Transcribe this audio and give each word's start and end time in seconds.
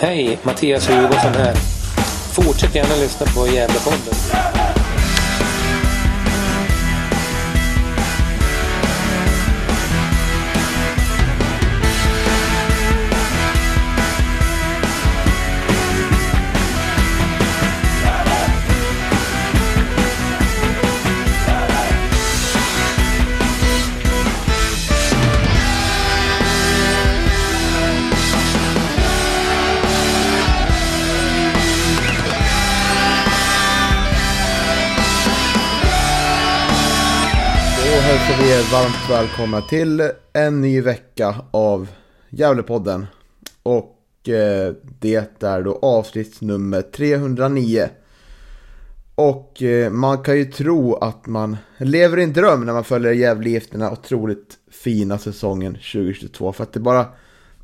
Hej, 0.00 0.38
Mattias 0.42 0.88
Hugosson 0.88 1.34
här. 1.34 1.54
Fortsätt 2.32 2.74
gärna 2.74 2.94
lyssna 2.94 3.26
på 3.26 3.46
Gävlepodden. 3.46 4.61
Er 38.62 38.72
varmt 38.72 39.10
välkomna 39.10 39.60
till 39.60 40.10
en 40.32 40.60
ny 40.60 40.80
vecka 40.80 41.34
av 41.50 41.88
Gävlepodden. 42.30 43.06
Och 43.62 44.28
eh, 44.28 44.72
det 45.00 45.42
är 45.42 45.62
då 45.62 45.78
avsnitt 45.82 46.40
nummer 46.40 46.82
309. 46.82 47.88
Och 49.14 49.62
eh, 49.62 49.90
man 49.90 50.18
kan 50.18 50.36
ju 50.36 50.44
tro 50.44 50.94
att 50.94 51.26
man 51.26 51.56
lever 51.76 52.18
i 52.18 52.22
en 52.22 52.32
dröm 52.32 52.66
när 52.66 52.72
man 52.72 52.84
följer 52.84 53.12
Gävlegifterna 53.12 53.90
otroligt 53.90 54.54
fina 54.84 55.18
säsongen 55.18 55.72
2022. 55.72 56.52
För 56.52 56.62
att 56.62 56.72
det 56.72 56.80
bara, 56.80 57.06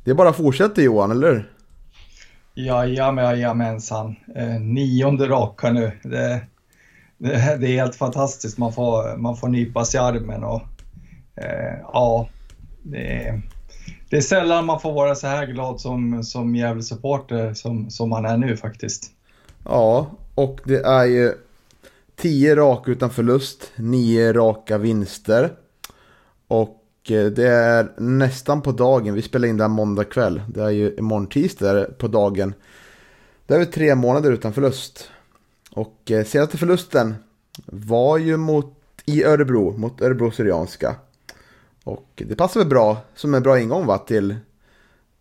det 0.03 0.13
bara 0.13 0.33
fortsätter 0.33 0.81
Johan, 0.81 1.11
eller 1.11 1.31
hur? 1.31 1.53
Jajamän, 2.53 3.25
jajamensan. 3.25 4.15
Eh, 4.35 4.59
nionde 4.61 5.27
raka 5.27 5.71
nu. 5.71 5.91
Det, 6.03 6.41
det, 7.17 7.57
det 7.59 7.67
är 7.67 7.81
helt 7.81 7.95
fantastiskt. 7.95 8.57
Man 8.57 8.73
får, 8.73 9.17
man 9.17 9.37
får 9.37 9.47
nypas 9.47 9.95
i 9.95 9.97
armen 9.97 10.43
och 10.43 10.61
Eh, 11.41 11.79
ja, 11.93 12.29
det 12.83 13.27
är, 13.27 13.41
det 14.09 14.17
är 14.17 14.21
sällan 14.21 14.65
man 14.65 14.79
får 14.79 14.93
vara 14.93 15.15
så 15.15 15.27
här 15.27 15.45
glad 15.45 15.81
som, 15.81 16.23
som 16.23 16.55
Gävle-supporter 16.55 17.53
som, 17.53 17.89
som 17.89 18.09
man 18.09 18.25
är 18.25 18.37
nu 18.37 18.57
faktiskt. 18.57 19.11
Ja, 19.65 20.11
och 20.35 20.59
det 20.65 20.85
är 20.85 21.05
ju 21.05 21.33
10 22.15 22.55
raka 22.55 22.91
utan 22.91 23.09
förlust, 23.09 23.71
9 23.75 24.33
raka 24.33 24.77
vinster. 24.77 25.51
Och 26.47 27.11
eh, 27.11 27.25
det 27.25 27.47
är 27.47 27.91
nästan 27.97 28.61
på 28.61 28.71
dagen, 28.71 29.13
vi 29.13 29.21
spelar 29.21 29.47
in 29.47 29.57
det 29.57 29.63
här 29.63 29.69
måndag 29.69 30.03
kväll. 30.03 30.41
Det 30.47 30.61
är 30.61 30.69
ju 30.69 30.95
imorgon 30.97 31.27
tisdag 31.27 31.97
på 31.97 32.07
dagen. 32.07 32.53
Det 33.45 33.55
är 33.55 33.59
vi 33.59 33.65
tre 33.65 33.95
månader 33.95 34.31
utan 34.31 34.53
förlust. 34.53 35.09
Och 35.71 36.11
eh, 36.11 36.25
senaste 36.25 36.57
förlusten 36.57 37.15
var 37.65 38.17
ju 38.17 38.37
mot, 38.37 38.75
i 39.05 39.23
Örebro, 39.23 39.77
mot 39.77 40.01
Örebro 40.01 40.31
Syrianska. 40.31 40.95
Och 41.89 42.23
det 42.27 42.35
passar 42.35 42.59
väl 42.59 42.69
bra, 42.69 42.97
som 43.15 43.33
en 43.33 43.43
bra 43.43 43.59
ingång 43.59 43.85
va, 43.85 43.97
till, 43.97 44.35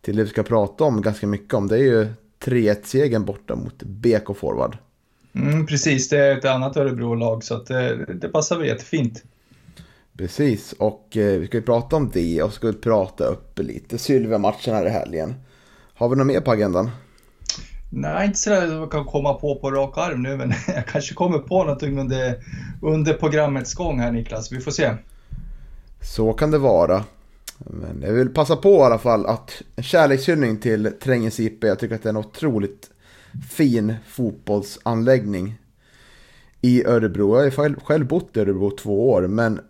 till 0.01 0.17
det 0.17 0.23
vi 0.23 0.29
ska 0.29 0.43
prata 0.43 0.85
om 0.85 1.03
ganska 1.03 1.27
mycket 1.27 1.55
om. 1.55 1.69
Det 1.69 1.77
är 1.77 1.83
ju 1.83 2.07
3-1-segern 2.45 3.25
borta 3.25 3.57
mot 3.57 3.83
BK 3.83 4.37
Forward. 4.37 4.77
Mm, 5.35 5.67
precis, 5.67 6.09
det 6.09 6.19
är 6.19 6.39
ett 6.39 6.45
annat 6.45 6.77
Örebro-lag 6.77 7.45
så 7.45 7.55
att 7.55 7.67
det, 7.67 8.05
det 8.15 8.29
passar 8.29 8.59
väl 8.59 8.67
jättefint. 8.67 9.23
Precis, 10.17 10.73
och 10.73 11.17
eh, 11.17 11.39
vi 11.39 11.47
ska 11.47 11.57
ju 11.57 11.63
prata 11.63 11.97
om 11.97 12.11
det 12.13 12.43
och 12.43 12.53
ska 12.53 12.67
vi 12.67 12.73
prata 12.73 13.25
upp 13.25 13.59
lite 13.59 13.99
Sylvia-matchen 13.99 14.75
här 14.75 14.87
i 14.87 14.91
helgen. 14.91 15.35
Har 15.95 16.09
vi 16.09 16.17
något 16.17 16.27
mer 16.27 16.41
på 16.41 16.51
agendan? 16.51 16.91
Nej, 17.91 18.27
inte 18.27 18.39
sådär 18.39 18.69
som 18.69 18.77
jag 18.77 18.91
kan 18.91 19.05
komma 19.05 19.35
på 19.35 19.55
på 19.55 19.71
rak 19.71 19.99
arm 19.99 20.23
nu, 20.23 20.37
men 20.37 20.53
jag 20.67 20.87
kanske 20.87 21.15
kommer 21.15 21.39
på 21.39 21.65
någonting 21.65 21.99
under, 21.99 22.45
under 22.83 23.15
programmets 23.15 23.75
gång 23.75 24.01
här 24.01 24.13
Niklas. 24.13 24.53
Vi 24.53 24.61
får 24.61 24.71
se. 24.71 24.95
Så 26.01 26.33
kan 26.33 26.51
det 26.51 26.59
vara. 26.59 27.05
Men 27.59 28.03
jag 28.03 28.13
vill 28.13 28.29
passa 28.29 28.57
på 28.57 28.69
i 28.69 28.81
alla 28.81 28.99
fall 28.99 29.27
att 29.27 29.63
en 29.77 29.83
kärlekshyllning 29.83 30.59
till 30.59 30.93
Trängens 31.03 31.41
IP. 31.41 31.65
Jag 31.65 31.79
tycker 31.79 31.95
att 31.95 32.03
det 32.03 32.09
är 32.09 32.11
en 32.11 32.17
otroligt 32.17 32.91
fin 33.51 33.95
fotbollsanläggning 34.07 35.59
i 36.61 36.85
Örebro. 36.85 37.37
Jag 37.37 37.45
har 37.45 37.51
själv, 37.51 37.81
själv 37.81 38.07
bott 38.07 38.37
i 38.37 38.41
Örebro 38.41 38.71
två 38.71 39.11
år, 39.11 39.27
men 39.27 39.61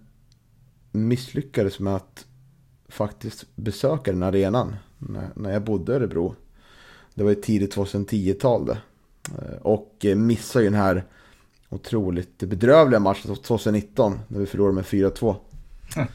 misslyckades 0.93 1.81
med 1.81 1.97
att 1.97 2.27
faktiskt 2.89 3.56
besöka 3.56 4.12
den 4.12 4.22
arenan 4.22 4.77
när, 4.99 5.28
när 5.37 5.53
jag 5.53 5.65
bodde 5.65 5.93
i 5.93 5.95
Örebro. 5.95 6.34
Det 7.15 7.22
var 7.22 7.31
ju 7.31 7.37
tidigt 7.37 7.77
2010-tal 7.77 8.66
det. 8.66 8.78
Eh, 9.39 9.59
och 9.62 9.97
eh, 10.05 10.16
missade 10.16 10.65
ju 10.65 10.71
den 10.71 10.81
här 10.81 11.05
otroligt 11.69 12.39
bedrövliga 12.39 13.00
matchen 13.00 13.37
2019 13.37 14.21
när 14.28 14.39
vi 14.39 14.47
förlorade 14.47 14.75
med 14.75 14.84
4-2. 14.84 15.37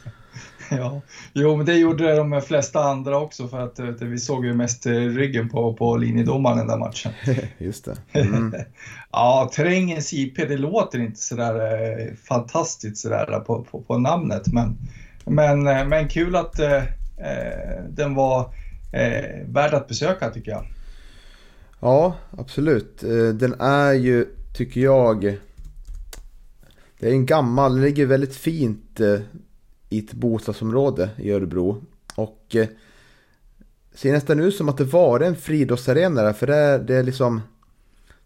ja, 0.71 1.01
jo 1.33 1.57
men 1.57 1.65
det 1.65 1.75
gjorde 1.75 2.15
de 2.15 2.41
flesta 2.41 2.83
andra 2.83 3.19
också 3.19 3.47
för 3.47 3.59
att 3.59 3.79
vet, 3.79 4.01
vi 4.01 4.17
såg 4.17 4.45
ju 4.45 4.53
mest 4.53 4.85
ryggen 4.85 5.49
på, 5.49 5.73
på 5.73 5.97
linjedomaren 5.97 6.57
den 6.57 6.67
där 6.67 6.77
matchen. 6.77 7.11
Just 7.57 7.85
det. 7.85 8.19
Mm. 8.19 8.55
ja, 9.11 9.51
Trängens 9.55 10.13
IP, 10.13 10.35
det 10.35 10.57
låter 10.57 10.99
inte 10.99 11.19
sådär 11.19 11.55
eh, 11.55 12.13
fantastiskt 12.15 12.97
sådär 12.97 13.39
på, 13.39 13.63
på, 13.63 13.81
på, 13.81 13.97
namnet 13.97 14.47
men, 14.47 14.77
men, 15.25 15.67
eh, 15.67 15.87
men 15.87 16.07
kul 16.07 16.35
att 16.35 16.59
eh, 16.59 16.83
den 17.89 18.15
var 18.15 18.53
eh, 18.93 19.47
värd 19.47 19.73
att 19.73 19.87
besöka 19.87 20.29
tycker 20.29 20.51
jag. 20.51 20.65
Ja, 21.79 22.15
absolut. 22.37 23.01
Den 23.33 23.53
är 23.59 23.93
ju, 23.93 24.25
tycker 24.53 24.81
jag, 24.81 25.37
det 26.99 27.07
är 27.07 27.11
en 27.11 27.25
gammal, 27.25 27.73
den 27.73 27.83
ligger 27.83 28.05
väldigt 28.05 28.35
fint 28.35 28.99
i 29.93 29.99
ett 29.99 30.13
bostadsområde 30.13 31.09
i 31.17 31.31
Örebro. 31.31 31.83
Och 32.15 32.55
eh, 32.55 32.67
ser 33.93 34.11
nästan 34.11 34.39
ut 34.39 34.55
som 34.55 34.69
att 34.69 34.77
det 34.77 34.83
var 34.83 35.19
en 35.19 35.35
friidrottsarena 35.35 36.21
där, 36.21 36.33
för 36.33 36.47
det 36.47 36.55
är, 36.55 36.79
det 36.79 36.95
är 36.95 37.03
liksom 37.03 37.41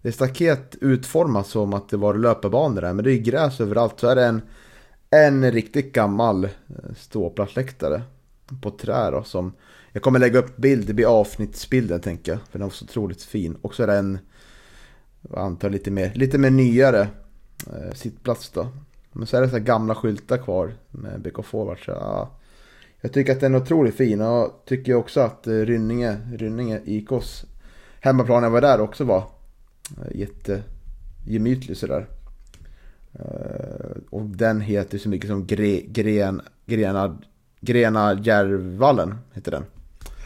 det 0.01 0.09
är 0.09 0.13
staket 0.13 0.75
utformat 0.81 1.47
som 1.47 1.73
att 1.73 1.89
det 1.89 1.97
var 1.97 2.13
löparbanor 2.13 2.81
där, 2.81 2.93
men 2.93 3.05
det 3.05 3.11
är 3.11 3.17
gräs 3.17 3.61
överallt. 3.61 3.99
Så 3.99 4.07
är 4.07 4.15
det 4.15 4.25
en, 4.25 4.41
en 5.09 5.51
riktigt 5.51 5.93
gammal 5.93 6.43
eh, 6.43 6.49
ståplatsläktare 6.97 8.01
på 8.61 8.71
trä 8.71 9.11
då, 9.11 9.23
som 9.23 9.53
jag 9.91 10.03
kommer 10.03 10.19
lägga 10.19 10.39
upp 10.39 10.57
bild, 10.57 10.87
det 10.87 10.93
blir 10.93 11.19
avsnittsbilden 11.19 11.99
tänker 11.99 12.31
jag, 12.31 12.41
för 12.51 12.59
den 12.59 12.67
var 12.67 12.73
så 12.73 12.85
otroligt 12.85 13.23
fin. 13.23 13.55
Och 13.61 13.75
så 13.75 13.83
är 13.83 13.87
det 13.87 13.97
en, 13.97 14.19
jag 15.21 15.39
antar 15.39 15.69
lite 15.69 15.91
mer, 15.91 16.11
lite 16.15 16.37
mer 16.37 16.49
nyare 16.49 17.07
eh, 17.67 17.93
sittplats 17.93 18.49
då. 18.49 18.67
Men 19.17 19.27
så 19.27 19.37
är 19.37 19.41
det 19.41 19.49
så 19.49 19.57
här 19.57 19.63
gamla 19.63 19.95
skyltar 19.95 20.37
kvar 20.37 20.73
med 20.91 21.21
BK 21.21 21.45
Forward. 21.45 21.85
Så, 21.85 21.91
ja, 21.91 22.29
jag 23.01 23.13
tycker 23.13 23.31
att 23.31 23.39
den 23.39 23.55
är 23.55 23.61
otroligt 23.61 23.95
fin 23.95 24.21
och 24.21 24.63
tycker 24.65 24.93
också 24.93 25.19
att 25.19 25.47
Rynninge, 25.47 26.17
Rynninge 26.33 26.81
IKs 26.85 27.45
hemmaplan 28.01 28.43
jag 28.43 28.49
var 28.49 28.61
där 28.61 28.81
också 28.81 29.03
var 29.03 29.23
jättegemytlig 30.11 31.77
sådär. 31.77 32.07
Och 34.09 34.21
den 34.21 34.61
heter 34.61 34.97
så 34.97 35.09
mycket 35.09 35.29
som 35.29 35.45
Gre, 35.47 35.81
Gren, 35.81 36.41
Grena, 36.65 37.17
Grena 37.61 38.13
Järvallen 38.13 39.15
heter 39.33 39.51
den. 39.51 39.63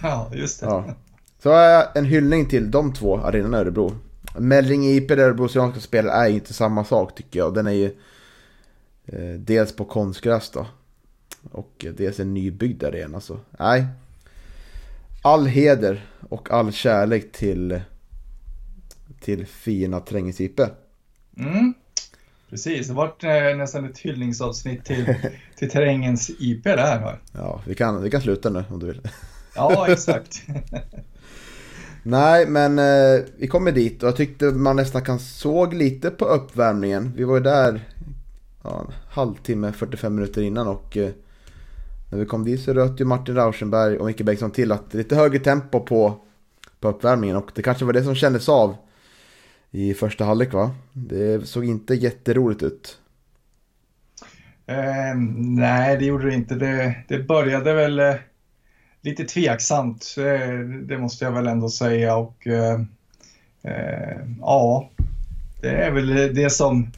Ja, 0.02 0.32
just 0.34 0.60
det. 0.60 0.66
Ja. 0.66 0.86
Så 1.44 1.54
en 1.96 2.06
hyllning 2.06 2.46
till 2.46 2.72
de 2.72 2.94
två 2.94 3.18
arenorna 3.18 3.58
i 3.58 3.62
Örebro. 3.62 3.92
Melling 4.38 4.84
IP 4.84 5.08
där 5.08 5.18
Örebro 5.18 5.48
ska 5.48 5.72
spela 5.80 6.26
är 6.26 6.30
inte 6.30 6.54
samma 6.54 6.84
sak 6.84 7.16
tycker 7.16 7.40
jag. 7.40 7.54
Den 7.54 7.68
är 7.68 7.72
ju 7.72 7.96
Eh, 7.96 7.96
dels 9.38 9.76
på 9.76 9.86
konstgräs 9.86 10.50
då. 10.50 10.68
Och 11.52 11.86
dels 11.98 12.20
en 12.20 12.34
nybyggd 12.34 12.84
arena. 12.84 13.22
Så 13.22 13.40
nej. 13.60 13.86
All 15.22 15.46
heder 15.46 16.06
och 16.30 16.52
all 16.52 16.72
kärlek 16.72 17.32
till, 17.32 17.82
till 19.20 19.46
fina 19.46 20.00
Trängens 20.00 20.42
IP. 20.42 20.60
Mm. 21.38 21.74
Precis, 22.52 22.88
det 22.88 22.94
vart 22.94 23.24
eh, 23.24 23.58
nästan 23.58 23.86
ett 23.86 23.98
hyllningsavsnitt 23.98 24.86
till, 24.86 25.16
till 25.56 25.70
Terrängens 25.70 26.32
IP 26.40 26.64
där. 26.64 27.20
Ja, 27.34 27.62
vi 27.68 27.76
kan, 27.76 28.04
vi 28.04 28.10
kan 28.10 28.22
sluta 28.22 28.50
nu 28.50 28.64
om 28.70 28.80
du 28.80 28.86
vill. 28.86 29.02
Ja, 29.56 29.88
exakt. 29.88 30.42
Nej, 32.04 32.46
men 32.48 32.80
eh, 32.80 33.26
vi 33.38 33.48
kommer 33.48 33.72
dit 33.72 34.04
och 34.04 34.08
jag 34.08 34.16
tyckte 34.16 34.46
man 34.46 34.76
nästan 34.76 35.02
kan 35.02 35.20
såg 35.20 35.74
lite 35.74 36.10
på 36.10 36.26
uppvärmningen. 36.26 37.14
Vi 37.16 37.24
var 37.24 37.36
ju 37.36 37.44
där 37.44 37.82
ja, 38.64 38.86
en 38.88 38.94
halvtimme, 39.10 39.72
45 39.72 40.16
minuter 40.16 40.42
innan 40.42 40.68
och 40.68 40.98
eh, 40.98 41.12
när 42.12 42.20
vi 42.20 42.26
kom 42.26 42.46
dit 42.46 42.62
så 42.62 42.74
röt 42.74 43.02
ju 43.02 43.06
Martin 43.06 43.36
Rauschenberg 43.36 43.98
och 43.98 44.06
Micke 44.06 44.22
Bengtsson 44.22 44.52
till 44.52 44.72
att 44.72 44.92
det 44.92 44.96
är 44.96 45.04
lite 45.04 45.16
högre 45.16 45.40
tempo 45.40 45.80
på, 45.80 46.16
på 46.80 46.88
uppvärmningen 46.88 47.36
och 47.36 47.52
det 47.56 47.62
kanske 47.62 47.86
var 47.86 47.94
det 47.94 48.04
som 48.04 48.16
kändes 48.16 48.50
av 48.50 48.76
i 49.72 49.94
första 49.94 50.26
halvlek 50.26 50.54
va? 50.54 50.72
Det 50.94 51.48
såg 51.48 51.66
inte 51.66 51.94
jätteroligt 51.94 52.64
ut. 52.64 52.98
Eh, 54.66 55.16
nej, 55.38 55.98
det 55.98 56.06
gjorde 56.06 56.26
det 56.26 56.36
inte. 56.36 56.56
Det, 56.56 56.96
det 57.08 57.20
började 57.20 57.74
väl... 57.74 58.00
Eh, 58.00 58.16
lite 59.02 59.24
tveksamt, 59.24 60.16
eh, 60.18 60.60
det 60.60 60.98
måste 60.98 61.26
jag 61.26 61.32
väl 61.32 61.48
ändå 61.48 61.70
säga. 61.70 62.16
Och 62.16 62.48
eh, 62.48 62.82
eh 63.64 64.18
ja, 64.40 64.90
det 65.62 65.70
är 65.70 65.92
väl 65.92 66.36
det 66.36 66.50
som, 66.50 66.92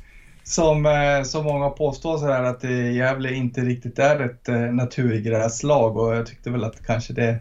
som, 0.43 0.85
eh, 0.85 1.23
som 1.23 1.45
många 1.45 1.69
påstår 1.69 2.17
så 2.17 2.25
här 2.25 2.43
att 2.43 2.63
Gävle 2.95 3.33
inte 3.33 3.61
riktigt 3.61 3.99
är 3.99 4.19
ett 4.19 4.49
eh, 4.49 4.59
naturgräslag 4.59 5.97
och 5.97 6.15
jag 6.15 6.25
tyckte 6.25 6.49
väl 6.49 6.63
att 6.63 6.85
kanske 6.85 7.13
det, 7.13 7.39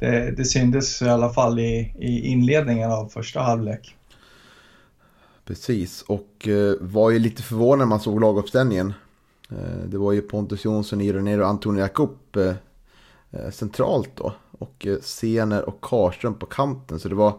det, 0.00 0.30
det 0.36 0.44
syntes 0.44 1.02
i 1.02 1.08
alla 1.08 1.30
fall 1.30 1.58
i, 1.58 1.94
i 1.98 2.26
inledningen 2.26 2.92
av 2.92 3.08
första 3.08 3.40
halvlek. 3.40 3.96
Precis, 5.44 6.02
och 6.02 6.48
eh, 6.48 6.74
var 6.80 7.10
ju 7.10 7.18
lite 7.18 7.42
förvånad 7.42 7.78
när 7.78 7.86
man 7.86 8.00
såg 8.00 8.20
laguppställningen. 8.20 8.92
det 9.86 9.98
var 9.98 10.12
ju 10.12 10.20
Pontus 10.20 10.64
Jonsson, 10.64 11.00
Iron 11.00 11.40
och 11.40 11.48
Antonio 11.48 11.80
Jakob 11.80 12.18
centralt 13.52 14.10
då. 14.14 14.32
Och 14.58 14.86
Sener 15.02 15.68
och 15.68 15.80
Karström 15.80 16.34
på 16.34 16.46
kanten. 16.46 17.00
Så 17.00 17.08
det 17.08 17.14
var 17.14 17.34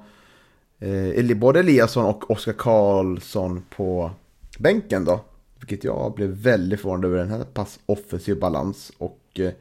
både 1.36 1.60
Eliasson 1.60 2.06
och 2.06 2.32
Oskar 2.32 2.54
Karlsson 2.54 3.64
på 3.76 4.12
bänken 4.60 5.06
då. 5.06 5.26
Vilket 5.60 5.84
jag 5.84 6.14
blev 6.14 6.30
väldigt 6.30 6.82
förvånad 6.82 7.06
över 7.06 7.18
den 7.18 7.30
här 7.30 7.44
pass 7.44 7.80
offensiv 7.86 8.40
balans. 8.40 8.92
Och 8.98 9.22
eh, 9.34 9.52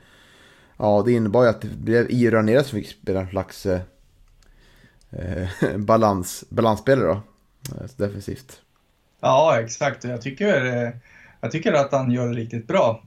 ja, 0.76 1.02
det 1.06 1.12
innebar 1.12 1.42
ju 1.42 1.48
att 1.48 1.60
det 1.60 1.68
blev 1.68 2.10
Ira 2.10 2.38
Ranera 2.38 2.64
som 2.64 2.78
fick 2.78 2.88
spela 2.88 3.20
en 3.20 3.28
slags 3.28 3.66
eh, 3.66 3.80
eh 5.10 5.48
balans, 5.76 6.44
balansspelare 6.48 7.06
då. 7.06 7.20
Eh, 7.74 7.90
defensivt. 7.96 8.60
Ja, 9.20 9.60
exakt. 9.60 10.04
Jag 10.04 10.22
tycker, 10.22 10.92
jag 11.40 11.50
tycker 11.50 11.72
att 11.72 11.92
han 11.92 12.10
gör 12.10 12.28
det 12.28 12.34
riktigt 12.34 12.66
bra 12.66 13.02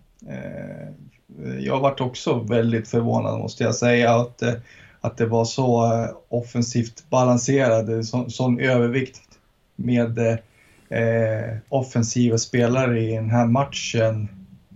jag 1.59 1.79
varit 1.79 2.01
också 2.01 2.39
väldigt 2.39 2.87
förvånad 2.87 3.39
måste 3.39 3.63
jag 3.63 3.75
säga 3.75 4.15
att, 4.15 4.43
att 5.01 5.17
det 5.17 5.25
var 5.25 5.45
så 5.45 5.89
offensivt 6.29 7.09
balanserade, 7.09 8.03
sån, 8.03 8.31
sån 8.31 8.59
övervikt 8.59 9.21
med 9.75 10.39
eh, 10.89 11.57
offensiva 11.69 12.37
spelare 12.37 12.99
i 12.99 13.15
den 13.15 13.29
här 13.29 13.45
matchen. 13.45 14.29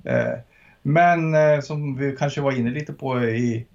Eh, 0.03 0.33
men 0.81 1.35
eh, 1.35 1.61
som 1.61 1.95
vi 1.95 2.15
kanske 2.15 2.41
var 2.41 2.51
inne 2.51 2.69
lite 2.69 2.93
på 2.93 3.23
i, 3.23 3.65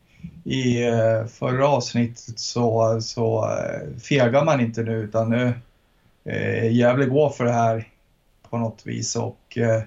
i 0.44 0.86
eh, 0.86 1.26
förra 1.26 1.68
avsnittet 1.68 2.38
så, 2.38 2.98
så 3.00 3.50
eh, 3.50 3.98
fegar 3.98 4.44
man 4.44 4.60
inte 4.60 4.82
nu 4.82 4.92
utan 4.92 5.30
nu 5.30 5.52
eh, 6.24 6.72
Gävle 6.72 7.06
går 7.06 7.30
för 7.30 7.44
det 7.44 7.52
här 7.52 7.88
på 8.50 8.58
något 8.58 8.86
vis 8.86 9.16
och 9.16 9.58
eh, 9.58 9.82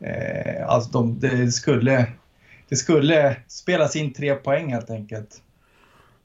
eh 0.00 0.68
alltså 0.68 0.90
de, 0.90 1.20
det 1.20 1.52
skulle 1.52 2.06
det 2.68 2.76
skulle 2.76 3.36
spelas 3.48 3.96
in 3.96 4.12
tre 4.12 4.34
poäng 4.34 4.72
helt 4.72 4.90
enkelt. 4.90 5.42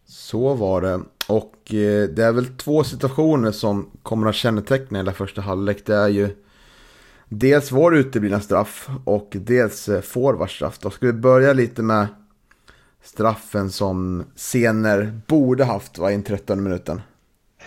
Så 0.08 0.54
var 0.54 0.82
det. 0.82 1.00
Och 1.28 1.74
eh, 1.74 2.10
det 2.10 2.24
är 2.24 2.32
väl 2.32 2.46
två 2.46 2.84
situationer 2.84 3.52
som 3.52 3.92
kommer 4.04 4.30
att 4.30 4.36
känneteckna 4.36 5.00
hela 5.00 5.14
första 5.14 5.42
halvlek. 5.42 5.86
Det 5.86 5.96
är 5.96 6.08
ju 6.08 6.36
dels 7.30 7.72
vår 7.72 7.96
uteblivna 7.96 8.40
straff 8.40 8.90
och 9.06 9.30
dels 9.32 9.90
eh, 9.90 10.02
forwards 10.02 10.56
straff. 10.56 10.80
Då 10.80 10.90
ska 10.90 11.06
vi 11.06 11.14
börja 11.14 11.54
lite 11.54 11.82
med 11.82 12.08
straffen 13.04 13.70
som 13.70 14.26
Sener 14.36 15.22
borde 15.28 15.66
haft 15.66 15.98
va, 15.98 16.10
i 16.12 16.14
den 16.14 16.24
13 16.24 16.64
minuten. 16.64 17.02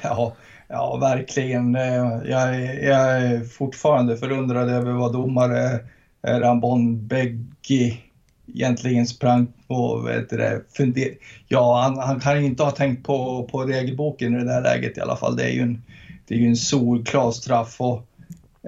Ja, 0.02 0.36
ja 0.68 0.98
verkligen. 1.00 1.74
Eh, 1.74 2.20
jag, 2.24 2.54
jag 2.84 3.22
är 3.22 3.44
fortfarande 3.44 4.16
förundrad 4.16 4.68
över 4.68 4.92
vad 4.92 5.12
domare 5.12 5.78
Rambon 6.22 7.06
Beggi 7.06 8.00
egentligen 8.46 9.06
sprang 9.06 9.52
på, 9.70 9.96
vet 9.98 10.30
det, 10.30 10.62
funder... 10.76 11.14
ja 11.48 11.82
han, 11.82 11.98
han 11.98 12.20
kan 12.20 12.40
ju 12.40 12.46
inte 12.46 12.62
ha 12.62 12.70
tänkt 12.70 13.06
på, 13.06 13.48
på 13.50 13.64
regelboken 13.64 14.34
i 14.34 14.38
det 14.38 14.44
där 14.44 14.62
läget 14.62 14.98
i 14.98 15.00
alla 15.00 15.16
fall. 15.16 15.36
Det 15.36 15.44
är 15.44 15.52
ju 15.52 15.62
en, 15.62 15.82
det 16.26 16.34
är 16.34 16.38
ju 16.38 16.48
en 16.48 16.56
solklar 16.56 17.30
straff 17.30 17.76
och 17.80 18.06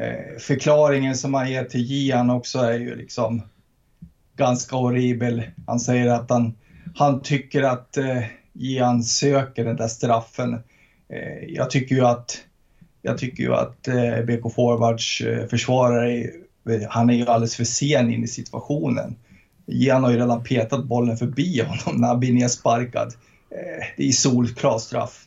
eh, 0.02 0.38
förklaringen 0.38 1.16
som 1.16 1.34
han 1.34 1.50
ger 1.50 1.64
till 1.64 1.80
Gian 1.80 2.30
också 2.30 2.58
är 2.58 2.78
ju 2.78 2.96
liksom 2.96 3.42
ganska 4.36 4.76
horribel. 4.76 5.42
Han 5.66 5.80
säger 5.80 6.06
att 6.06 6.30
han, 6.30 6.54
han 6.94 7.20
tycker 7.20 7.62
att 7.62 7.96
eh, 7.96 8.22
Gian 8.52 9.02
söker 9.02 9.64
den 9.64 9.76
där 9.76 9.88
straffen. 9.88 10.54
Eh, 11.08 11.44
jag 11.48 11.70
tycker 11.70 11.94
ju 11.94 12.04
att 12.04 12.44
jag 13.02 13.18
tycker 13.18 13.42
ju 13.42 13.54
att 13.54 13.88
eh, 13.88 14.20
BK 14.26 14.54
Forwards 14.54 15.20
eh, 15.20 15.46
försvarare, 15.46 16.20
eh, 16.68 16.88
han 16.88 17.10
är 17.10 17.14
ju 17.14 17.26
alldeles 17.26 17.56
för 17.56 17.64
sen 17.64 18.12
in 18.12 18.24
i 18.24 18.28
situationen. 18.28 19.16
Gian 19.66 20.04
har 20.04 20.10
ju 20.10 20.16
redan 20.16 20.44
petat 20.44 20.84
bollen 20.84 21.16
förbi 21.16 21.60
honom 21.60 22.00
när 22.00 22.08
han 22.08 22.20
blir 22.20 22.32
nedsparkad. 22.32 23.14
Eh, 23.50 23.86
det 23.96 24.08
är 24.08 24.12
solklar 24.12 24.78
straff, 24.78 25.24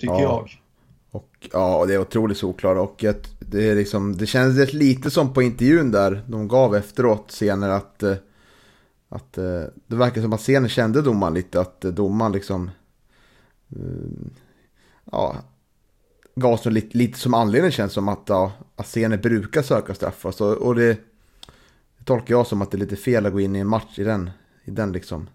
tycker 0.00 0.14
ja. 0.14 0.20
jag. 0.20 0.50
Och, 1.10 1.48
ja, 1.52 1.84
det 1.86 1.94
är 1.94 1.98
otroligt 1.98 2.38
solklart. 2.38 2.78
Och 2.78 3.04
det, 3.38 3.70
är 3.70 3.74
liksom, 3.74 4.16
det 4.16 4.26
kändes 4.26 4.72
lite 4.72 5.10
som 5.10 5.32
på 5.32 5.42
intervjun 5.42 5.90
där 5.90 6.22
de 6.26 6.48
gav 6.48 6.76
efteråt 6.76 7.30
senare 7.30 7.74
att, 7.74 8.02
eh, 8.02 8.16
att 9.08 9.38
eh, 9.38 9.62
det 9.86 9.96
verkar 9.96 10.22
som 10.22 10.32
att 10.32 10.40
scenen 10.40 10.68
kände 10.68 11.02
domaren 11.02 11.34
lite. 11.34 11.60
Att 11.60 11.80
domaren 11.80 12.32
liksom 12.32 12.70
ja, 15.12 15.36
gav 16.34 16.70
lite, 16.70 16.98
lite 16.98 17.18
som 17.18 17.34
anledning 17.34 17.70
känns 17.70 17.92
som 17.92 18.08
att, 18.08 18.22
ja, 18.26 18.52
att 18.76 18.86
scenen 18.86 19.20
brukar 19.20 19.62
söka 19.62 19.94
straff. 19.94 20.26
Alltså, 20.26 20.44
och 20.44 20.74
det, 20.74 20.98
det 22.02 22.06
tolkar 22.06 22.34
jag 22.34 22.46
som 22.46 22.62
att 22.62 22.70
det 22.70 22.76
är 22.76 22.78
lite 22.78 22.96
fel 22.96 23.26
att 23.26 23.32
gå 23.32 23.40
in 23.40 23.56
i 23.56 23.58
en 23.58 23.66
match 23.66 23.98
i 23.98 24.04
den, 24.04 24.30
i 24.64 24.70
den 24.70 24.92
liksom. 24.92 25.28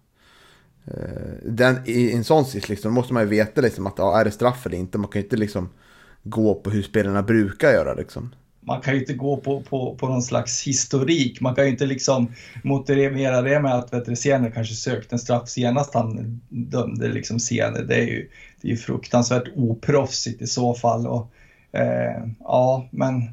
Eh, 0.85 1.33
den, 1.43 1.77
I 1.85 2.11
en 2.11 2.23
sån 2.23 2.45
sits 2.45 2.69
liksom, 2.69 2.93
måste 2.93 3.13
man 3.13 3.23
ju 3.23 3.29
veta 3.29 3.61
liksom 3.61 3.87
att 3.87 3.93
ja, 3.97 4.19
är 4.19 4.25
det 4.25 4.31
straff 4.31 4.65
eller 4.65 4.77
inte. 4.77 4.97
Man 4.97 5.09
kan 5.09 5.19
ju 5.19 5.23
inte 5.25 5.37
liksom 5.37 5.69
gå 6.23 6.55
på 6.55 6.69
hur 6.69 6.83
spelarna 6.83 7.23
brukar 7.23 7.71
göra 7.71 7.93
liksom. 7.93 8.35
Man 8.61 8.81
kan 8.81 8.93
ju 8.93 8.99
inte 8.99 9.13
gå 9.13 9.37
på, 9.37 9.61
på, 9.61 9.95
på 9.95 10.07
någon 10.07 10.21
slags 10.21 10.67
historik. 10.67 11.41
Man 11.41 11.55
kan 11.55 11.65
ju 11.65 11.71
inte 11.71 11.85
liksom 11.85 12.31
motivera 12.63 13.41
det 13.41 13.59
med 13.59 13.75
att 13.75 13.93
vet 13.93 14.07
kanske 14.51 14.75
sökte 14.75 15.15
en 15.15 15.19
straff 15.19 15.49
senast 15.49 15.93
han 15.93 16.41
dömde 16.49 17.07
liksom 17.07 17.39
senare. 17.39 17.83
Det 17.83 17.95
är 17.95 18.07
ju, 18.07 18.29
det 18.61 18.71
är 18.71 18.75
fruktansvärt 18.75 19.47
oproffsigt 19.55 20.41
i 20.41 20.47
så 20.47 20.73
fall. 20.73 21.07
Och, 21.07 21.31
eh, 21.71 22.27
ja, 22.39 22.87
men 22.91 23.29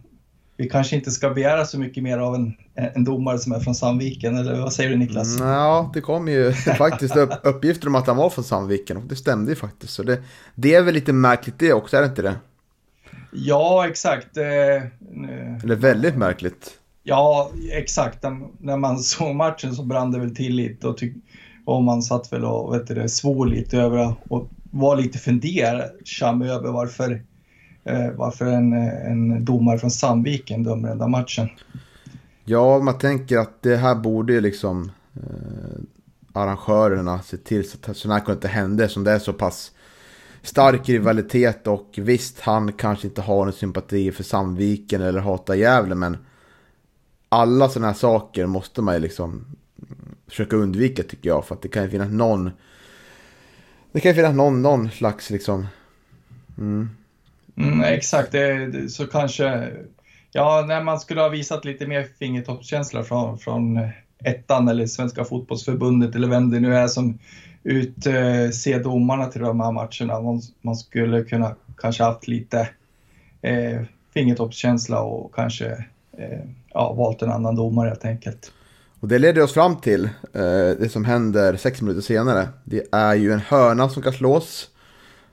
vi 0.57 0.69
kanske 0.69 0.97
inte 0.97 1.11
ska 1.11 1.31
begära 1.31 1.65
så 1.65 1.79
mycket 1.79 2.03
mer 2.03 2.19
av 2.19 2.35
en, 2.35 2.55
en 2.75 3.05
domare 3.05 3.39
som 3.39 3.53
är 3.53 3.61
från 3.61 3.75
Sandviken, 3.75 4.37
eller 4.37 4.61
vad 4.61 4.73
säger 4.73 4.91
du 4.91 4.97
Niklas? 4.97 5.37
Mm, 5.37 5.49
ja, 5.49 5.91
det 5.95 6.01
kom 6.01 6.29
ju 6.29 6.53
faktiskt 6.79 7.17
upp, 7.17 7.31
uppgifter 7.43 7.89
om 7.89 7.95
att 7.95 8.07
han 8.07 8.17
var 8.17 8.31
från 8.31 8.45
Sandviken 8.45 8.97
och 8.97 9.03
det 9.03 9.17
stämde 9.17 9.53
ju 9.53 9.57
faktiskt. 9.57 9.93
Så 9.93 10.03
det, 10.03 10.23
det 10.55 10.75
är 10.75 10.83
väl 10.83 10.95
lite 10.95 11.13
märkligt 11.13 11.59
det 11.59 11.73
också, 11.73 11.97
är 11.97 12.01
det 12.01 12.07
inte 12.07 12.23
det? 12.23 12.35
Ja, 13.33 13.89
exakt. 13.89 14.37
Eh, 14.37 14.45
eller 15.63 15.77
väldigt 15.77 16.17
märkligt. 16.17 16.71
Ja, 17.03 17.51
exakt. 17.73 18.23
När 18.59 18.77
man 18.77 18.99
såg 18.99 19.35
matchen 19.35 19.75
så 19.75 19.83
brann 19.83 20.13
det 20.13 20.19
väl 20.19 20.37
till 20.37 20.55
lite 20.55 20.89
och, 20.89 20.97
tyck, 20.97 21.15
och 21.65 21.83
man 21.83 22.03
satt 22.03 22.33
väl 22.33 22.45
och 22.45 22.75
vet 22.75 22.87
du, 22.87 23.09
svor 23.09 23.47
lite 23.47 23.79
över 23.79 24.15
och 24.29 24.49
var 24.71 24.97
lite 24.97 25.19
fundersam 25.19 26.43
över 26.43 26.73
varför 26.73 27.23
Eh, 27.85 28.11
varför 28.15 28.47
en, 28.47 28.73
en 28.73 29.45
domare 29.45 29.79
från 29.79 29.91
Sandviken 29.91 30.63
dömer 30.63 30.89
den 30.89 30.99
där 30.99 31.09
matchen. 31.09 31.49
Ja, 32.45 32.79
man 32.79 32.99
tänker 32.99 33.39
att 33.39 33.63
det 33.63 33.77
här 33.77 33.95
borde 33.95 34.33
ju 34.33 34.41
liksom 34.41 34.91
eh, 35.15 35.81
arrangörerna 36.33 37.23
se 37.23 37.37
till 37.37 37.71
så 37.71 37.79
att 37.87 37.97
sådana 37.97 38.19
här 38.19 38.25
kunde 38.25 38.37
inte 38.37 38.49
hända 38.49 38.89
som 38.89 39.05
det 39.05 39.11
är 39.11 39.19
så 39.19 39.33
pass 39.33 39.73
stark 40.43 40.89
rivalitet 40.89 41.67
och 41.67 41.95
visst 41.97 42.41
han 42.41 42.73
kanske 42.73 43.07
inte 43.07 43.23
har 43.23 43.45
någon 43.45 43.53
sympati 43.53 44.13
för 44.13 44.23
Sandviken 44.23 45.03
eller 45.03 45.21
hatar 45.21 45.55
Gävle 45.55 45.95
men 45.95 46.17
alla 47.29 47.69
sådana 47.69 47.87
här 47.87 47.95
saker 47.95 48.47
måste 48.47 48.83
man 48.83 48.95
ju 48.95 49.01
liksom 49.01 49.45
försöka 50.27 50.57
undvika 50.57 51.03
tycker 51.03 51.29
jag 51.29 51.45
för 51.45 51.55
att 51.55 51.63
det 51.63 51.69
kan 51.69 51.83
ju 51.83 51.91
finnas 51.91 52.11
någon 52.11 52.51
det 53.93 54.01
kan 54.01 54.11
ju 54.11 54.15
finnas 54.15 54.35
någon, 54.35 54.63
någon 54.63 54.91
slags 54.91 55.31
liksom 55.31 55.67
mm, 56.59 56.91
Mm, 57.57 57.81
exakt, 57.81 58.33
det, 58.33 58.93
så 58.93 59.07
kanske... 59.07 59.71
Ja, 60.37 60.65
när 60.69 60.83
man 60.83 61.01
skulle 61.01 61.21
ha 61.21 61.29
visat 61.29 61.65
lite 61.65 61.87
mer 61.87 62.07
fingertoppskänsla 62.19 63.05
från, 63.05 63.39
från 63.39 63.89
ettan 64.25 64.69
eller 64.69 64.87
Svenska 64.87 65.25
fotbollsförbundet 65.25 66.15
eller 66.15 66.29
vem 66.29 66.51
det 66.51 66.61
nu 66.61 66.77
är 66.77 66.89
som 66.89 67.19
utser 67.63 68.83
domarna 68.83 69.27
till 69.27 69.41
de 69.41 69.61
här 69.61 69.73
matcherna. 69.73 70.21
Man, 70.21 70.41
man 70.61 70.77
skulle 70.77 71.23
kunna 71.23 71.55
kanske 71.79 72.03
haft 72.03 72.29
lite 72.29 72.69
eh, 73.43 73.83
fingertoppskänsla 74.15 75.01
och 75.01 75.35
kanske 75.35 75.67
eh, 76.19 76.41
ja, 76.75 76.93
valt 76.93 77.23
en 77.23 77.31
annan 77.31 77.57
domare 77.57 77.89
helt 77.89 78.05
enkelt. 78.05 78.53
Och 79.01 79.09
det 79.09 79.19
leder 79.19 79.43
oss 79.43 79.55
fram 79.55 79.77
till 79.77 80.05
eh, 80.33 80.71
det 80.81 80.93
som 80.93 81.05
händer 81.05 81.57
sex 81.57 81.83
minuter 81.83 82.01
senare. 82.01 82.49
Det 82.65 82.83
är 82.93 83.15
ju 83.15 83.33
en 83.33 83.41
hörna 83.41 83.89
som 83.89 84.03
kan 84.03 84.13
slås 84.13 84.71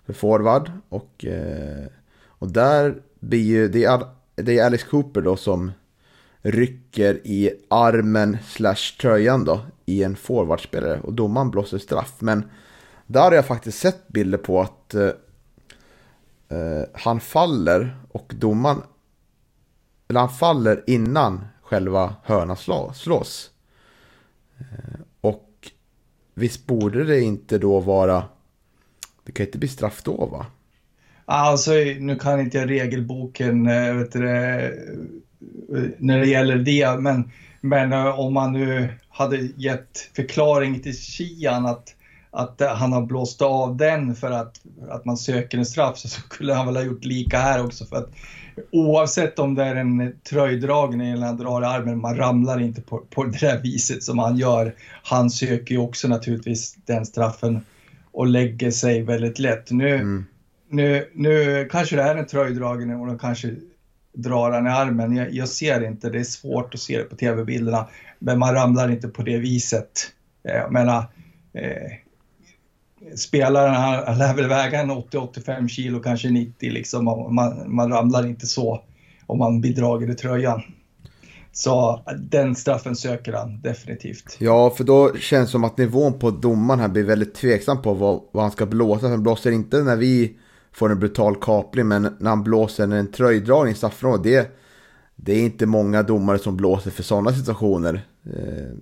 för 0.06 0.14
forward 0.14 0.72
och 0.90 1.26
eh, 1.26 1.88
och 2.42 2.52
där 2.52 3.02
blir 3.20 3.44
ju, 3.44 3.68
det 3.68 3.84
är, 3.84 4.06
det 4.36 4.60
är 4.60 4.66
Alice 4.66 4.86
Cooper 4.86 5.22
då 5.22 5.36
som 5.38 5.72
rycker 6.42 7.28
i 7.28 7.52
armen 7.70 8.38
slash 8.48 8.98
tröjan 9.02 9.46
då 9.46 9.62
i 9.86 10.04
en 10.04 10.16
forwardspelare 10.16 11.00
och 11.02 11.14
domaren 11.14 11.52
blåser 11.52 11.78
straff. 11.78 12.16
Men 12.20 12.50
där 13.08 13.22
har 13.22 13.32
jag 13.32 13.46
faktiskt 13.46 13.80
sett 13.80 14.08
bilder 14.08 14.38
på 14.38 14.62
att 14.62 14.94
eh, 14.94 15.10
eh 16.50 16.84
han 16.94 17.20
faller 17.20 17.98
och 18.12 18.34
domaren 18.36 18.82
eller 20.08 20.20
han 20.20 20.30
faller 20.30 20.84
innan 20.88 21.46
själva 21.62 22.16
hörnan 22.24 22.58
slås. 22.94 23.52
Eh, 24.58 25.00
och 25.22 25.72
visst 26.34 26.68
borde 26.68 27.04
det 27.04 27.22
inte 27.22 27.58
då 27.58 27.80
vara, 27.80 28.24
det 29.24 29.32
kan 29.32 29.46
inte 29.46 29.58
bli 29.58 29.68
straff 29.68 30.04
då 30.04 30.26
va? 30.26 30.46
Ah, 31.26 31.52
alltså, 31.52 31.72
nu 32.00 32.16
kan 32.16 32.42
inte 32.42 32.58
jag 32.58 32.70
regelboken 32.70 33.68
eh, 33.68 33.96
vet 33.96 34.12
du, 34.12 34.30
eh, 34.30 34.72
när 35.98 36.20
det 36.20 36.28
gäller 36.28 36.56
det, 36.56 37.00
men, 37.00 37.32
men 37.62 37.94
eh, 37.94 38.20
om 38.20 38.34
man 38.34 38.54
nu 38.54 38.90
hade 39.10 39.38
gett 39.38 40.10
förklaring 40.16 40.80
till 40.80 40.98
Kian 40.98 41.66
att, 41.66 41.96
att 42.32 42.62
han 42.62 42.94
har 42.94 43.02
blåst 43.02 43.42
av 43.42 43.78
den 43.78 44.16
för 44.16 44.32
att, 44.32 44.62
att 44.90 45.06
man 45.06 45.18
söker 45.18 45.58
en 45.58 45.66
straff 45.66 45.98
så 45.98 46.08
skulle 46.08 46.54
han 46.54 46.66
väl 46.66 46.76
ha 46.76 46.84
gjort 46.84 47.06
lika 47.06 47.38
här 47.38 47.64
också. 47.64 47.86
För 47.86 47.96
att 47.96 48.10
oavsett 48.72 49.40
om 49.40 49.56
det 49.56 49.64
är 49.64 49.76
en 49.76 50.16
tröjdragning 50.30 51.12
eller 51.12 51.26
han 51.26 51.38
drar 51.38 51.62
i 51.62 51.66
armen, 51.66 52.02
man 52.02 52.18
ramlar 52.18 52.60
inte 52.60 52.82
på, 52.82 52.98
på 52.98 53.24
det 53.24 53.40
där 53.40 53.62
viset 53.62 54.04
som 54.04 54.20
han 54.20 54.38
gör. 54.38 54.74
Han 55.04 55.30
söker 55.30 55.76
ju 55.76 55.82
också 55.82 56.08
naturligtvis 56.08 56.78
den 56.86 57.06
straffen 57.06 57.62
och 58.12 58.28
lägger 58.28 58.72
sig 58.72 59.02
väldigt 59.02 59.40
lätt. 59.40 59.72
Nu, 59.72 59.96
mm 59.96 60.26
nu, 60.72 61.12
nu 61.14 61.68
kanske 61.72 61.96
det 61.96 62.02
är 62.02 62.16
en 62.16 62.28
tröjdragning 62.28 62.96
och 62.96 63.08
de 63.08 63.20
kanske 63.20 63.56
drar 64.14 64.52
han 64.52 64.68
i 64.68 64.70
armen. 64.70 65.16
Jag, 65.16 65.34
jag, 65.34 65.50
ser 65.50 65.88
inte, 65.88 66.10
det 66.10 66.20
är 66.20 66.24
svårt 66.24 66.74
att 66.74 66.80
se 66.80 66.98
det 66.98 67.04
på 67.04 67.16
tv-bilderna. 67.16 67.88
Men 68.20 68.40
man 68.40 68.54
ramlar 68.54 68.92
inte 68.92 69.08
på 69.08 69.22
det 69.24 69.38
viset. 69.38 70.12
Eh, 70.44 70.56
jag 70.56 70.72
menar, 70.72 71.06
eh, 71.54 71.92
spelaren 73.16 73.76
han 74.06 74.18
lär 74.18 74.36
väl 74.36 74.48
väga 74.48 74.82
en 74.82 74.92
80-85 74.92 75.68
kilo, 75.68 76.00
kanske 76.00 76.30
90 76.30 76.72
liksom. 76.72 77.06
Man, 77.06 77.76
man 77.76 77.92
ramlar 77.92 78.28
inte 78.28 78.48
så 78.48 78.84
om 79.26 79.38
man 79.38 79.62
blir 79.62 79.76
dragen 79.76 80.12
i 80.12 80.16
tröjan. 80.16 80.62
Så 81.54 82.02
den 82.18 82.56
straffen 82.56 82.96
söker 82.96 83.34
han 83.34 83.62
definitivt. 83.62 84.38
Ja, 84.40 84.70
för 84.70 84.84
då 84.84 85.14
känns 85.18 85.48
det 85.48 85.52
som 85.52 85.64
att 85.64 85.78
nivån 85.78 86.20
på 86.20 86.32
domaren 86.32 86.80
här 86.80 86.88
blir 86.88 87.04
väldigt 87.04 87.36
tveksam 87.36 87.82
på 87.82 87.94
vad, 87.94 88.22
vad 88.32 88.44
han 88.44 88.52
ska 88.52 88.66
blåsa. 88.66 89.08
Han 89.08 89.24
blåser 89.24 89.52
inte 89.52 89.84
när 89.84 89.96
vi 89.96 90.38
får 90.72 90.92
en 90.92 91.00
brutal 91.00 91.36
kapling, 91.36 91.88
men 91.88 92.16
när 92.20 92.30
han 92.30 92.44
blåser 92.44 92.92
en 92.92 93.12
tröjdragning 93.12 93.72
i 93.72 93.76
straffområdet, 93.78 94.24
det, 94.24 94.52
det 95.16 95.34
är 95.34 95.42
inte 95.42 95.66
många 95.66 96.04
domare 96.04 96.40
som 96.40 96.58
blåser 96.58 96.92
för 96.92 97.04
sådana 97.04 97.34
situationer. 97.34 98.06
Eh, 98.24 98.78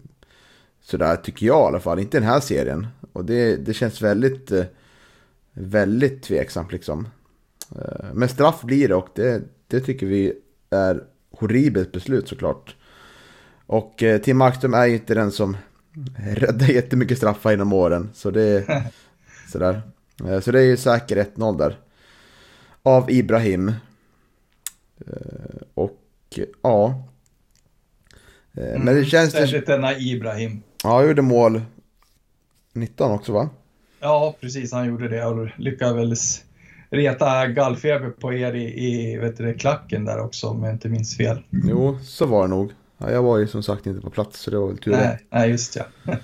sådär 0.81 1.15
tycker 1.15 1.45
jag 1.45 1.63
i 1.63 1.67
alla 1.67 1.79
fall, 1.79 1.99
inte 1.99 2.19
den 2.19 2.27
här 2.27 2.39
serien. 2.39 2.87
Och 3.13 3.25
det, 3.25 3.55
det 3.55 3.73
känns 3.73 4.01
väldigt, 4.01 4.51
eh, 4.51 4.65
väldigt 5.53 6.23
tveksamt 6.23 6.71
liksom. 6.71 7.07
Eh, 7.75 8.05
men 8.13 8.29
straff 8.29 8.61
blir 8.61 8.87
det 8.87 8.95
och 8.95 9.09
det, 9.15 9.41
det 9.67 9.79
tycker 9.79 10.05
vi 10.05 10.33
är 10.69 11.03
horribelt 11.31 11.91
beslut 11.91 12.27
såklart. 12.27 12.75
Och 13.65 14.03
eh, 14.03 14.21
Tim 14.21 14.37
Markström 14.37 14.73
är 14.73 14.85
ju 14.85 14.93
inte 14.93 15.13
den 15.13 15.31
som 15.31 15.57
räddar 16.17 16.67
jättemycket 16.67 17.17
straffar 17.17 17.53
inom 17.53 17.73
åren. 17.73 18.09
Så 18.13 18.31
det 18.31 18.65
sådär. 19.51 19.81
Så 20.41 20.51
det 20.51 20.59
är 20.59 20.65
ju 20.65 20.77
säker 20.77 21.25
1-0 21.35 21.57
där. 21.57 21.79
Av 22.83 23.11
Ibrahim. 23.11 23.73
Och 25.73 25.99
ja. 26.61 27.03
Men 28.51 28.85
det 28.85 28.91
mm, 28.91 29.05
känns... 29.05 29.31
Särskilt 29.31 29.65
denna 29.65 29.97
Ibrahim. 29.97 30.61
Ja, 30.83 30.95
han 30.95 31.07
gjorde 31.07 31.21
mål 31.21 31.61
19 32.73 33.11
också 33.11 33.31
va? 33.31 33.49
Ja, 33.99 34.35
precis. 34.39 34.71
Han 34.71 34.87
gjorde 34.87 35.07
det 35.07 35.25
och 35.25 35.49
lyckades 35.57 36.43
reta 36.89 37.47
gallfeber 37.47 38.09
på 38.09 38.33
er 38.33 38.53
i, 38.53 38.85
i 38.85 39.17
vet 39.17 39.37
du, 39.37 39.53
klacken 39.53 40.05
där 40.05 40.19
också 40.19 40.47
om 40.47 40.63
jag 40.63 40.73
inte 40.73 40.89
minns 40.89 41.17
fel. 41.17 41.43
Jo, 41.49 41.99
så 42.03 42.25
var 42.25 42.41
det 42.41 42.47
nog. 42.47 42.71
Ja, 42.97 43.11
jag 43.11 43.23
var 43.23 43.37
ju 43.37 43.47
som 43.47 43.63
sagt 43.63 43.85
inte 43.85 44.01
på 44.01 44.09
plats 44.09 44.39
så 44.39 44.51
det 44.51 44.57
var 44.57 44.67
väl 44.67 44.77
tur 44.77 44.91
Nej, 44.91 45.19
nej 45.29 45.49
just 45.49 45.75
ja. 45.75 45.83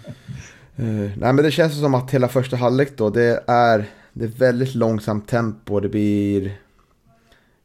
uh, 0.80 1.12
nej 1.18 1.34
men 1.34 1.36
det 1.36 1.52
känns 1.52 1.80
som 1.80 1.94
att 1.94 2.12
hela 2.12 2.28
första 2.28 2.56
halvlek 2.56 2.98
då 2.98 3.10
det 3.10 3.44
är, 3.48 3.90
det 4.14 4.26
är 4.26 4.30
väldigt 4.30 4.76
långsamt 4.76 5.28
tempo. 5.28 5.80
Det 5.80 5.90
blir... 5.90 6.58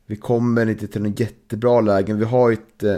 Vi 0.07 0.17
kommer 0.17 0.69
inte 0.69 0.87
till 0.87 1.03
någon 1.03 1.13
jättebra 1.13 1.81
lägen. 1.81 2.19
Vi 2.19 2.25
har 2.25 2.51
ju 2.51 2.55
ett 2.55 2.85
uh, 2.85 2.97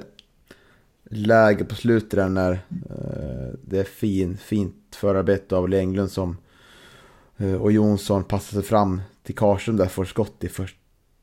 läge 1.04 1.64
på 1.64 1.74
slutet 1.74 2.10
där 2.10 2.28
när 2.28 2.52
uh, 2.52 3.54
det 3.62 3.78
är 3.78 3.84
fin, 3.84 4.36
fint 4.36 4.96
förarbete 4.96 5.56
av 5.56 5.74
Englund 5.74 6.10
som 6.10 6.36
och 7.60 7.72
Jonsson 7.72 8.24
passar 8.24 8.54
sig 8.54 8.62
fram 8.62 9.00
till 9.22 9.34
Karlström 9.34 9.76
där 9.76 9.86
får 9.86 10.04
skott 10.04 10.44
i 10.44 10.48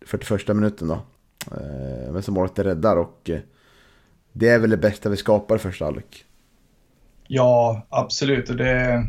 41 0.05 0.47
minuten 0.47 0.87
då. 0.87 1.01
Men 2.11 2.23
som 2.23 2.33
målet 2.33 2.59
räddar 2.59 2.97
och 2.97 3.29
det 4.33 4.49
är 4.49 4.59
väl 4.59 4.69
det 4.69 4.77
bästa 4.77 5.09
vi 5.09 5.17
skapar 5.17 5.55
i 5.55 5.59
första 5.59 5.85
halvlek. 5.85 6.25
Ja, 7.31 7.81
absolut. 7.89 8.49
Och 8.49 8.55
det, 8.55 9.07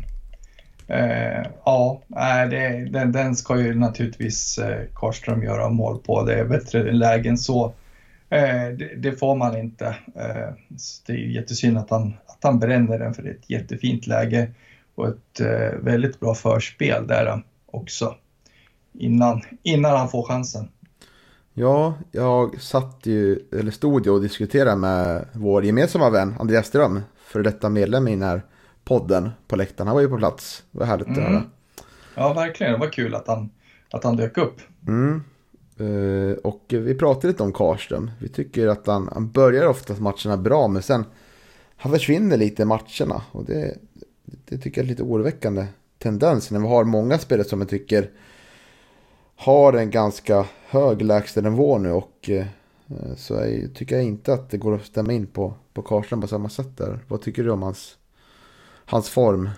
eh, 0.87 1.45
ja, 1.65 2.01
det, 2.49 2.89
den, 2.91 3.11
den 3.11 3.35
ska 3.35 3.59
ju 3.59 3.75
naturligtvis 3.75 4.57
eh, 4.57 4.85
Karlström 4.95 5.43
göra 5.43 5.69
mål 5.69 5.99
på. 5.99 6.23
Det 6.23 6.33
är 6.33 6.45
bättre 6.45 6.91
lägen 6.91 7.37
så. 7.37 7.65
Eh, 8.29 8.67
det, 8.77 8.95
det, 8.97 9.11
får 9.11 9.35
man 9.35 9.57
inte. 9.57 9.85
Eh, 10.15 10.53
det 11.05 11.13
är 11.13 11.17
jättesynd 11.17 11.77
att 11.77 11.89
han, 11.89 12.13
att 12.25 12.39
han 12.41 12.59
bränner 12.59 12.99
den 12.99 13.13
för 13.13 13.23
det 13.23 13.29
är 13.29 13.33
ett 13.33 13.49
jättefint 13.49 14.07
läge 14.07 14.51
och 14.95 15.07
ett 15.07 15.39
eh, 15.39 15.79
väldigt 15.79 16.19
bra 16.19 16.35
förspel 16.35 17.07
där 17.07 17.25
eh, 17.25 17.37
också 17.65 18.15
innan, 18.93 19.41
innan 19.63 19.97
han 19.97 20.09
får 20.09 20.23
chansen. 20.23 20.69
Ja, 21.53 21.93
jag 22.11 22.61
satt 22.61 22.99
ju, 23.03 23.39
eller 23.51 23.71
stod 23.71 24.05
ju 24.05 24.11
och 24.11 24.21
diskuterade 24.21 24.75
med 24.75 25.25
vår 25.33 25.65
gemensamma 25.65 26.09
vän 26.09 26.35
Andreas 26.39 26.67
Ström, 26.67 26.99
för 27.17 27.43
detta 27.43 27.69
medlem 27.69 28.07
i 28.07 28.11
den 28.11 28.21
här 28.21 28.41
podden 28.83 29.29
på 29.47 29.55
läktaren. 29.55 29.87
Han 29.87 29.95
var 29.95 30.01
ju 30.01 30.09
på 30.09 30.17
plats, 30.17 30.63
det 30.71 30.79
var 30.79 30.85
härligt 30.85 31.07
mm. 31.07 31.19
att 31.19 31.31
höra. 31.31 31.43
Ja, 32.15 32.33
verkligen. 32.33 32.73
Det 32.73 32.79
var 32.79 32.91
kul 32.91 33.15
att 33.15 33.27
han, 33.27 33.49
att 33.91 34.03
han 34.03 34.17
dök 34.17 34.37
upp. 34.37 34.61
Mm. 34.87 35.23
Uh, 35.79 36.33
och 36.33 36.65
vi 36.67 36.95
pratade 36.95 37.27
lite 37.27 37.43
om 37.43 37.53
Karström. 37.53 38.11
Vi 38.19 38.29
tycker 38.29 38.67
att 38.67 38.87
han, 38.87 39.09
han 39.13 39.31
börjar 39.31 39.67
oftast 39.67 40.01
matcherna 40.01 40.37
bra, 40.37 40.67
men 40.67 40.81
sen 40.81 41.05
han 41.75 41.91
försvinner 41.91 42.37
lite 42.37 42.61
i 42.61 42.65
matcherna. 42.65 43.21
Och 43.31 43.45
det, 43.45 43.77
det 44.45 44.57
tycker 44.57 44.81
jag 44.81 44.85
är 44.85 44.89
lite 44.89 45.03
oroväckande 45.03 45.65
tendens 45.97 46.51
när 46.51 46.59
vi 46.59 46.67
har 46.67 46.83
många 46.83 47.17
spelare 47.17 47.47
som 47.47 47.61
jag 47.61 47.69
tycker 47.69 48.09
har 49.41 49.73
en 49.73 49.91
ganska 49.91 50.45
hög 50.69 51.01
lägstanivå 51.01 51.77
nu 51.77 51.91
och 51.91 52.29
eh, 52.29 52.45
så 53.17 53.33
jag, 53.33 53.75
tycker 53.75 53.95
jag 53.95 54.05
inte 54.05 54.33
att 54.33 54.49
det 54.49 54.57
går 54.57 54.75
att 54.75 54.85
stämma 54.85 55.13
in 55.13 55.27
på, 55.27 55.53
på 55.73 55.81
Karlström 55.81 56.21
på 56.21 56.27
samma 56.27 56.49
sätt 56.49 56.77
där. 56.77 56.99
Vad 57.07 57.21
tycker 57.21 57.43
du 57.43 57.51
om 57.51 57.63
hans, 57.63 57.97
hans 58.85 59.09
form? 59.09 59.49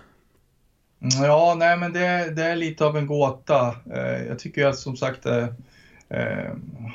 Ja, 1.22 1.56
nej 1.58 1.78
men 1.78 1.94
det, 1.94 2.34
det 2.36 2.44
är 2.44 2.56
lite 2.56 2.86
av 2.86 2.98
en 2.98 3.08
gåta. 3.08 3.76
Eh, 3.94 4.28
jag 4.28 4.40
tycker 4.40 4.66
att 4.66 4.78
som 4.78 4.98
sagt 4.98 5.26
eh, 5.26 5.48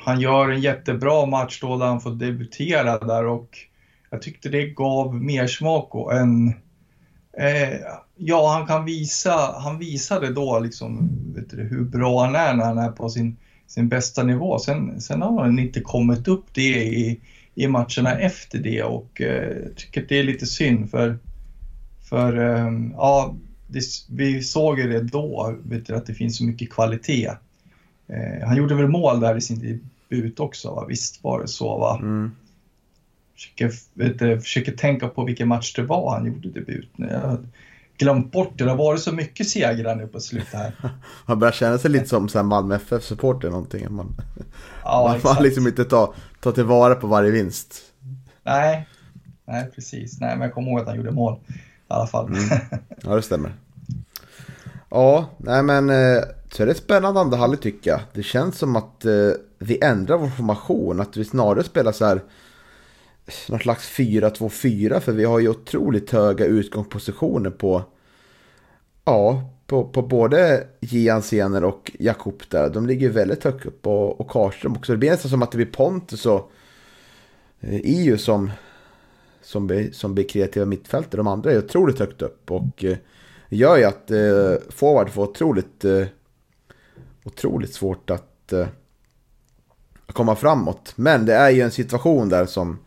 han 0.01 0.19
gör 0.19 0.49
en 0.49 0.61
jättebra 0.61 1.25
match 1.25 1.61
då 1.61 1.77
han 1.77 2.01
får 2.01 2.11
debutera 2.11 2.97
där 2.99 3.25
och 3.25 3.57
jag 4.09 4.21
tyckte 4.21 4.49
det 4.49 4.65
gav 4.65 5.15
mer 5.15 5.47
smak 5.47 6.13
än 6.13 6.53
Eh, 7.37 7.79
ja, 8.15 8.53
han 8.53 8.67
kan 8.67 8.85
visa, 8.85 9.55
han 9.59 9.79
visade 9.79 10.33
då 10.33 10.59
liksom 10.59 11.09
du, 11.49 11.63
hur 11.63 11.83
bra 11.83 12.25
han 12.25 12.35
är 12.35 12.55
när 12.55 12.65
han 12.65 12.77
är 12.77 12.91
på 12.91 13.09
sin, 13.09 13.37
sin 13.67 13.89
bästa 13.89 14.23
nivå. 14.23 14.59
Sen, 14.59 15.01
sen 15.01 15.21
har 15.21 15.43
han 15.43 15.59
inte 15.59 15.81
kommit 15.81 16.27
upp 16.27 16.45
det 16.53 16.83
i, 16.83 17.19
i 17.55 17.67
matcherna 17.67 18.19
efter 18.19 18.59
det 18.59 18.83
och 18.83 19.21
eh, 19.21 19.57
tycker 19.75 20.01
att 20.01 20.09
det 20.09 20.19
är 20.19 20.23
lite 20.23 20.45
synd 20.45 20.91
för, 20.91 21.17
för 22.09 22.37
eh, 22.37 22.71
ja, 22.93 23.35
det, 23.67 23.83
vi 24.09 24.41
såg 24.41 24.79
ju 24.79 24.87
det 24.87 25.01
då, 25.01 25.55
vet 25.63 25.87
du, 25.87 25.95
att 25.95 26.05
det 26.05 26.13
finns 26.13 26.37
så 26.37 26.43
mycket 26.43 26.69
kvalitet. 26.69 27.29
Eh, 28.07 28.47
han 28.47 28.57
gjorde 28.57 28.75
väl 28.75 28.87
mål 28.87 29.19
där 29.19 29.37
i 29.37 29.41
sin 29.41 29.59
debut 30.09 30.39
också, 30.39 30.69
va? 30.75 30.85
visst 30.87 31.23
var 31.23 31.41
det 31.41 31.47
så 31.47 31.77
va? 31.77 31.99
Mm 32.01 32.31
försöker, 33.39 33.71
vet, 33.93 34.43
försöker 34.43 34.71
tänka 34.71 35.07
på 35.07 35.25
vilken 35.25 35.47
match 35.47 35.73
det 35.75 35.81
var 35.81 36.11
han 36.11 36.25
gjorde 36.25 36.49
debut. 36.49 36.89
Jag 36.95 37.19
har 37.19 37.37
glömt 37.97 38.31
bort 38.31 38.51
det. 38.55 38.63
Det 38.63 38.69
har 38.69 38.77
varit 38.77 39.01
så 39.01 39.11
mycket 39.11 39.49
segrar 39.49 39.95
nu 39.95 40.07
på 40.07 40.19
slutet 40.19 40.53
här. 40.53 40.73
man 41.25 41.39
börjar 41.39 41.51
känna 41.51 41.77
sig 41.77 41.91
lite 41.91 42.05
som 42.05 42.29
så 42.29 42.43
Malmö 42.43 42.75
FF-supporter 42.75 43.49
någonting. 43.49 43.87
Man, 43.89 44.15
ja, 44.83 45.17
man, 45.23 45.35
man 45.35 45.43
liksom 45.43 45.67
inte 45.67 45.85
tar, 45.85 46.13
tar 46.39 46.51
tillvara 46.51 46.95
på 46.95 47.07
varje 47.07 47.31
vinst. 47.31 47.81
Nej, 48.43 48.87
nej 49.45 49.69
precis. 49.75 50.19
Nej, 50.19 50.29
men 50.29 50.41
jag 50.41 50.53
kommer 50.53 50.71
ihåg 50.71 50.79
att 50.79 50.87
han 50.87 50.97
gjorde 50.97 51.11
mål 51.11 51.39
i 51.49 51.53
alla 51.87 52.07
fall. 52.07 52.27
Mm. 52.27 52.43
Ja, 53.03 53.15
det 53.15 53.21
stämmer. 53.21 53.51
Ja, 54.89 55.29
nej 55.37 55.63
men 55.63 55.89
eh, 55.89 56.23
så 56.51 56.63
är 56.63 56.67
det 56.67 56.75
spännande 56.75 57.19
andra 57.19 57.37
halvlek 57.37 57.61
tycker 57.61 57.91
jag. 57.91 57.99
Det 58.13 58.23
känns 58.23 58.57
som 58.57 58.75
att 58.75 59.05
eh, 59.05 59.11
vi 59.59 59.83
ändrar 59.83 60.17
vår 60.17 60.29
formation. 60.29 60.99
Att 60.99 61.17
vi 61.17 61.25
snarare 61.25 61.63
spelar 61.63 61.91
så 61.91 62.05
här 62.05 62.21
någon 63.49 63.59
slags 63.59 63.89
4-2-4 63.89 64.99
för 64.99 65.11
vi 65.11 65.25
har 65.25 65.39
ju 65.39 65.49
otroligt 65.49 66.11
höga 66.11 66.45
utgångspositioner 66.45 67.49
på 67.49 67.83
ja, 69.05 69.49
på, 69.69 69.83
på 69.83 70.01
både 70.01 70.67
Gian 70.79 71.21
Sener 71.21 71.63
och 71.63 71.91
Jakob 71.99 72.43
där. 72.49 72.69
De 72.69 72.87
ligger 72.87 73.09
väldigt 73.09 73.43
högt 73.43 73.65
upp 73.65 73.87
och, 73.87 74.21
och 74.21 74.29
Karlström 74.29 74.75
också. 74.75 74.91
Det 74.91 74.97
blir 74.97 75.09
nästan 75.09 75.31
som 75.31 75.41
att 75.41 75.51
det 75.51 75.57
blir 75.57 75.65
Pontus 75.65 76.25
och 76.25 76.51
EU 77.61 77.81
Iu 77.83 78.17
som, 78.17 78.51
som, 79.41 79.67
blir, 79.67 79.91
som 79.91 80.15
blir 80.15 80.27
kreativa 80.27 80.65
mittfältare. 80.65 81.19
De 81.19 81.27
andra 81.27 81.51
är 81.51 81.57
otroligt 81.57 81.99
högt 81.99 82.21
upp 82.21 82.51
och 82.51 82.83
eh, 82.83 82.97
gör 83.49 83.77
ju 83.77 83.83
att 83.83 84.11
eh, 84.11 84.69
forward 84.69 85.09
får 85.09 85.23
otroligt, 85.23 85.85
eh, 85.85 86.05
otroligt 87.23 87.73
svårt 87.73 88.09
att 88.09 88.53
eh, 88.53 88.67
komma 90.07 90.35
framåt. 90.35 90.93
Men 90.95 91.25
det 91.25 91.33
är 91.33 91.49
ju 91.49 91.61
en 91.61 91.71
situation 91.71 92.29
där 92.29 92.45
som, 92.45 92.79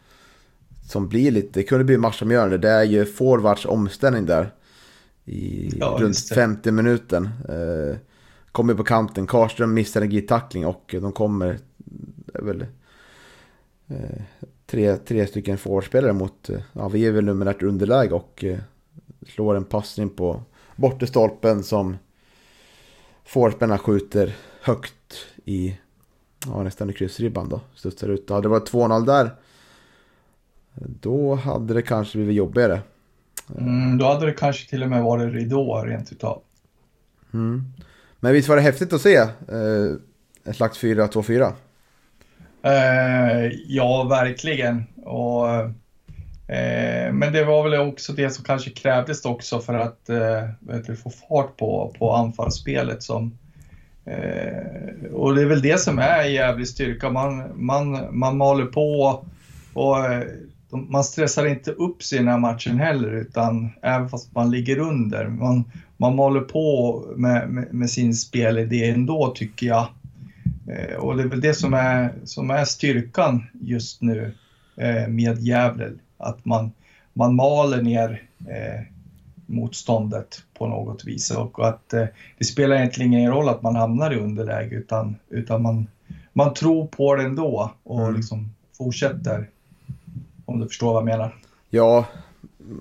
som 0.87 1.09
blir 1.09 1.31
lite, 1.31 1.61
det 1.61 1.63
kunde 1.63 1.85
bli 1.85 1.99
matchavgörande. 1.99 2.59
Det 2.59 2.71
är 2.71 2.85
ju 2.85 3.05
forwards 3.05 3.67
omställning 3.67 4.27
där 4.27 4.51
i 5.25 5.71
ja, 5.79 5.97
runt 6.01 6.29
50 6.29 6.71
minuten. 6.71 7.29
Eh, 7.49 7.97
kommer 8.53 8.75
på 8.75 8.85
kanten, 8.85 9.27
Karlström 9.27 9.75
missar 9.75 10.03
en 10.03 10.11
glidtackling 10.11 10.67
och 10.67 10.95
de 11.01 11.13
kommer, 11.13 11.59
väl, 12.35 12.67
eh, 13.89 14.23
tre, 14.67 14.97
tre 14.97 15.27
stycken 15.27 15.59
forwardspelare 15.59 16.13
mot, 16.13 16.51
eh, 16.51 16.61
ja 16.73 16.89
vi 16.89 17.07
är 17.07 17.13
väl 17.13 17.25
numerärt 17.25 17.63
underläge 17.63 18.15
och 18.15 18.45
eh, 18.45 18.59
slår 19.29 19.55
en 19.55 19.65
passning 19.65 20.11
på 20.11 20.43
bortre 20.77 21.07
stolpen 21.07 21.63
som 21.63 21.97
forwardspelarna 23.25 23.79
skjuter 23.79 24.37
högt 24.63 25.27
i, 25.45 25.79
ja 26.47 26.63
nästan 26.63 26.91
i 26.91 26.93
kryssribban 26.93 27.49
då, 27.49 27.61
studsar 27.75 28.09
ut. 28.09 28.31
Hade 28.31 28.43
det 28.43 28.49
varit 28.49 28.73
2-0 28.73 29.07
där, 29.07 29.31
då 30.75 31.35
hade 31.35 31.75
det 31.75 31.83
kanske 31.83 32.19
blivit 32.19 32.37
jobbigare. 32.37 32.81
Mm, 33.59 33.99
då 33.99 34.07
hade 34.07 34.27
det 34.27 34.33
kanske 34.33 34.71
till 34.71 34.83
och 34.83 34.91
med 34.91 35.03
varit 35.03 35.35
ridå 35.35 35.83
rent 35.83 36.13
utav. 36.13 36.43
Mm. 37.35 37.65
Men 38.21 38.33
visst 38.33 38.49
var 38.49 38.57
det 38.57 38.63
häftigt 38.63 38.93
att 38.93 39.01
se 39.01 39.17
eh, 39.17 39.29
en 40.45 40.55
slags 40.55 40.83
4-2-4? 40.83 41.53
Eh, 42.63 43.53
ja, 43.67 44.05
verkligen. 44.05 44.85
Och, 45.03 45.49
eh, 46.55 47.13
men 47.13 47.33
det 47.33 47.45
var 47.45 47.71
väl 47.71 47.81
också 47.81 48.13
det 48.13 48.31
som 48.31 48.45
kanske 48.45 48.71
krävdes 48.71 49.25
också 49.25 49.61
för 49.61 49.75
att 49.75 50.09
eh, 50.09 50.95
få 51.03 51.11
fart 51.11 51.57
på, 51.57 51.95
på 51.99 52.13
anfallsspelet. 52.13 53.03
Som, 53.03 53.39
eh, 54.05 55.13
och 55.13 55.35
det 55.35 55.43
är 55.43 55.47
väl 55.47 55.63
det 55.63 55.81
som 55.81 55.99
är 55.99 56.25
jävligt 56.25 56.69
styrka. 56.69 57.11
Man, 57.11 57.65
man, 57.65 58.19
man 58.19 58.37
maler 58.37 58.67
på 58.67 59.25
och 59.75 59.97
man 60.73 61.05
stressar 61.05 61.47
inte 61.47 61.71
upp 61.71 62.03
sig 62.03 62.17
i 62.17 62.19
den 62.19 62.29
här 62.29 62.39
matchen 62.39 62.79
heller, 62.79 63.11
utan 63.11 63.71
även 63.83 64.09
fast 64.09 64.35
man 64.35 64.51
ligger 64.51 64.79
under. 64.79 65.29
Man, 65.29 65.65
man 65.97 66.17
maler 66.17 66.41
på 66.41 67.05
med, 67.17 67.51
med, 67.51 67.75
med 67.75 67.91
sin 67.91 68.15
spelidé 68.15 68.91
ändå, 68.91 69.33
tycker 69.37 69.67
jag. 69.67 69.87
Eh, 70.69 70.97
och 70.97 71.17
det 71.17 71.23
är 71.23 71.29
väl 71.29 71.41
det 71.41 71.55
som 71.55 71.75
är, 71.75 72.13
som 72.25 72.51
är 72.51 72.65
styrkan 72.65 73.45
just 73.53 74.03
nu 74.03 74.35
eh, 74.77 75.09
med 75.09 75.39
Gävle, 75.39 75.91
att 76.19 76.45
man, 76.45 76.73
man 77.13 77.35
maler 77.35 77.83
ner 77.83 78.23
eh, 78.49 78.81
motståndet 79.47 80.43
på 80.59 80.67
något 80.67 81.05
vis. 81.05 81.31
Och 81.31 81.69
att 81.69 81.93
eh, 81.93 82.05
det 82.39 82.45
spelar 82.45 82.77
egentligen 82.77 83.13
ingen 83.13 83.33
roll 83.33 83.49
att 83.49 83.63
man 83.63 83.77
hamnar 83.77 84.11
i 84.11 84.17
underläge, 84.17 84.77
utan, 84.77 85.17
utan 85.29 85.63
man, 85.63 85.87
man 86.33 86.55
tror 86.55 86.87
på 86.87 87.15
det 87.15 87.25
ändå 87.25 87.73
och 87.83 88.01
mm. 88.01 88.17
liksom 88.17 88.55
fortsätter 88.79 89.49
om 90.45 90.61
du 90.61 90.67
förstår 90.67 90.93
vad 90.93 90.97
jag 90.97 91.05
menar. 91.05 91.35
Ja, 91.71 92.07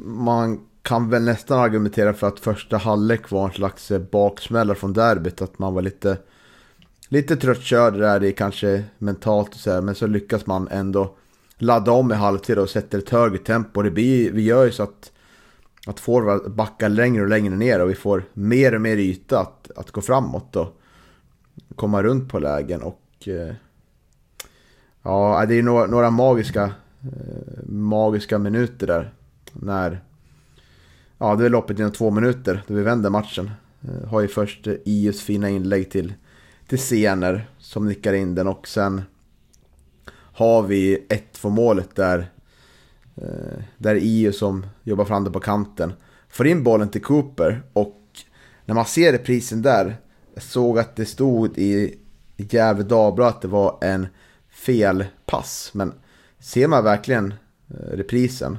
man 0.03 0.59
kan 0.81 1.09
väl 1.09 1.23
nästan 1.23 1.59
argumentera 1.59 2.13
för 2.13 2.27
att 2.27 2.39
första 2.39 2.77
halvlek 2.77 3.31
var 3.31 3.45
en 3.45 3.53
slags 3.53 3.91
eh, 3.91 3.99
baksmälla 3.99 4.75
från 4.75 4.93
derbyt. 4.93 5.41
Att 5.41 5.59
man 5.59 5.73
var 5.73 5.81
lite, 5.81 6.17
lite 7.09 7.35
tröttkörd 7.35 7.93
där 7.93 8.23
i 8.23 8.33
kanske 8.33 8.83
mentalt 8.97 9.49
och 9.49 9.59
så 9.59 9.71
här, 9.71 9.81
Men 9.81 9.95
så 9.95 10.07
lyckas 10.07 10.45
man 10.45 10.67
ändå 10.67 11.15
ladda 11.57 11.91
om 11.91 12.11
i 12.11 12.15
halvtid 12.15 12.57
och 12.57 12.69
sätter 12.69 12.97
ett 12.97 13.09
högre 13.09 13.37
tempo. 13.37 13.81
Det 13.81 13.91
blir, 13.91 14.31
vi 14.31 14.41
gör 14.41 14.65
ju 14.65 14.71
så 14.71 14.83
att, 14.83 15.11
att 15.87 15.99
forward 15.99 16.51
backar 16.51 16.89
längre 16.89 17.21
och 17.21 17.29
längre 17.29 17.55
ner 17.55 17.81
och 17.81 17.89
vi 17.89 17.95
får 17.95 18.23
mer 18.33 18.75
och 18.75 18.81
mer 18.81 18.97
yta 18.97 19.39
att, 19.39 19.71
att 19.75 19.91
gå 19.91 20.01
framåt 20.01 20.55
och 20.55 20.81
komma 21.75 22.03
runt 22.03 22.29
på 22.29 22.39
lägen. 22.39 22.81
Och 22.81 23.27
eh, 23.27 23.53
ja, 25.03 25.45
det 25.47 25.55
är 25.55 25.63
några, 25.63 25.85
några 25.85 26.09
magiska 26.09 26.71
Eh, 27.03 27.63
magiska 27.65 28.39
minuter 28.39 28.87
där. 28.87 29.13
När... 29.53 30.03
Ja, 31.17 31.35
det 31.35 31.45
är 31.45 31.49
loppet 31.49 31.79
inom 31.79 31.91
två 31.91 32.11
minuter 32.11 32.63
då 32.67 32.73
vi 32.73 32.83
vänder 32.83 33.09
matchen. 33.09 33.51
Eh, 33.81 34.09
har 34.09 34.21
ju 34.21 34.27
först 34.27 34.67
eh, 34.67 34.73
IUs 34.85 35.21
fina 35.21 35.49
inlägg 35.49 35.91
till, 35.91 36.13
till 36.67 36.79
Sener 36.79 37.49
som 37.57 37.87
nickar 37.87 38.13
in 38.13 38.35
den 38.35 38.47
och 38.47 38.67
sen 38.67 39.01
har 40.13 40.63
vi 40.63 41.07
1-2 41.33 41.49
målet 41.49 41.95
där. 41.95 42.31
Där 43.77 43.95
IU 43.95 44.31
som 44.31 44.65
jobbar 44.83 45.05
fram 45.05 45.23
det 45.23 45.31
på 45.31 45.39
kanten 45.39 45.93
får 46.29 46.47
in 46.47 46.63
bollen 46.63 46.89
till 46.89 47.01
Cooper 47.01 47.63
och 47.73 48.01
när 48.65 48.75
man 48.75 48.85
ser 48.85 49.11
reprisen 49.11 49.61
där. 49.61 49.95
Såg 50.37 50.79
att 50.79 50.95
det 50.95 51.05
stod 51.05 51.57
i 51.57 51.99
Gävle 52.37 52.83
Dagblad 52.83 53.27
att 53.27 53.41
det 53.41 53.47
var 53.47 53.77
en 53.81 54.07
felpass. 54.49 55.71
Men 55.73 55.93
ser 56.41 56.67
man 56.67 56.83
verkligen 56.83 57.33
eh, 57.69 57.97
reprisen 57.97 58.57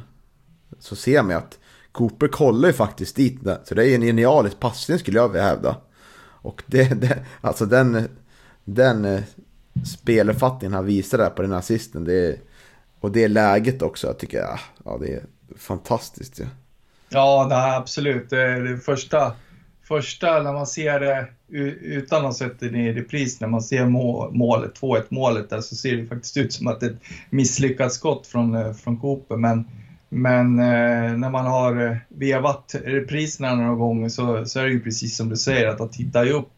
så 0.79 0.97
ser 0.97 1.23
man 1.23 1.37
att 1.37 1.59
Cooper 1.93 2.29
kollar 2.29 2.69
ju 2.69 2.73
faktiskt 2.73 3.17
dit. 3.17 3.41
Så 3.65 3.75
det 3.75 3.87
är 3.87 3.95
en 3.95 4.03
genialisk 4.03 4.61
passning 4.61 4.99
skulle 4.99 5.19
jag 5.19 5.29
vilja 5.29 5.45
hävda. 5.45 5.77
Och 6.43 6.63
det, 6.67 6.95
det, 7.01 7.25
alltså 7.41 7.67
den, 7.67 8.09
den 8.65 9.05
eh, 9.05 9.23
speluppfattningen 9.85 10.75
han 10.75 10.87
visar 10.87 11.19
där 11.19 11.31
på 11.31 11.43
den 11.43 11.53
assisten. 11.53 12.05
Det, 12.05 12.39
och 13.01 13.13
det 13.13 13.29
läget 13.29 13.83
också, 13.83 14.07
jag 14.07 14.19
tycker 14.19 14.39
jag, 14.39 14.59
ja, 14.85 14.99
det 15.01 15.15
är 15.15 15.23
fantastiskt. 15.57 16.39
Ja, 16.39 16.47
ja 17.09 17.47
nej, 17.49 17.77
absolut. 17.77 18.31
Det, 18.31 18.69
det 18.69 18.79
första, 18.79 19.33
första 19.83 20.43
när 20.43 20.53
man 20.53 20.67
ser 20.67 21.01
det 21.01 21.29
utan 21.53 22.27
att 22.27 22.37
sätta 22.37 22.67
det 22.67 22.79
i 22.79 22.93
repris, 22.93 23.41
när 23.41 23.49
man 23.49 23.63
ser 23.63 23.87
målet, 24.33 24.81
2-1 24.81 25.03
målet 25.09 25.51
där, 25.51 25.61
så 25.61 25.77
ser 25.77 25.97
det 25.97 26.07
faktiskt 26.07 26.37
ut 26.37 26.53
som 26.53 26.67
att 26.67 26.81
det 26.81 26.87
är 26.87 26.91
ett 26.91 27.03
misslyckat 27.31 27.93
skott 27.93 28.27
från, 28.27 28.55
eh, 28.55 28.73
från 28.73 28.97
Cooper. 28.97 29.37
Men, 29.37 29.65
men 30.09 30.59
eh, 30.59 31.13
när 31.19 31.31
man 31.31 31.47
har 31.47 31.87
eh, 31.87 31.97
vevat 32.09 32.75
repriserna 32.85 33.55
några 33.55 33.75
gånger 33.75 34.09
så, 34.09 34.45
så 34.47 34.61
är 34.61 34.65
det 34.65 34.71
ju 34.71 34.81
precis 34.81 35.17
som 35.17 35.29
du 35.29 35.37
säger, 35.37 35.69
att 35.69 35.79
han 35.79 35.89
tittar 35.89 36.25
ju 36.25 36.33
upp, 36.33 36.51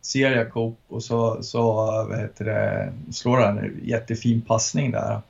ser 0.00 0.30
Jakob 0.30 0.76
och 0.88 1.02
så, 1.02 1.42
så 1.42 1.62
vad 2.08 2.18
heter 2.18 2.44
det, 2.44 2.92
slår 3.12 3.40
han 3.40 3.58
en 3.58 3.80
jättefin 3.82 4.40
passning 4.40 4.90
där. 4.90 5.20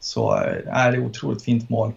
Så 0.00 0.32
är 0.66 0.92
det 0.92 0.98
otroligt 0.98 1.42
fint 1.42 1.70
mål. 1.70 1.92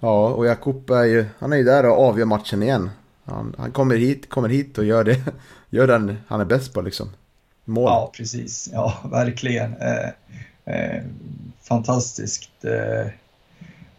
Ja, 0.00 0.28
och 0.28 0.46
Jakob 0.46 0.90
är 0.90 1.04
ju, 1.04 1.24
han 1.38 1.52
är 1.52 1.56
ju 1.56 1.64
där 1.64 1.86
och 1.86 2.08
avgör 2.08 2.26
matchen 2.26 2.62
igen. 2.62 2.90
Han, 3.30 3.54
han 3.58 3.72
kommer, 3.72 3.96
hit, 3.96 4.28
kommer 4.28 4.48
hit 4.48 4.78
och 4.78 4.84
gör 4.84 5.04
det, 5.04 5.16
gör 5.70 5.86
den 5.86 6.16
han 6.26 6.40
är 6.40 6.44
bäst 6.44 6.74
på 6.74 6.80
liksom. 6.80 7.10
Mål. 7.64 7.84
Ja, 7.84 8.12
precis. 8.16 8.70
Ja, 8.72 8.94
verkligen. 9.10 9.76
Eh, 9.76 10.08
eh, 10.64 11.02
fantastiskt. 11.62 12.64
Eh, 12.64 13.06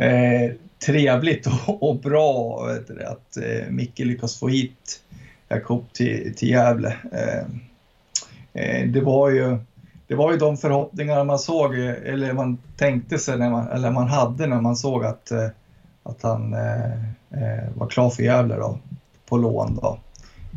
eh 0.08 0.52
trevligt 0.86 1.48
och, 1.48 1.90
och 1.90 1.96
bra 1.96 2.68
du, 2.88 3.04
att 3.04 3.38
eh, 3.38 3.70
Micke 3.70 4.00
lyckas 4.00 4.40
få 4.40 4.48
hit 4.48 5.02
Jakob 5.48 5.94
till, 5.94 6.34
till 6.36 6.50
Gävle. 6.50 6.96
Eh, 7.12 7.46
eh, 8.54 8.88
det 8.88 9.02
var 9.02 9.30
ju 9.30 9.58
det 10.08 10.16
var 10.16 10.32
ju 10.32 10.38
de 10.38 10.58
förhoppningar 10.58 11.24
man 11.24 11.40
såg, 11.40 11.80
eh, 11.80 11.96
eller 12.06 12.34
man 12.34 12.58
tänkte 12.78 13.18
sig, 13.18 13.38
när 13.38 13.50
man, 13.50 13.68
eller 13.68 13.92
man 13.92 14.08
hade 14.08 14.48
när 14.48 14.62
man 14.62 14.76
såg 14.76 15.06
att, 15.06 15.32
eh, 15.32 15.48
att 16.04 16.22
han 16.22 16.54
eh, 16.54 17.70
var 17.76 17.88
klar 17.88 18.10
för 18.10 18.24
Gävle 18.24 18.56
då, 18.56 18.80
på 19.32 19.38
lån. 19.38 19.80
Då. 19.82 20.00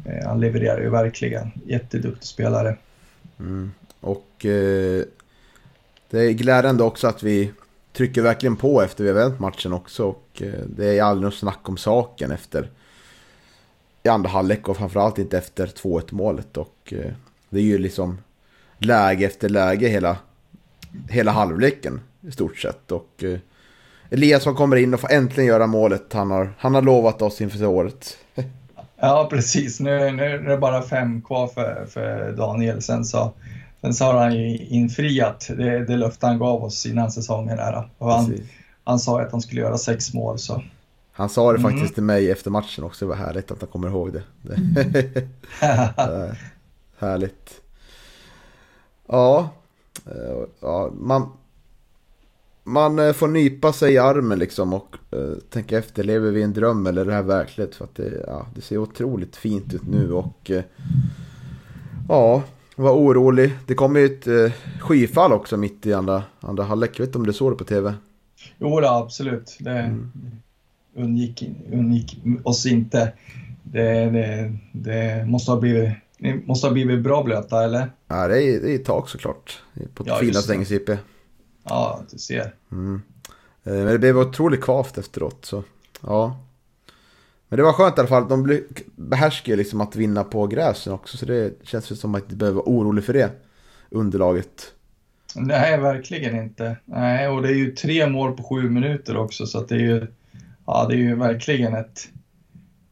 Eh, 0.04 0.26
han 0.26 0.40
levererar 0.40 0.80
ju 0.80 0.90
verkligen. 0.90 1.50
Jätteduktig 1.66 2.28
spelare. 2.28 2.76
Mm. 3.38 3.72
Och 4.00 4.46
eh, 4.46 5.04
det 6.10 6.20
är 6.20 6.32
glädjande 6.32 6.84
också 6.84 7.06
att 7.06 7.22
vi 7.22 7.52
trycker 7.92 8.22
verkligen 8.22 8.56
på 8.56 8.82
efter 8.82 9.04
vi 9.04 9.10
har 9.10 9.16
vänt 9.16 9.40
matchen 9.40 9.72
också. 9.72 10.04
Och 10.04 10.42
eh, 10.42 10.60
det 10.76 10.98
är 10.98 11.02
aldrig 11.02 11.24
något 11.24 11.34
snack 11.34 11.68
om 11.68 11.76
saken 11.76 12.30
efter 12.30 12.70
i 14.02 14.08
andra 14.08 14.30
halvlek 14.30 14.68
och 14.68 14.76
framförallt 14.76 15.18
inte 15.18 15.38
efter 15.38 15.66
2-1 15.66 16.14
målet. 16.14 16.56
Och 16.56 16.92
eh, 16.92 17.12
det 17.48 17.58
är 17.58 17.64
ju 17.64 17.78
liksom 17.78 18.18
läge 18.78 19.26
efter 19.26 19.48
läge 19.48 19.88
hela, 19.88 20.16
hela 21.08 21.32
halvleken 21.32 22.00
i 22.20 22.30
stort 22.30 22.58
sett. 22.58 22.92
Och 22.92 23.24
eh, 23.24 23.38
Eliasson 24.10 24.54
kommer 24.54 24.76
in 24.76 24.94
och 24.94 25.00
får 25.00 25.12
äntligen 25.12 25.48
göra 25.48 25.66
målet 25.66 26.12
han 26.12 26.30
har, 26.30 26.52
han 26.58 26.74
har 26.74 26.82
lovat 26.82 27.22
oss 27.22 27.40
inför 27.40 27.66
året. 27.66 28.18
Ja, 28.96 29.26
precis. 29.30 29.80
Nu, 29.80 30.12
nu, 30.12 30.24
är 30.24 30.38
det 30.38 30.56
bara 30.56 30.82
fem 30.82 31.22
kvar 31.22 31.46
för, 31.46 31.86
för 31.90 32.32
Daniel. 32.32 32.82
Sen 32.82 33.04
så 33.04 33.32
sen 33.84 33.94
så 33.94 34.04
har 34.04 34.14
han 34.14 34.34
ju 34.36 34.56
infriat 34.58 35.50
det, 35.56 35.84
det 35.84 35.96
löfte 35.96 36.26
han 36.26 36.38
gav 36.38 36.64
oss 36.64 36.86
innan 36.86 37.10
säsongen. 37.10 37.56
Där. 37.56 37.88
Och 37.98 38.12
han, 38.12 38.34
han 38.84 38.98
sa 38.98 39.20
att 39.20 39.32
han 39.32 39.42
skulle 39.42 39.60
göra 39.60 39.78
sex 39.78 40.14
mål. 40.14 40.38
Så. 40.38 40.62
Han 41.12 41.28
sa 41.28 41.52
det 41.52 41.58
faktiskt 41.58 41.82
mm. 41.82 41.94
till 41.94 42.02
mig 42.02 42.30
efter 42.30 42.50
matchen 42.50 42.84
också. 42.84 43.04
Det 43.04 43.08
var 43.08 43.16
härligt 43.16 43.50
att 43.50 43.60
han 43.60 43.70
kommer 43.70 43.88
ihåg 43.88 44.12
det. 44.12 44.22
det 45.96 46.36
härligt. 46.98 47.60
Ja, 49.08 49.50
eh, 50.06 50.44
ja 50.60 50.90
man, 50.94 51.32
man 52.64 52.98
eh, 52.98 53.12
får 53.12 53.28
nypa 53.28 53.72
sig 53.72 53.92
i 53.92 53.98
armen 53.98 54.38
liksom 54.38 54.72
och 54.72 54.96
uh, 55.16 55.34
tänka 55.50 55.78
efter. 55.78 56.04
Lever 56.04 56.30
vi 56.30 56.40
i 56.40 56.42
en 56.42 56.52
dröm 56.52 56.86
eller 56.86 57.02
är 57.02 57.06
det 57.06 57.12
här 57.12 57.22
verklighet? 57.22 57.74
För 57.74 57.84
att 57.84 57.94
det, 57.94 58.24
ja, 58.26 58.46
det 58.54 58.60
ser 58.60 58.78
otroligt 58.78 59.36
fint 59.36 59.74
ut 59.74 59.86
nu 59.86 60.12
och 60.12 60.50
uh, 60.50 60.60
ja, 62.08 62.42
var 62.76 62.92
orolig. 62.92 63.52
Det 63.66 63.74
kom 63.74 63.96
ju 63.96 64.04
ett 64.04 64.26
uh, 64.26 64.52
skyfall 64.80 65.32
också 65.32 65.56
mitt 65.56 65.86
i 65.86 65.92
andra, 65.92 66.22
andra 66.40 66.64
halvlek. 66.64 66.90
Jag 66.94 66.98
vet 66.98 67.08
inte 67.08 67.18
om 67.18 67.26
du 67.26 67.32
såg 67.32 67.52
det 67.52 67.56
på 67.56 67.64
tv? 67.64 67.94
Jo, 68.58 68.80
då, 68.80 68.88
absolut. 68.88 69.56
Det 69.60 69.70
mm. 69.70 70.10
undgick, 70.96 71.50
undgick 71.72 72.18
oss 72.42 72.66
inte. 72.66 73.12
Det, 73.62 74.10
det, 74.10 74.56
det 74.72 75.26
måste 75.26 75.50
ha 75.50 75.60
blivit 75.60 75.92
ni 76.18 76.42
måste 76.46 76.66
ha 76.66 76.72
blivit 76.72 77.00
bra 77.00 77.22
blöta 77.22 77.64
eller? 77.64 77.90
Ja, 78.08 78.28
det 78.28 78.42
är, 78.42 78.60
det 78.60 78.74
är 78.74 78.78
tak 78.78 79.08
såklart. 79.08 79.62
På 79.94 80.04
ja, 80.06 80.16
fina 80.16 80.40
Strängnäs-IP. 80.40 80.96
Ja, 81.64 82.02
du 82.10 82.18
ser. 82.18 82.54
Mm. 82.72 83.02
Eh, 83.64 83.72
men 83.72 83.86
det 83.86 83.98
blev 83.98 84.18
otroligt 84.18 84.60
kvavt 84.60 84.98
efteråt. 84.98 85.44
Så, 85.44 85.64
ja. 86.00 86.40
Men 87.48 87.56
det 87.56 87.62
var 87.62 87.72
skönt 87.72 87.98
i 87.98 88.00
alla 88.00 88.08
fall. 88.08 88.28
De 88.28 88.60
behärskar 88.96 89.56
liksom 89.56 89.80
att 89.80 89.96
vinna 89.96 90.24
på 90.24 90.46
gräsen 90.46 90.92
också. 90.92 91.16
Så 91.16 91.26
det 91.26 91.52
känns 91.62 92.00
som 92.00 92.14
att 92.14 92.22
inte 92.22 92.36
behöver 92.36 92.56
vara 92.56 92.68
orolig 92.68 93.04
för 93.04 93.12
det. 93.12 93.30
Underlaget. 93.90 94.72
Nej, 95.34 95.78
verkligen 95.78 96.36
inte. 96.36 96.76
Nej, 96.84 97.28
och 97.28 97.42
det 97.42 97.48
är 97.48 97.54
ju 97.54 97.70
tre 97.70 98.06
mål 98.06 98.36
på 98.36 98.42
sju 98.42 98.70
minuter 98.70 99.16
också. 99.16 99.46
Så 99.46 99.58
att 99.58 99.68
det 99.68 99.74
är 99.74 99.80
ju, 99.80 100.06
ja, 100.66 100.86
det 100.88 100.94
är 100.94 100.98
ju 100.98 101.14
verkligen 101.14 101.74
ett, 101.74 102.08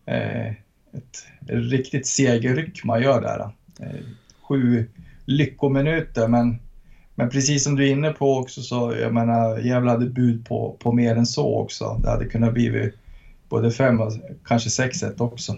eh, 0.06 0.50
ett 0.92 1.26
riktigt 1.46 2.06
segerryck 2.06 2.84
man 2.84 3.02
gör 3.02 3.20
där. 3.20 3.40
Eh, 3.86 4.00
sju 4.42 4.86
lyckominuter, 5.24 6.28
men, 6.28 6.58
men 7.14 7.30
precis 7.30 7.64
som 7.64 7.76
du 7.76 7.88
är 7.88 7.92
inne 7.92 8.10
på 8.10 8.38
också 8.38 8.62
så, 8.62 8.94
jag 9.00 9.14
menar, 9.14 9.58
Gävle 9.58 9.90
hade 9.90 10.06
bud 10.06 10.46
på, 10.46 10.76
på 10.80 10.92
mer 10.92 11.16
än 11.16 11.26
så 11.26 11.58
också. 11.58 12.00
Det 12.02 12.10
hade 12.10 12.24
kunnat 12.24 12.54
bli 12.54 12.92
både 13.48 13.70
fem 13.70 14.00
och 14.00 14.12
kanske 14.44 14.84
6-1 14.84 15.20
också. 15.20 15.56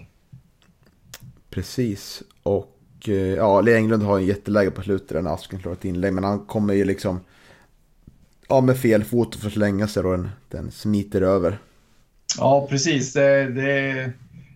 Precis, 1.49 2.23
och 2.43 2.77
eh, 3.07 3.13
ja, 3.13 3.61
Lee 3.61 3.75
Englund 3.77 4.03
har 4.03 4.17
en 4.17 4.25
jätteläge 4.25 4.71
på 4.71 4.81
slutet 4.81 5.23
när 5.23 5.33
Asken 5.33 5.59
slår 5.59 5.73
ett 5.73 5.85
inlägg, 5.85 6.13
men 6.13 6.23
han 6.23 6.45
kommer 6.45 6.73
ju 6.73 6.85
liksom 6.85 7.19
ja, 8.47 8.61
med 8.61 8.79
fel 8.79 9.03
fot 9.03 9.35
och 9.35 9.41
får 9.41 9.49
slänga 9.49 9.87
sig 9.87 10.03
och 10.03 10.11
den, 10.11 10.29
den 10.49 10.71
smiter 10.71 11.21
över. 11.21 11.59
Ja, 12.37 12.67
precis. 12.69 13.13
Det, 13.13 13.47
det, 13.47 14.11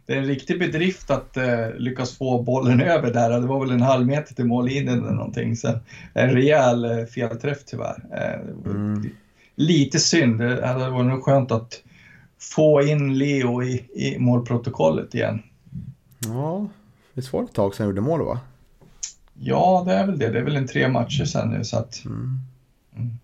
det 0.10 0.15
är 0.15 0.19
en 0.19 0.26
riktig 0.26 0.60
bedrift 0.60 1.10
att 1.10 1.38
eh, 1.38 1.74
lyckas 1.78 2.17
få 2.17 2.43
bollen 2.43 2.82
över 2.82 3.13
där. 3.13 3.30
Det 3.30 3.48
var 3.48 3.60
väl 3.60 3.72
en 3.72 3.82
halv 3.82 4.08
meter 4.08 4.36
till 4.36 4.45
mållinjen 4.45 5.00
eller 5.00 5.12
någonting. 5.12 5.56
Så 5.56 5.80
en 6.13 6.30
rejäl 6.30 6.86
eh, 6.86 7.06
felträff 7.06 7.65
tyvärr. 7.65 8.04
Eh, 8.12 8.72
mm. 8.72 9.10
Lite 9.56 10.00
synd. 10.00 10.39
Det 10.39 10.67
hade 10.67 10.89
varit 10.89 11.06
nog 11.06 11.24
skönt 11.24 11.52
att 11.52 11.84
få 12.39 12.82
in 12.82 13.17
Leo 13.17 13.63
i, 13.63 13.86
i 13.93 14.19
målprotokollet 14.19 15.15
igen. 15.15 15.41
Ja, 16.26 16.67
det 17.13 17.34
var 17.34 17.43
ett 17.43 17.54
tag 17.54 17.76
sedan 17.76 17.84
han 17.84 17.89
gjorde 17.89 18.02
mål 18.02 18.26
va? 18.26 18.39
Ja, 19.34 19.84
det 19.86 19.93
är 19.93 20.06
väl 20.06 20.19
det. 20.19 20.30
Det 20.30 20.39
är 20.39 20.43
väl 20.43 20.56
en 20.56 20.67
tre 20.67 20.88
matcher 20.88 21.26
sedan 21.26 21.50
nu 21.50 21.63
så 21.63 21.78
att... 21.78 22.06
Mm. 22.06 22.39
Mm. 22.95 23.17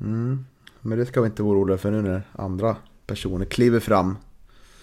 Mm. 0.00 0.46
Men 0.80 0.98
det 0.98 1.06
ska 1.06 1.20
vi 1.20 1.26
inte 1.26 1.42
vara 1.42 1.52
oroliga 1.52 1.78
för 1.78 1.90
nu 1.90 2.02
när 2.02 2.22
andra 2.32 2.76
personer 3.06 3.44
kliver 3.44 3.80
fram 3.80 4.16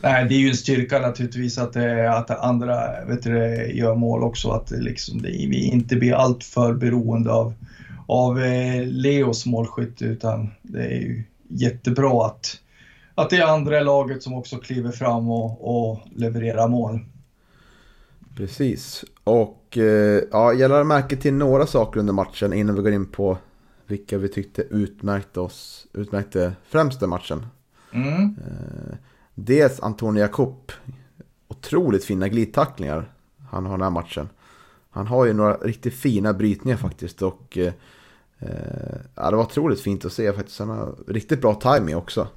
Nej, 0.04 0.26
det 0.30 0.36
är 0.36 0.40
ju 0.40 0.50
en 0.50 0.56
styrka 0.56 1.00
naturligtvis 1.00 1.58
att, 1.58 1.76
att 2.10 2.30
andra 2.30 3.06
vet 3.06 3.24
du, 3.24 3.38
gör 3.74 3.96
mål 3.96 4.24
också. 4.24 4.52
Att 4.52 4.72
liksom 4.72 5.22
det, 5.22 5.30
vi 5.30 5.66
inte 5.66 5.96
blir 5.96 6.14
alltför 6.14 6.74
beroende 6.74 7.32
av, 7.32 7.54
av 8.08 8.44
eh, 8.44 8.86
Leos 8.86 9.46
målskytt 9.46 10.02
utan 10.02 10.50
det 10.62 10.84
är 10.84 11.00
ju 11.00 11.24
jättebra 11.48 12.26
att, 12.26 12.60
att 13.16 13.30
det 13.30 13.38
är 13.38 13.48
andra 13.48 13.80
i 13.80 13.84
laget 13.84 14.24
som 14.24 14.34
också 14.34 14.58
kliver 14.58 14.92
fram 14.92 15.30
och, 15.30 15.90
och 15.90 16.00
levererar 16.16 16.68
mål. 16.68 17.00
Precis. 18.38 19.06
Och 19.24 19.78
eh, 19.78 20.24
ja, 20.32 20.54
jag 20.54 20.70
lade 20.70 20.84
märke 20.84 21.16
till 21.16 21.34
några 21.34 21.66
saker 21.66 22.00
under 22.00 22.14
matchen 22.14 22.54
innan 22.54 22.76
vi 22.76 22.82
går 22.82 22.92
in 22.92 23.06
på 23.06 23.38
vilka 23.88 24.18
vi 24.18 24.28
tyckte 24.28 24.62
utmärkte 24.62 25.40
oss, 25.40 25.88
utmärkte 25.94 26.54
främst 26.70 27.00
den 27.00 27.10
matchen. 27.10 27.46
Mm. 27.94 28.24
Eh, 28.24 28.96
Dels 29.36 29.80
Antonio 29.80 30.22
Jakob. 30.22 30.72
Otroligt 31.48 32.06
fina 32.06 32.28
glidtacklingar 32.28 33.14
han 33.54 33.66
har 33.66 33.72
den 33.72 33.82
här 33.82 33.90
matchen. 33.90 34.30
Han 34.90 35.08
har 35.08 35.26
ju 35.26 35.34
några 35.34 35.54
riktigt 35.54 35.94
fina 35.94 36.34
brytningar 36.34 36.78
faktiskt. 36.78 37.22
Och 37.22 37.58
eh, 37.58 37.74
eh, 38.40 38.98
ja, 39.16 39.30
det 39.30 39.36
var 39.36 39.44
otroligt 39.44 39.82
fint 39.82 40.06
att 40.06 40.14
se 40.14 40.34
faktiskt. 40.34 40.60
Han 40.60 40.70
har 40.70 40.96
riktigt 41.08 41.42
bra 41.42 41.56
timing 41.56 41.96
också. 41.96 42.28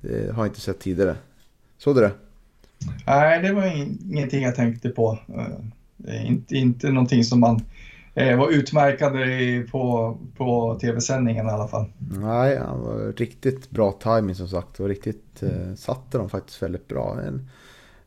Det 0.00 0.34
har 0.34 0.42
jag 0.42 0.50
inte 0.50 0.60
sett 0.60 0.80
tidigare. 0.80 1.16
Såg 1.78 1.94
du 1.94 2.00
det? 2.00 2.12
Nej, 3.06 3.42
det 3.42 3.52
var 3.52 3.66
ingenting 3.66 4.42
jag 4.42 4.54
tänkte 4.54 4.88
på. 4.88 5.18
Det 5.96 6.10
är 6.10 6.24
inte, 6.24 6.54
inte 6.54 6.90
någonting 6.90 7.24
som 7.24 7.40
man 7.40 7.60
eh, 8.16 8.38
var 8.38 8.50
utmärkande 8.50 9.62
på, 9.70 10.16
på 10.36 10.78
tv-sändningen 10.80 11.46
i 11.46 11.50
alla 11.50 11.68
fall. 11.68 11.84
Nej, 12.20 12.58
han 12.58 12.80
var 12.80 13.12
riktigt 13.16 13.70
bra 13.70 13.92
timing 13.92 14.34
som 14.34 14.48
sagt 14.48 14.80
och 14.80 14.88
riktigt 14.88 15.42
eh, 15.42 15.74
satte 15.76 16.18
dem 16.18 16.30
faktiskt 16.30 16.62
väldigt 16.62 16.88
bra. 16.88 17.20
En, 17.20 17.48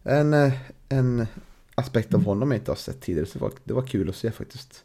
en, 0.04 0.34
eh, 0.34 0.54
en 0.90 1.28
aspekt 1.76 2.14
av 2.14 2.24
honom 2.24 2.52
jag 2.52 2.60
inte 2.60 2.72
har 2.72 2.76
sett 2.76 3.02
tidigare 3.02 3.28
så 3.28 3.38
det 3.38 3.44
var, 3.44 3.52
det 3.64 3.74
var 3.74 3.82
kul 3.82 4.10
att 4.10 4.16
se 4.16 4.32
faktiskt. 4.32 4.84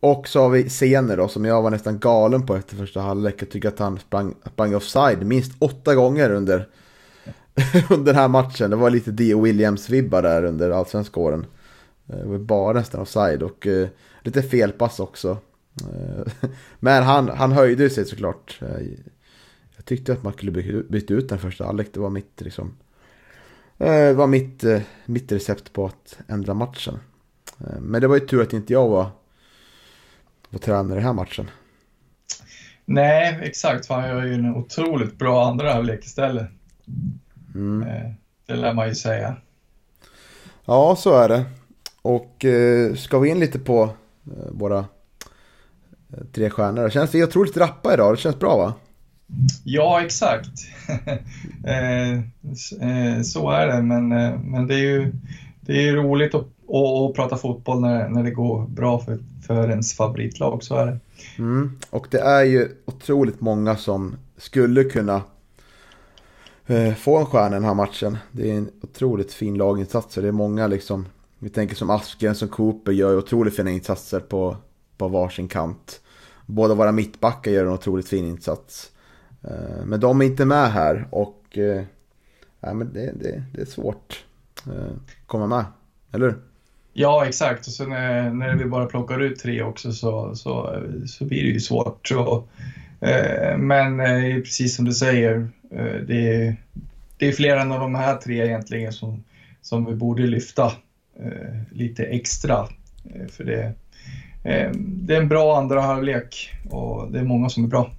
Och 0.00 0.28
så 0.28 0.42
har 0.42 0.48
vi 0.48 0.68
scener 0.68 1.16
då 1.16 1.28
som 1.28 1.44
jag 1.44 1.62
var 1.62 1.70
nästan 1.70 1.98
galen 1.98 2.46
på 2.46 2.56
efter 2.56 2.76
första 2.76 3.00
halvlek. 3.00 3.42
Jag 3.42 3.50
tycker 3.50 3.68
att 3.68 3.78
han 3.78 3.98
sprang, 3.98 4.34
sprang 4.52 4.74
offside 4.74 5.26
minst 5.26 5.52
åtta 5.58 5.94
gånger 5.94 6.30
under, 6.30 6.68
under 7.90 8.12
den 8.12 8.20
här 8.20 8.28
matchen. 8.28 8.70
Det 8.70 8.76
var 8.76 8.90
lite 8.90 9.10
D 9.10 9.34
Williams-vibbar 9.34 10.22
där 10.22 10.44
under 10.44 10.70
allsvenska 10.70 11.20
åren. 11.20 11.46
Eh, 12.08 12.16
det 12.16 12.24
var 12.28 12.38
bara 12.38 12.72
nästan 12.72 13.00
offside 13.00 13.42
och 13.42 13.66
eh, 13.66 13.88
lite 14.22 14.42
felpass 14.42 15.00
också. 15.00 15.38
Uh, 15.82 16.50
men 16.80 17.02
han, 17.02 17.28
han 17.28 17.52
höjde 17.52 17.90
sig 17.90 18.04
såklart. 18.04 18.58
Uh, 18.62 18.88
jag 19.76 19.84
tyckte 19.84 20.12
att 20.12 20.22
man 20.22 20.32
skulle 20.32 20.82
byta 20.82 21.14
ut 21.14 21.28
den 21.28 21.38
första 21.38 21.64
halvlek. 21.64 21.88
Det 21.92 22.00
var 22.00 22.10
mitt, 22.10 22.40
liksom, 22.40 22.76
var 24.14 24.26
mitt, 24.26 24.64
mitt 25.06 25.32
recept 25.32 25.72
på 25.72 25.86
att 25.86 26.18
ändra 26.28 26.54
matchen. 26.54 26.98
men 27.80 28.00
det 28.00 28.08
var 28.08 28.14
ju 28.14 28.26
tur 28.26 28.42
att 28.42 28.52
inte 28.52 28.72
jag 28.72 28.88
var, 28.88 29.10
var 30.50 30.58
tränare 30.58 30.92
i 30.92 30.94
den 30.94 31.04
här 31.04 31.12
matchen. 31.12 31.50
Nej, 32.84 33.38
exakt. 33.42 33.88
Han 33.88 34.08
gör 34.08 34.22
ju 34.22 34.34
en 34.34 34.56
otroligt 34.56 35.18
bra 35.18 35.46
andra 35.46 35.72
halvlek 35.72 36.04
istället. 36.04 36.48
Mm. 37.54 38.14
Det 38.46 38.54
lär 38.54 38.74
man 38.74 38.88
ju 38.88 38.94
säga. 38.94 39.36
Ja, 40.64 40.96
så 40.96 41.14
är 41.14 41.28
det. 41.28 41.44
Och 42.02 42.44
eh, 42.44 42.94
ska 42.94 43.18
vi 43.18 43.28
in 43.28 43.40
lite 43.40 43.58
på 43.58 43.82
eh, 43.82 43.90
våra 44.50 44.78
eh, 44.78 46.24
tre 46.32 46.50
stjärnor. 46.50 46.90
Känns 46.90 47.14
vi 47.14 47.24
otroligt 47.24 47.56
rappa 47.56 47.94
idag? 47.94 48.12
Det 48.12 48.16
känns 48.16 48.38
bra 48.38 48.56
va? 48.56 48.74
Ja, 49.64 50.02
exakt. 50.04 50.50
Eh, 51.64 52.12
eh, 52.12 53.22
så 53.24 53.50
är 53.50 53.66
det, 53.66 53.82
men, 53.82 54.12
eh, 54.12 54.38
men 54.40 54.66
det 54.66 54.74
är 54.74 54.78
ju 54.78 55.12
det 55.60 55.88
är 55.88 55.92
roligt 55.92 56.34
att, 56.34 56.40
att, 56.40 57.10
att, 57.10 57.14
prata 57.14 57.36
fotboll 57.36 57.80
när, 57.80 58.08
när 58.08 58.22
det 58.22 58.30
går 58.30 58.66
bra 58.66 58.98
för, 58.98 59.18
för 59.46 59.70
ens 59.70 59.92
favoritlag, 59.94 60.62
så 60.62 60.76
är 60.76 60.86
det. 60.86 60.98
Mm. 61.38 61.78
Och 61.90 62.06
det 62.10 62.20
är 62.20 62.44
ju 62.44 62.68
otroligt 62.84 63.40
många 63.40 63.76
som 63.76 64.16
skulle 64.36 64.84
kunna 64.84 65.22
få 66.98 67.18
en 67.18 67.26
stjärna 67.26 67.56
i 67.56 67.58
den 67.58 67.64
här 67.64 67.74
matchen. 67.74 68.18
Det 68.32 68.50
är 68.50 68.54
en 68.54 68.70
otroligt 68.82 69.32
fin 69.32 69.54
laginsats 69.54 70.16
och 70.16 70.22
det 70.22 70.28
är 70.28 70.32
många 70.32 70.66
liksom 70.66 71.06
vi 71.42 71.48
tänker 71.48 71.74
som 71.76 71.90
Asken 71.90 72.34
som 72.34 72.48
Cooper 72.48 72.92
gör 72.92 73.16
otroligt 73.16 73.56
fina 73.56 73.70
insatser 73.70 74.20
på, 74.20 74.56
på 74.96 75.08
varsin 75.08 75.48
kant. 75.48 76.00
Båda 76.46 76.74
våra 76.74 76.92
mittbackar 76.92 77.50
gör 77.50 77.66
en 77.66 77.72
otroligt 77.72 78.08
fin 78.08 78.24
insats. 78.24 78.90
Eh, 79.44 79.84
men 79.84 80.00
de 80.00 80.20
är 80.20 80.24
inte 80.24 80.44
med 80.44 80.72
här 80.72 81.08
och 81.10 81.58
eh, 81.58 81.82
ja, 82.60 82.74
men 82.74 82.92
det, 82.92 83.12
det, 83.20 83.42
det 83.54 83.60
är 83.60 83.66
svårt 83.66 84.24
eh, 84.66 84.84
att 84.84 85.26
komma 85.26 85.46
med, 85.46 85.64
eller 86.12 86.26
hur? 86.26 86.38
Ja, 86.92 87.26
exakt. 87.26 87.66
Och 87.66 87.72
sen 87.72 87.88
när, 87.88 88.30
när 88.30 88.56
vi 88.56 88.64
bara 88.64 88.86
plockar 88.86 89.20
ut 89.20 89.38
tre 89.38 89.62
också 89.62 89.92
så, 89.92 90.36
så, 90.36 90.82
så 91.06 91.24
blir 91.24 91.42
det 91.42 91.48
ju 91.48 91.60
svårt. 91.60 92.08
Så, 92.08 92.44
men 93.58 93.98
precis 94.42 94.76
som 94.76 94.84
du 94.84 94.92
säger, 94.92 95.48
det, 96.06 96.34
är, 96.34 96.56
det 97.18 97.28
är 97.28 97.32
fler 97.32 97.56
än 97.56 97.72
av 97.72 97.80
de 97.80 97.94
här 97.94 98.16
tre 98.16 98.46
egentligen 98.46 98.92
som, 98.92 99.24
som 99.62 99.84
vi 99.84 99.94
borde 99.94 100.22
lyfta. 100.22 100.72
Eh, 101.20 101.54
lite 101.70 102.04
extra. 102.04 102.68
Eh, 103.04 103.26
för 103.26 103.44
det, 103.44 103.62
eh, 104.42 104.70
det 104.76 105.16
är 105.16 105.20
en 105.20 105.28
bra 105.28 105.58
andra 105.58 105.80
halvlek 105.80 106.50
och 106.70 107.12
det 107.12 107.18
är 107.18 107.24
många 107.24 107.48
som 107.48 107.64
är 107.64 107.68
bra. 107.68 107.90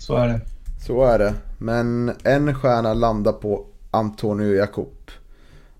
Så 0.00 0.16
är 0.16 0.28
det. 0.28 0.40
Så 0.86 1.04
är 1.04 1.18
det. 1.18 1.34
Men 1.58 2.12
en 2.24 2.54
stjärna 2.54 2.94
landar 2.94 3.32
på 3.32 3.66
Antonio 3.90 4.54
Jakob. 4.54 5.10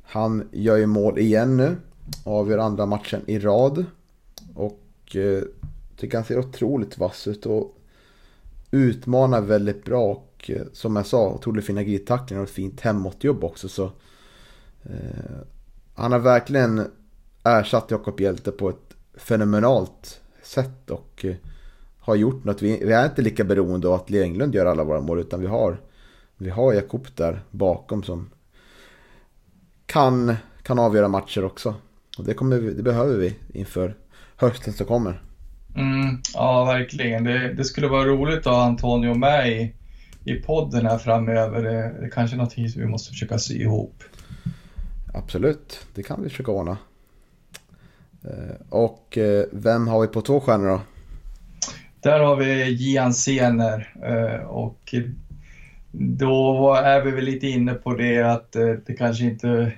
Han 0.03 0.49
gör 0.53 0.77
ju 0.77 0.87
mål 0.87 1.19
igen 1.19 1.57
nu. 1.57 1.77
Avgör 2.25 2.59
andra 2.59 2.87
matchen 2.87 3.23
i 3.27 3.39
rad. 3.39 3.85
Och 4.55 5.17
eh, 5.17 5.43
tycker 5.97 6.19
han 6.19 6.25
ser 6.25 6.39
otroligt 6.39 6.99
vass 6.99 7.27
ut 7.27 7.47
och 7.47 7.79
utmanar 8.71 9.41
väldigt 9.41 9.85
bra. 9.85 10.05
Och 10.05 10.51
eh, 10.51 10.63
som 10.73 10.97
jag 10.97 11.07
sa, 11.07 11.29
otroligt 11.29 11.67
fina 11.67 11.83
glidtacklingar 11.83 12.43
och 12.43 12.49
ett 12.49 12.55
fint 12.55 12.81
hemåtjobb 12.81 13.45
också. 13.45 13.69
Så, 13.69 13.85
eh, 14.83 15.41
han 15.97 16.13
har 16.13 16.19
verkligen 16.19 16.91
ersatt 17.45 17.91
Jakob 17.91 18.21
Hjälte 18.21 18.51
på 18.51 18.69
ett 18.69 18.97
fenomenalt 19.17 20.21
sätt. 20.43 20.91
Och 20.91 21.25
eh, 21.25 21.37
har 22.07 22.15
gjort 22.15 22.45
något. 22.45 22.63
Vi, 22.63 22.85
vi, 22.85 22.93
är 22.93 23.05
inte 23.05 23.23
lika 23.23 23.45
beroende 23.45 23.89
av 23.89 23.95
att 23.95 24.11
Lee 24.11 24.23
Englund 24.23 24.55
gör 24.55 24.67
alla 24.67 24.85
våra 24.85 25.01
mål. 25.01 25.21
Utan 25.21 25.41
vi 25.41 25.47
har, 25.47 25.81
vi 26.37 26.51
har 26.51 26.73
Jakob 26.73 27.07
där 27.15 27.41
bakom 27.51 28.03
som 28.03 28.31
kan, 29.87 30.37
kan 30.63 30.79
avgöra 30.79 31.09
matcher 31.09 31.45
också. 31.45 31.75
Och 32.19 32.25
det, 32.25 32.35
kommer 32.35 32.59
vi, 32.59 32.73
det 32.73 32.83
behöver 32.83 33.17
vi 33.17 33.35
inför 33.53 33.95
hösten 34.37 34.73
som 34.73 34.87
kommer. 34.87 35.23
Mm, 35.77 36.21
ja, 36.35 36.65
verkligen. 36.65 37.25
Det, 37.25 37.53
det, 37.53 37.65
skulle 37.65 37.89
vara 37.89 38.05
roligt 38.05 38.39
att 38.39 38.45
ha 38.45 38.65
Antonio 38.65 39.15
med 39.15 39.49
i, 39.53 39.75
i 40.25 40.35
podden 40.35 40.87
här 40.87 40.99
framöver. 40.99 41.63
Det, 41.63 41.71
det 41.71 42.07
är 42.07 42.11
kanske 42.11 42.37
är 42.37 42.39
någonting 42.39 42.69
som 42.69 42.83
vi 42.83 42.89
måste 42.89 43.11
försöka 43.11 43.39
sy 43.39 43.55
ihop. 43.63 44.03
Absolut, 45.17 45.87
det 45.95 46.03
kan 46.03 46.23
vi 46.23 46.29
försöka 46.29 46.53
ordna. 46.53 46.79
Eh, 48.25 48.57
och 48.69 49.19
eh, 49.19 49.45
vem 49.53 49.89
har 49.89 50.01
vi 50.01 50.07
på 50.07 50.21
två 50.21 50.41
stjärnor 50.41 50.69
då? 50.69 50.81
Där 52.01 52.21
har 52.21 52.37
vi 52.37 52.73
Gian 52.73 53.15
Sener 53.15 53.95
eh, 54.03 54.47
och 54.47 54.95
då 55.93 56.75
är 56.75 57.05
vi 57.05 57.11
väl 57.11 57.25
lite 57.25 57.47
inne 57.47 57.75
på 57.75 57.95
det 57.95 58.23
att 58.23 58.53
det 58.87 58.95
kanske 58.99 59.25
inte 59.25 59.73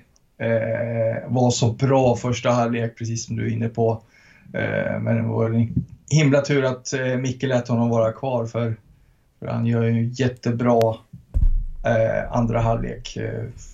var 1.27 1.51
så 1.51 1.73
bra 1.73 2.17
första 2.17 2.51
halvlek, 2.51 2.99
precis 2.99 3.27
som 3.27 3.37
du 3.37 3.47
är 3.47 3.53
inne 3.53 3.69
på. 3.69 4.03
Men 5.01 5.17
det 5.17 5.23
var 5.23 5.51
en 5.51 5.87
himla 6.11 6.41
tur 6.41 6.65
att 6.65 6.95
Micke 7.19 7.43
lät 7.43 7.69
honom 7.69 7.89
vara 7.89 8.13
kvar 8.13 8.47
för, 8.47 8.77
för 9.39 9.47
han 9.47 9.67
gör 9.67 9.83
ju 9.83 10.11
jättebra 10.13 10.95
andra 12.31 12.61
halvlek. 12.61 13.19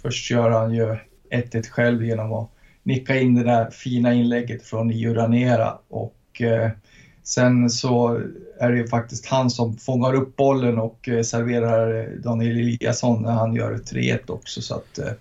Först 0.03 0.31
gör 0.31 0.51
han 0.51 0.75
ju 0.75 0.97
1-1 1.35 1.69
själv 1.71 2.05
genom 2.05 2.33
att 2.33 2.51
nicka 2.83 3.21
in 3.21 3.35
det 3.35 3.45
där 3.45 3.71
fina 3.71 4.15
inlägget 4.15 4.63
från 4.63 4.91
Io 4.91 5.15
Ranera 5.15 5.79
och 5.89 6.43
Sen 7.25 7.71
så 7.71 8.21
är 8.59 8.71
det 8.71 8.79
ju 8.79 8.87
faktiskt 8.87 9.27
han 9.27 9.51
som 9.51 9.77
fångar 9.77 10.15
upp 10.15 10.37
bollen 10.37 10.79
och 10.79 11.09
eh, 11.09 11.23
serverar 11.23 12.09
Daniel 12.17 12.59
Eliasson 12.59 13.23
när 13.23 13.33
han 13.33 13.55
gör 13.55 13.75
3-1 13.75 14.31
också. 14.31 14.63
Så 14.63 14.75
att, 14.75 14.99
eh, 14.99 15.13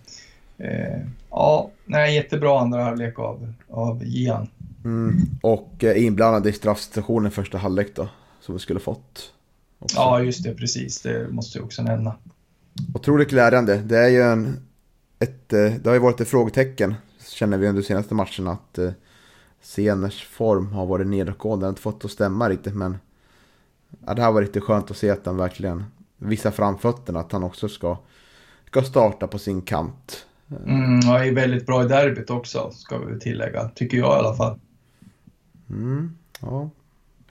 eh, 0.68 1.02
ja, 1.30 1.70
nej, 1.86 2.16
jättebra 2.16 2.60
andra 2.60 2.84
halvlek 2.84 3.20
av, 3.20 3.54
av 3.70 4.04
Gian. 4.06 4.48
Mm. 4.86 5.16
Och 5.42 5.84
eh, 5.84 6.06
inblandad 6.06 6.48
i 6.48 6.54
straffsituationen 6.54 7.32
första 7.32 7.58
halvlek 7.58 7.96
då, 7.96 8.10
som 8.42 8.56
vi 8.56 8.60
skulle 8.60 8.80
fått. 8.80 9.32
Också. 9.80 9.98
Ja, 9.98 10.22
just 10.22 10.44
det, 10.44 10.54
precis. 10.54 11.02
Det 11.02 11.28
måste 11.30 11.58
jag 11.58 11.66
också 11.66 11.84
nämna. 11.84 12.16
Otroligt 12.94 13.30
glädjande. 13.30 13.78
Det 13.78 13.98
är 13.98 14.10
ju 14.10 14.22
en, 14.22 14.68
ett, 15.24 15.50
det 15.50 15.86
har 15.86 15.94
ju 15.94 16.00
varit 16.00 16.22
ett 16.22 16.28
frågetecken, 16.28 16.96
känner 17.28 17.58
vi 17.58 17.68
under 17.68 17.82
de 17.82 17.88
senaste 17.88 18.16
matcherna, 18.16 18.52
att 18.52 18.80
Seners 19.62 20.24
form 20.24 20.68
har 20.68 20.86
varit 20.86 21.08
nedåtgående. 21.08 21.66
Han 21.66 21.68
har 21.68 21.72
inte 21.72 21.82
fått 21.82 22.06
att 22.06 22.12
stämma 22.12 22.50
riktigt 22.50 22.76
men 22.76 22.98
ja, 24.06 24.14
det 24.14 24.22
här 24.22 24.32
var 24.32 24.42
riktigt 24.42 24.64
skönt 24.64 24.92
att 24.92 24.98
se 24.98 25.10
att 25.10 25.26
han 25.26 25.38
verkligen 25.38 25.86
visar 26.18 26.52
framfötterna. 26.52 27.20
Att 27.20 27.32
han 27.32 27.44
också 27.44 27.70
ska, 27.70 27.98
ska 28.68 28.82
starta 28.82 29.28
på 29.28 29.40
sin 29.40 29.62
kant. 29.62 30.26
Mm, 30.66 31.00
ja, 31.00 31.26
är 31.26 31.32
väldigt 31.32 31.66
bra 31.66 31.84
i 31.84 31.88
derbyt 31.88 32.30
också 32.30 32.72
ska 32.72 32.98
vi 32.98 33.20
tillägga. 33.20 33.70
Tycker 33.70 33.98
jag 33.98 34.16
i 34.16 34.20
alla 34.20 34.36
fall. 34.36 34.60
Mm, 35.70 36.18
ja, 36.42 36.70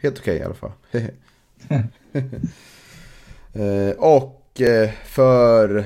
helt 0.00 0.18
okej 0.18 0.34
okay, 0.34 0.42
i 0.42 0.44
alla 0.44 0.54
fall. 0.54 0.72
Eh, 3.54 3.96
och 3.98 4.60
eh, 4.60 4.90
för 5.04 5.84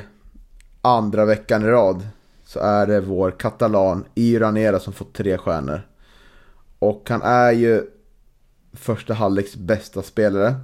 andra 0.87 1.25
veckan 1.25 1.62
i 1.62 1.66
rad 1.66 2.09
så 2.44 2.61
är 2.61 2.87
det 2.87 3.01
vår 3.01 3.31
katalan 3.31 4.05
Iranera 4.14 4.81
som 4.81 4.92
fått 4.92 5.14
tre 5.14 5.38
stjärnor. 5.38 5.88
Och 6.79 7.07
han 7.09 7.22
är 7.22 7.53
ju 7.53 7.90
första 8.72 9.14
halvleks 9.14 9.57
bästa 9.57 10.03
spelare. 10.03 10.55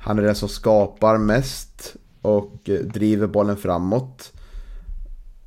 Han 0.00 0.18
är 0.18 0.22
den 0.22 0.34
som 0.34 0.48
skapar 0.48 1.18
mest 1.18 1.96
och 2.22 2.70
driver 2.84 3.26
bollen 3.26 3.56
framåt. 3.56 4.32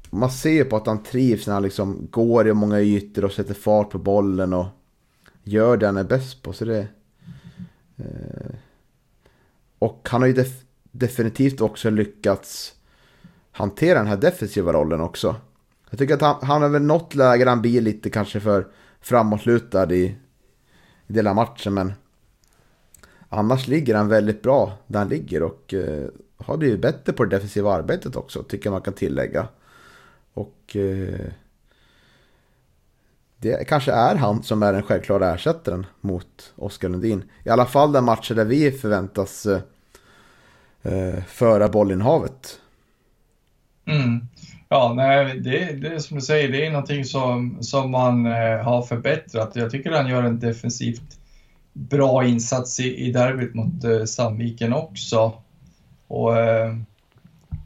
Man 0.10 0.32
ser 0.32 0.52
ju 0.52 0.66
på 0.66 0.76
att 0.78 0.88
han 0.88 1.04
trivs 1.04 1.48
när 1.48 1.54
han 1.54 1.64
liksom 1.64 2.08
går 2.12 2.48
i 2.48 2.54
många 2.54 2.80
ytor 2.82 3.26
och 3.26 3.32
sätter 3.32 3.54
fart 3.54 3.90
på 3.90 3.98
bollen 3.98 4.54
och 4.54 4.66
gör 5.44 5.78
det 5.78 5.86
han 5.86 5.98
är 5.98 6.04
bäst 6.04 6.42
på. 6.42 6.54
Så 6.54 6.66
det, 6.66 6.88
eh, 7.98 8.56
och 9.80 10.08
han 10.12 10.22
har 10.22 10.28
ju 10.28 10.34
def 10.34 10.64
definitivt 10.92 11.62
också 11.62 11.90
lyckats 11.90 12.74
hantera 13.54 14.00
den 14.00 14.08
här 14.08 14.18
defensiva 14.18 14.74
rollen 14.74 15.02
också. 15.02 15.36
Jag 15.90 16.00
tycker 16.00 16.14
att 16.14 16.22
han, 16.22 16.36
han 16.42 16.64
är 16.64 16.70
väl 16.70 16.82
något 16.82 17.16
läge 17.16 17.50
han 17.50 17.62
blir 17.62 17.82
lite 17.82 18.10
kanske 18.10 18.40
för 18.40 18.68
framåtlutad 19.02 19.94
i, 19.94 20.16
i 21.08 21.14
delar 21.14 21.32
av 21.32 21.36
matchen. 21.36 21.74
Men 21.74 21.94
annars 23.30 23.68
ligger 23.68 23.96
han 23.96 24.08
väldigt 24.08 24.42
bra 24.42 24.78
där 24.88 25.00
han 25.00 25.08
ligger 25.10 25.44
och 25.44 25.74
eh, 25.74 26.08
har 26.38 26.58
blivit 26.58 26.82
bättre 26.82 27.14
på 27.14 27.26
det 27.26 27.36
defensiva 27.36 27.74
arbetet 27.74 28.16
också, 28.16 28.44
tycker 28.44 28.66
jag 28.68 28.72
man 28.72 28.82
kan 28.82 28.94
tillägga. 28.94 29.48
Och 30.34 30.76
eh, 30.76 31.32
det 33.38 33.68
kanske 33.68 33.92
är 33.92 34.16
han 34.16 34.44
som 34.44 34.64
är 34.64 34.74
den 34.74 34.84
självklara 34.84 35.34
ersättaren 35.34 35.86
mot 36.02 36.54
Oskar 36.56 36.90
Lundin. 36.90 37.24
I 37.44 37.50
alla 37.50 37.66
fall 37.66 37.92
den 37.92 38.04
matchen 38.04 38.38
där 38.38 38.46
vi 38.46 38.72
förväntas 38.72 39.46
eh, 39.46 39.62
eh 40.82 41.24
föra 41.24 41.70
bollinnehavet. 41.70 42.60
Mm. 43.86 44.28
Ja, 44.70 44.94
nej, 44.96 45.40
det, 45.40 45.74
det 45.74 45.88
är 45.88 46.00
som 46.00 46.18
du 46.18 46.22
säger, 46.22 46.52
det 46.52 46.66
är 46.66 46.72
någonting 46.72 47.06
som, 47.06 47.64
som 47.64 47.92
man 47.92 48.26
eh, 48.26 48.64
har 48.64 48.82
förbättrat. 48.82 49.56
Jag 49.56 49.72
tycker 49.72 49.92
han 49.92 50.10
gör 50.10 50.24
en 50.24 50.40
defensivt 50.40 51.20
bra 51.74 52.26
insats 52.26 52.80
i, 52.80 52.96
i 52.96 53.12
derbyt 53.12 53.54
mot 53.54 53.84
eh, 53.84 54.04
Sandviken 54.06 54.74
också. 54.74 55.34
Och 56.08 56.38
eh, 56.38 56.68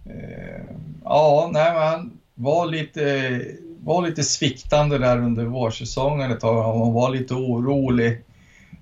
eh 0.06 0.64
ja, 1.04 1.50
nej, 1.54 1.74
men 1.74 1.82
han 1.82 2.20
var 2.36 2.66
lite, 2.66 3.42
var 3.84 4.02
lite 4.08 4.24
sviktande 4.24 4.98
där 4.98 5.18
under 5.18 5.46
vårsäsongen 5.46 6.32
ett 6.32 6.40
tag. 6.40 6.64
Han 6.64 6.94
var 6.94 7.10
lite 7.10 7.34
orolig 7.34 8.22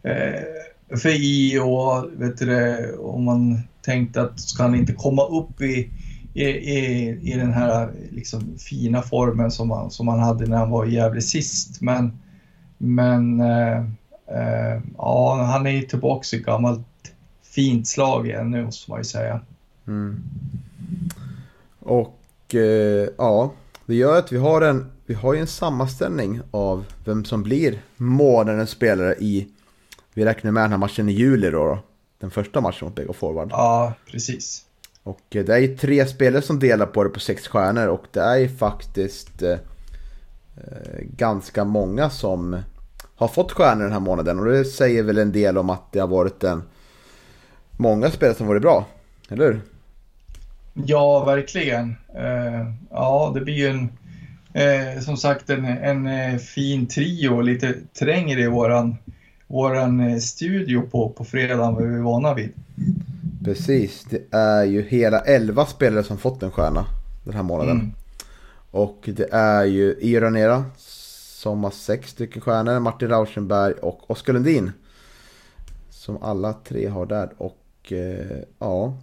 eh, 0.04 0.98
för 0.98 1.10
I 1.10 1.60
och 1.60 2.06
vet 2.22 2.38
du, 2.38 2.92
om 2.96 3.24
man 3.24 3.60
tänkte 3.82 4.22
att 4.22 4.40
ska 4.40 4.64
han 4.64 4.76
inte 4.76 4.94
komma 4.94 5.26
upp 5.26 5.62
i 5.62 5.90
i, 6.36 6.44
i, 6.44 7.10
i 7.24 7.38
den 7.38 7.54
här 7.54 7.92
liksom 8.12 8.58
fina 8.58 9.02
formen 9.02 9.52
som 9.52 9.72
han, 9.72 9.92
som 9.92 10.08
han 10.08 10.20
hade 10.20 10.46
när 10.46 10.58
han 10.58 10.70
var 10.70 10.86
i 10.86 10.94
Gävle 10.94 11.22
sist. 11.22 11.82
Men, 11.82 12.20
men 12.78 13.42
eh, 13.42 13.78
eh, 14.28 14.82
ja, 14.98 15.44
han 15.44 15.68
är 15.68 15.72
ju 15.72 15.82
tillbaka 15.82 16.38
i 16.38 16.40
gammalt 16.40 16.86
fint 17.44 17.88
slag 17.88 18.28
igen 18.28 18.52
nu 18.52 18.66
måste 18.66 18.92
man 18.92 19.00
ju 19.00 19.04
säga. 19.04 19.42
Mm. 19.88 20.24
Och 21.80 22.56
eh, 22.56 23.10
ja, 23.18 23.54
det 23.86 23.96
gör 23.96 24.20
att 24.20 24.32
vi 24.32 24.38
har 24.38 24.62
en, 24.62 24.92
vi 25.06 25.14
har 25.14 25.36
en 25.36 25.48
sammanställning 25.48 26.42
av 26.52 26.86
vem 27.06 27.26
som 27.26 27.44
blir 27.44 27.82
månadens 27.98 28.70
spelare 28.70 29.16
i, 29.20 29.48
vi 30.14 30.26
räknar 30.26 30.52
med 30.52 30.64
den 30.64 30.72
här 30.72 30.78
matchen 30.78 31.10
i 31.10 31.12
juli 31.12 31.50
då, 31.50 31.66
då 31.66 31.80
den 32.20 32.32
första 32.32 32.62
matchen 32.62 32.88
mot 32.88 32.96
BK 32.96 33.16
Forward. 33.16 33.50
Ja, 33.52 33.94
precis. 34.12 34.66
Och 35.06 35.36
eh, 35.36 35.46
det 35.46 35.54
är 35.54 35.58
ju 35.58 35.78
tre 35.78 36.06
spelare 36.06 36.42
som 36.42 36.60
delar 36.60 36.86
på 36.86 37.04
det 37.04 37.10
på 37.10 37.20
sex 37.20 37.48
stjärnor 37.48 37.88
och 37.88 38.06
det 38.12 38.20
är 38.20 38.38
ju 38.38 38.50
faktiskt 38.50 39.42
eh, 39.42 39.52
eh, 39.52 41.02
ganska 41.02 41.64
många 41.64 42.10
som 42.10 42.62
har 43.16 43.28
fått 43.28 43.52
stjärnor 43.52 43.84
den 43.84 43.92
här 43.92 44.00
månaden 44.00 44.40
och 44.40 44.46
det 44.46 44.66
säger 44.66 45.04
väl 45.04 45.18
en 45.18 45.32
del 45.32 45.58
om 45.58 45.70
att 45.70 45.92
det 45.92 46.00
har 46.00 46.08
varit 46.08 46.44
en 46.44 46.64
många 47.78 48.12
spelare 48.12 48.38
som 48.38 48.48
varit 48.48 48.62
bra, 48.62 48.86
eller 49.30 49.46
hur? 49.46 49.62
Ja, 50.74 51.26
verkligen. 51.26 51.96
Eh, 52.16 52.72
ja, 52.90 53.32
det 53.34 53.42
blir 53.42 53.54
ju 53.54 53.68
en, 53.68 53.90
eh, 54.54 55.02
som 55.02 55.18
sagt 55.18 55.50
en, 55.50 55.66
en 55.66 56.08
eh, 56.08 56.38
fin 56.38 56.88
trio, 56.88 57.42
lite 57.42 57.76
trängre 58.00 58.42
i 58.42 58.48
våran, 58.48 58.96
våran 59.48 60.00
eh, 60.00 60.18
studio 60.18 60.82
på, 60.92 61.10
på 61.10 61.26
fredagen 61.26 61.76
vad 61.76 61.84
vi 61.84 61.96
är 61.96 62.02
vana 62.02 62.34
vid. 62.34 62.54
Precis, 63.46 64.06
det 64.10 64.28
är 64.32 64.64
ju 64.64 64.82
hela 64.82 65.20
11 65.20 65.66
spelare 65.66 66.04
som 66.04 66.18
fått 66.18 66.44
en 66.44 66.52
stjärna 66.52 66.86
den 67.24 67.34
här 67.34 67.44
månaden. 67.44 67.80
Mm. 67.80 67.92
Och 68.72 69.10
det 69.14 69.30
är 69.32 69.64
ju 69.64 69.96
Iranera 70.00 70.66
som 70.78 71.64
har 71.64 71.72
sex 71.72 72.10
stycken 72.10 72.42
stjärnor. 72.42 72.80
Martin 72.80 73.10
Rauschenberg 73.10 73.74
och 73.74 74.12
Oskar 74.12 74.34
Lundin. 74.34 74.72
Som 75.90 76.24
alla 76.24 76.54
tre 76.54 76.88
har 76.88 77.06
där. 77.06 77.34
Och 77.38 77.92
eh, 77.92 78.38
ja. 78.60 78.98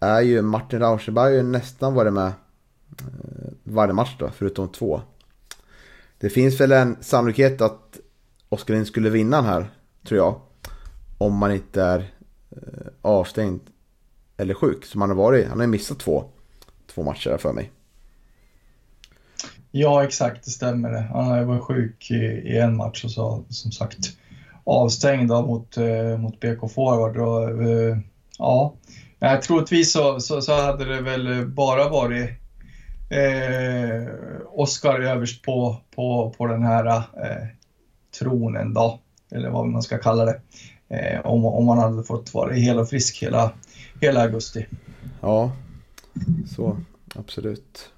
Är 0.00 0.20
ju 0.20 0.42
Martin 0.42 0.80
Rauschenberg 0.80 1.34
ju 1.34 1.42
nästan 1.42 1.94
varit 1.94 2.12
med 2.12 2.26
eh, 2.26 3.52
varje 3.62 3.92
match 3.92 4.16
då, 4.18 4.30
förutom 4.30 4.68
två. 4.68 5.00
Det 6.18 6.28
finns 6.28 6.60
väl 6.60 6.72
en 6.72 6.96
sannolikhet 7.00 7.60
att 7.60 7.98
Oskar 8.48 8.74
Lundin 8.74 8.86
skulle 8.86 9.10
vinna 9.10 9.36
den 9.36 9.46
här, 9.46 9.70
tror 10.06 10.18
jag. 10.18 10.40
Om 11.18 11.36
man 11.36 11.52
inte 11.52 11.82
är 11.82 12.14
Eh, 12.56 12.92
avstängd 13.02 13.60
eller 14.36 14.54
sjuk. 14.54 14.84
Som 14.84 15.00
han 15.00 15.10
har 15.10 15.16
varit. 15.16 15.48
Han 15.48 15.58
har 15.58 15.64
ju 15.64 15.70
missat 15.70 15.98
två, 15.98 16.24
två 16.94 17.02
matcher 17.02 17.36
för 17.36 17.52
mig. 17.52 17.70
Ja, 19.70 20.04
exakt, 20.04 20.44
det 20.44 20.50
stämmer. 20.50 20.92
Han 20.92 21.24
har 21.24 21.44
varit 21.44 21.62
sjuk 21.62 22.10
i, 22.10 22.14
i, 22.14 22.58
en 22.58 22.76
match 22.76 23.04
och 23.04 23.10
så 23.10 23.44
som 23.48 23.72
sagt 23.72 23.98
avstängd 24.64 25.30
mot, 25.30 25.76
eh, 25.76 26.18
mot 26.18 26.40
BK 26.40 26.72
Forward. 26.74 27.16
Och, 27.16 27.62
eh, 27.62 27.98
ja, 28.38 28.74
Nej, 29.22 29.40
troligtvis 29.40 29.92
så, 29.92 30.20
så, 30.20 30.42
så, 30.42 30.52
hade 30.52 30.84
det 30.84 31.00
väl 31.00 31.46
bara 31.46 31.88
varit 31.88 32.30
eh, 33.10 34.08
Oscar 34.46 35.00
överst 35.00 35.42
på, 35.44 35.76
på, 35.94 36.34
på 36.38 36.46
den 36.46 36.62
här 36.62 36.86
eh, 36.96 37.46
tronen 38.18 38.74
då, 38.74 39.00
eller 39.30 39.50
vad 39.50 39.66
man 39.66 39.82
ska 39.82 39.98
kalla 39.98 40.24
det. 40.24 40.40
Eh, 40.90 41.20
om, 41.26 41.44
om 41.44 41.66
man 41.66 41.78
hade 41.78 42.04
fått 42.04 42.34
vara 42.34 42.52
hel 42.52 42.78
och 42.78 42.88
frisk 42.88 43.22
hela, 43.22 43.52
hela 44.00 44.22
augusti. 44.22 44.66
Ja, 45.20 45.52
så 46.56 46.76
absolut. 47.14 47.90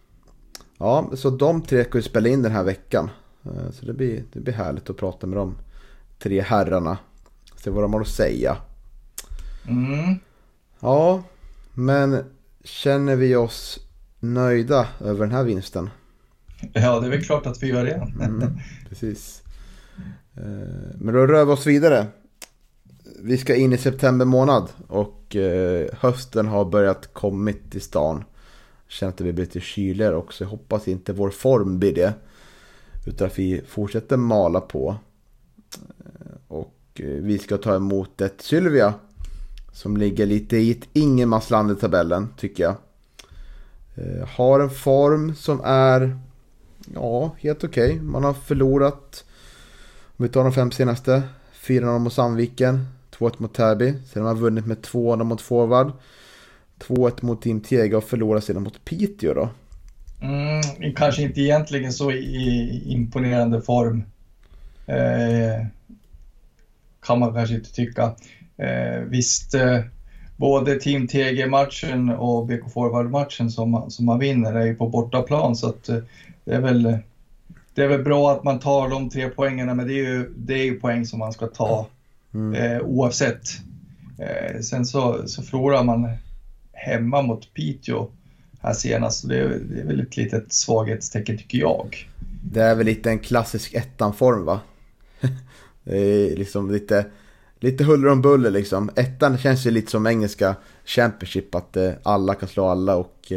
Ja, 0.78 1.10
så 1.14 1.30
de 1.30 1.62
tre 1.62 1.84
ska 1.84 1.98
vi 1.98 2.02
spela 2.02 2.28
in 2.28 2.42
den 2.42 2.52
här 2.52 2.64
veckan. 2.64 3.10
Eh, 3.44 3.70
så 3.72 3.86
det 3.86 3.92
blir, 3.92 4.24
det 4.32 4.40
blir 4.40 4.54
härligt 4.54 4.90
att 4.90 4.96
prata 4.96 5.26
med 5.26 5.38
de 5.38 5.54
tre 6.18 6.40
herrarna. 6.40 6.98
Se 7.56 7.70
vad 7.70 7.84
de 7.84 7.92
har 7.92 8.00
att 8.00 8.08
säga. 8.08 8.56
Mm. 9.68 10.18
Ja, 10.80 11.22
men 11.74 12.24
känner 12.64 13.16
vi 13.16 13.36
oss 13.36 13.78
nöjda 14.20 14.88
över 15.00 15.26
den 15.26 15.34
här 15.34 15.44
vinsten? 15.44 15.90
Ja, 16.72 17.00
det 17.00 17.06
är 17.06 17.10
väl 17.10 17.24
klart 17.24 17.46
att 17.46 17.62
vi 17.62 17.66
gör 17.66 17.84
det. 17.84 18.24
Mm, 18.24 18.58
precis. 18.88 19.42
Eh, 20.36 20.94
men 20.94 21.14
då 21.14 21.26
rör 21.26 21.44
vi 21.44 21.52
oss 21.52 21.66
vidare. 21.66 22.06
Vi 23.24 23.38
ska 23.38 23.54
in 23.54 23.72
i 23.72 23.78
september 23.78 24.24
månad 24.24 24.68
och 24.88 25.36
eh, 25.36 25.88
hösten 25.92 26.46
har 26.46 26.64
börjat 26.64 27.12
kommit 27.12 27.70
till 27.70 27.80
stan. 27.80 28.24
Känner 28.88 29.12
att 29.12 29.18
det 29.18 29.24
blir 29.24 29.44
lite 29.44 29.60
kyligare 29.60 30.16
också. 30.16 30.44
Jag 30.44 30.50
hoppas 30.50 30.88
inte 30.88 31.12
vår 31.12 31.30
form 31.30 31.78
blir 31.78 31.94
det. 31.94 32.14
Utan 33.06 33.26
att 33.26 33.38
vi 33.38 33.62
fortsätter 33.68 34.16
mala 34.16 34.60
på. 34.60 34.96
Eh, 35.78 36.36
och 36.48 36.74
eh, 36.94 37.06
vi 37.06 37.38
ska 37.38 37.56
ta 37.58 37.76
emot 37.76 38.20
ett 38.20 38.42
Sylvia 38.42 38.94
som 39.72 39.96
ligger 39.96 40.26
lite 40.26 40.56
i 40.56 40.70
ett 40.70 40.88
ingenmansland 40.92 41.72
i 41.72 41.74
tabellen, 41.74 42.28
tycker 42.36 42.62
jag. 42.62 42.74
Eh, 43.94 44.28
har 44.28 44.60
en 44.60 44.70
form 44.70 45.34
som 45.34 45.60
är, 45.64 46.18
ja, 46.94 47.36
helt 47.38 47.64
okej. 47.64 47.92
Okay. 47.92 48.02
Man 48.02 48.24
har 48.24 48.34
förlorat, 48.34 49.24
om 50.16 50.22
vi 50.22 50.28
tar 50.28 50.44
de 50.44 50.52
fem 50.52 50.70
senaste, 50.70 51.22
4-0 51.54 51.98
mot 51.98 52.12
Sandviken, 52.12 52.86
2-1 53.18 53.32
mot 53.36 53.54
Täby. 53.54 53.94
Sen 54.12 54.22
har 54.22 54.34
man 54.34 54.42
vunnit 54.42 54.66
med 54.66 54.78
2-0 54.78 55.24
mot 55.24 55.40
Forward. 55.40 55.92
2-1 56.78 57.24
mot 57.24 57.42
Team 57.42 57.60
Tega 57.60 57.96
och 57.96 58.04
förlorat 58.04 58.44
sedan 58.44 58.62
mot 58.62 58.84
Piteå 58.84 59.34
då. 59.34 59.48
Mm, 60.22 60.94
kanske 60.94 61.22
inte 61.22 61.40
egentligen 61.40 61.92
så 61.92 62.12
i 62.12 62.82
imponerande 62.86 63.62
form. 63.62 64.04
Eh, 64.86 65.66
kan 67.02 67.18
man 67.18 67.34
kanske 67.34 67.54
inte 67.54 67.72
tycka. 67.72 68.14
Eh, 68.56 69.00
visst, 69.06 69.54
eh, 69.54 69.80
både 70.36 70.80
Team 70.80 71.08
TG-matchen 71.08 72.10
och 72.10 72.46
BK 72.46 72.72
Forward-matchen 72.72 73.50
som, 73.50 73.70
man, 73.70 73.90
som 73.90 74.06
man 74.06 74.18
vinner 74.18 74.54
är 74.54 74.66
ju 74.66 74.74
på 74.74 74.88
bortaplan 74.88 75.56
så 75.56 75.68
att 75.68 75.88
eh, 75.88 75.98
det 76.44 76.54
är 76.54 76.60
väl 76.60 76.98
det 77.74 77.82
är 77.82 77.88
väl 77.88 78.02
bra 78.02 78.32
att 78.32 78.44
man 78.44 78.58
tar 78.58 78.88
de 78.88 79.10
tre 79.10 79.28
poängerna 79.28 79.74
men 79.74 79.86
det 79.86 79.92
är 79.92 80.04
ju, 80.04 80.32
det 80.36 80.54
är 80.54 80.64
ju 80.64 80.80
poäng 80.80 81.06
som 81.06 81.18
man 81.18 81.32
ska 81.32 81.46
ta 81.46 81.86
mm. 82.34 82.54
eh, 82.54 82.82
oavsett. 82.82 83.42
Eh, 84.18 84.60
sen 84.60 84.86
så, 84.86 85.22
så 85.28 85.42
förlorar 85.42 85.84
man 85.84 86.08
hemma 86.72 87.22
mot 87.22 87.54
Piteå 87.54 88.08
här 88.60 88.72
senast. 88.72 89.28
Det, 89.28 89.38
är, 89.38 89.48
det 89.48 89.80
är 89.80 89.86
väl 89.86 90.00
ett 90.00 90.16
litet 90.16 90.52
svaghetstecken 90.52 91.38
tycker 91.38 91.58
jag. 91.58 92.08
Det 92.42 92.62
är 92.62 92.74
väl 92.74 92.86
lite 92.86 93.10
en 93.10 93.18
klassisk 93.18 93.74
ettan-form 93.74 94.44
va? 94.44 94.60
det 95.84 95.98
är 95.98 96.36
liksom 96.36 96.70
lite 96.70 97.06
lite 97.60 97.84
huller 97.84 98.08
om 98.08 98.22
buller 98.22 98.50
liksom. 98.50 98.90
Ettan 98.96 99.38
känns 99.38 99.66
ju 99.66 99.70
lite 99.70 99.90
som 99.90 100.06
engelska 100.06 100.56
Championship, 100.84 101.54
att 101.54 101.76
eh, 101.76 101.92
alla 102.02 102.34
kan 102.34 102.48
slå 102.48 102.68
alla 102.68 102.96
och 102.96 103.32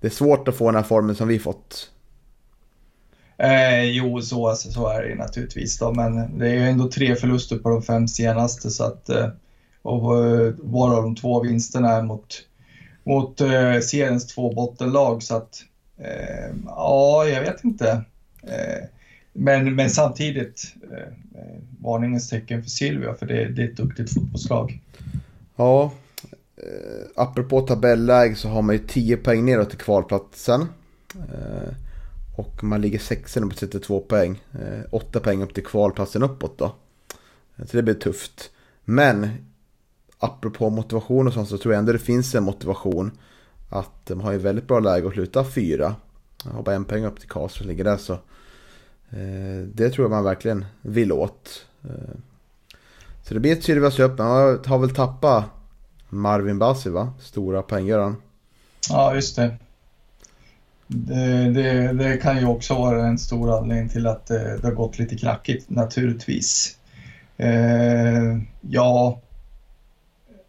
det 0.00 0.06
är 0.06 0.10
svårt 0.10 0.48
att 0.48 0.56
få 0.56 0.66
den 0.66 0.74
här 0.74 0.82
formen 0.82 1.16
som 1.16 1.28
vi 1.28 1.38
fått. 1.38 1.90
Eh, 3.38 3.82
jo, 3.82 4.22
så, 4.22 4.54
så 4.54 4.88
är 4.88 5.02
det 5.02 5.14
naturligtvis 5.14 5.78
då, 5.78 5.92
men 5.92 6.38
det 6.38 6.48
är 6.48 6.54
ju 6.54 6.68
ändå 6.68 6.88
tre 6.88 7.16
förluster 7.16 7.58
på 7.58 7.68
de 7.68 7.82
fem 7.82 8.08
senaste 8.08 8.70
så 8.70 8.84
att 8.84 9.08
eh, 9.08 9.28
och 9.82 10.26
eh, 10.26 10.54
varav 10.58 11.02
de 11.02 11.16
två 11.16 11.40
vinsterna 11.40 11.92
är 11.92 12.02
mot, 12.02 12.42
mot 13.04 13.40
eh, 13.40 13.78
seriens 13.80 14.26
två 14.26 14.52
bottenlag 14.52 15.22
så 15.22 15.36
att 15.36 15.64
eh, 15.98 16.54
ja, 16.66 17.24
jag 17.24 17.40
vet 17.40 17.64
inte. 17.64 17.90
Eh, 18.42 18.84
men, 19.32 19.74
men 19.74 19.90
samtidigt, 19.90 20.74
eh, 20.92 20.98
eh 21.42 21.58
varningens 21.80 22.28
tecken 22.28 22.62
för 22.62 22.70
Silvia, 22.70 23.14
för 23.14 23.26
det, 23.26 23.48
det 23.48 23.62
är 23.62 23.68
ett 23.68 23.76
duktigt 23.76 24.14
fotbollslag. 24.14 24.80
Ja, 25.56 25.92
eh, 26.56 27.06
apropå 27.16 27.60
tabelläge 27.60 28.34
så 28.34 28.48
har 28.48 28.62
man 28.62 28.74
ju 28.74 28.82
10 28.86 29.16
poäng 29.16 29.44
neråt 29.44 29.70
till 29.70 29.78
kvalplatsen. 29.78 30.60
Eh, 31.14 31.74
och 32.38 32.64
man 32.64 32.80
ligger 32.80 32.98
sexa 32.98 33.40
nu 33.40 33.46
på 33.46 33.54
32 33.54 34.00
poäng. 34.00 34.42
Eh, 34.52 34.84
8 34.90 35.20
poäng 35.20 35.42
upp 35.42 35.54
till 35.54 35.64
kvalplatsen 35.64 36.22
uppåt 36.22 36.58
då. 36.58 36.74
Eh, 37.56 37.66
så 37.66 37.76
det 37.76 37.82
blir 37.82 37.94
tufft. 37.94 38.50
Men 38.84 39.28
apropå 40.18 40.70
motivation 40.70 41.26
och 41.26 41.32
sånt 41.32 41.48
så 41.48 41.58
tror 41.58 41.74
jag 41.74 41.78
ändå 41.78 41.92
det 41.92 41.98
finns 41.98 42.34
en 42.34 42.44
motivation. 42.44 43.10
Att 43.68 44.06
de 44.06 44.20
har 44.20 44.32
ju 44.32 44.38
väldigt 44.38 44.66
bra 44.66 44.80
läge 44.80 45.06
att 45.08 45.12
sluta 45.12 45.44
fyra. 45.44 45.94
Jag 46.44 46.50
har 46.50 46.62
bara 46.62 46.74
en 46.74 46.84
poäng 46.84 47.04
upp 47.04 47.20
till 47.20 47.28
Karlsson 47.28 47.58
som 47.58 47.66
ligger 47.66 47.84
där 47.84 47.96
så 47.96 48.18
Eh, 49.10 49.66
det 49.74 49.90
tror 49.90 50.04
jag 50.04 50.10
man 50.10 50.24
verkligen 50.24 50.64
vill 50.82 51.12
åt. 51.12 51.66
Eh, 51.84 52.16
så 53.24 53.34
det 53.34 53.40
blir 53.40 53.52
ett 53.52 53.64
Sylvias 53.64 53.98
upp. 53.98 54.18
Man 54.18 54.64
har 54.66 54.78
väl 54.78 54.94
tappat 54.94 55.44
Marvin 56.08 56.58
Bassi 56.58 56.90
va? 56.90 57.12
Stora 57.20 57.62
poänggöraren. 57.62 58.16
Ja, 58.90 59.14
just 59.14 59.36
det. 59.36 59.56
Det, 60.88 61.50
det. 61.50 61.92
det, 61.92 62.16
kan 62.16 62.38
ju 62.38 62.46
också 62.46 62.74
vara 62.74 63.06
en 63.06 63.18
stor 63.18 63.58
anledning 63.58 63.88
till 63.88 64.06
att 64.06 64.26
det, 64.26 64.58
det 64.58 64.66
har 64.66 64.74
gått 64.74 64.98
lite 64.98 65.16
knackigt 65.16 65.70
naturligtvis. 65.70 66.76
Eh, 67.36 68.38
ja, 68.60 69.20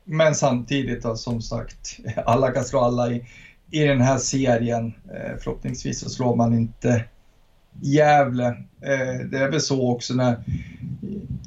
men 0.04 0.36
samtidigt 0.36 1.04
då, 1.04 1.16
som 1.16 1.42
sagt, 1.42 1.98
alla 2.26 2.52
kan 2.52 2.64
slå 2.64 2.80
alla 2.80 3.12
i, 3.12 3.26
i 3.72 3.84
den 3.84 4.02
här 4.02 4.18
serien. 4.18 4.94
Eh, 5.14 5.38
förhoppningsvis 5.40 6.00
så 6.00 6.10
slår 6.10 6.36
man 6.36 6.54
inte 6.54 7.04
Gävle. 7.82 8.48
Eh, 8.82 9.26
det 9.32 9.38
är 9.38 9.52
väl 9.52 9.62
så 9.62 9.92
också 9.92 10.14
när, 10.14 10.44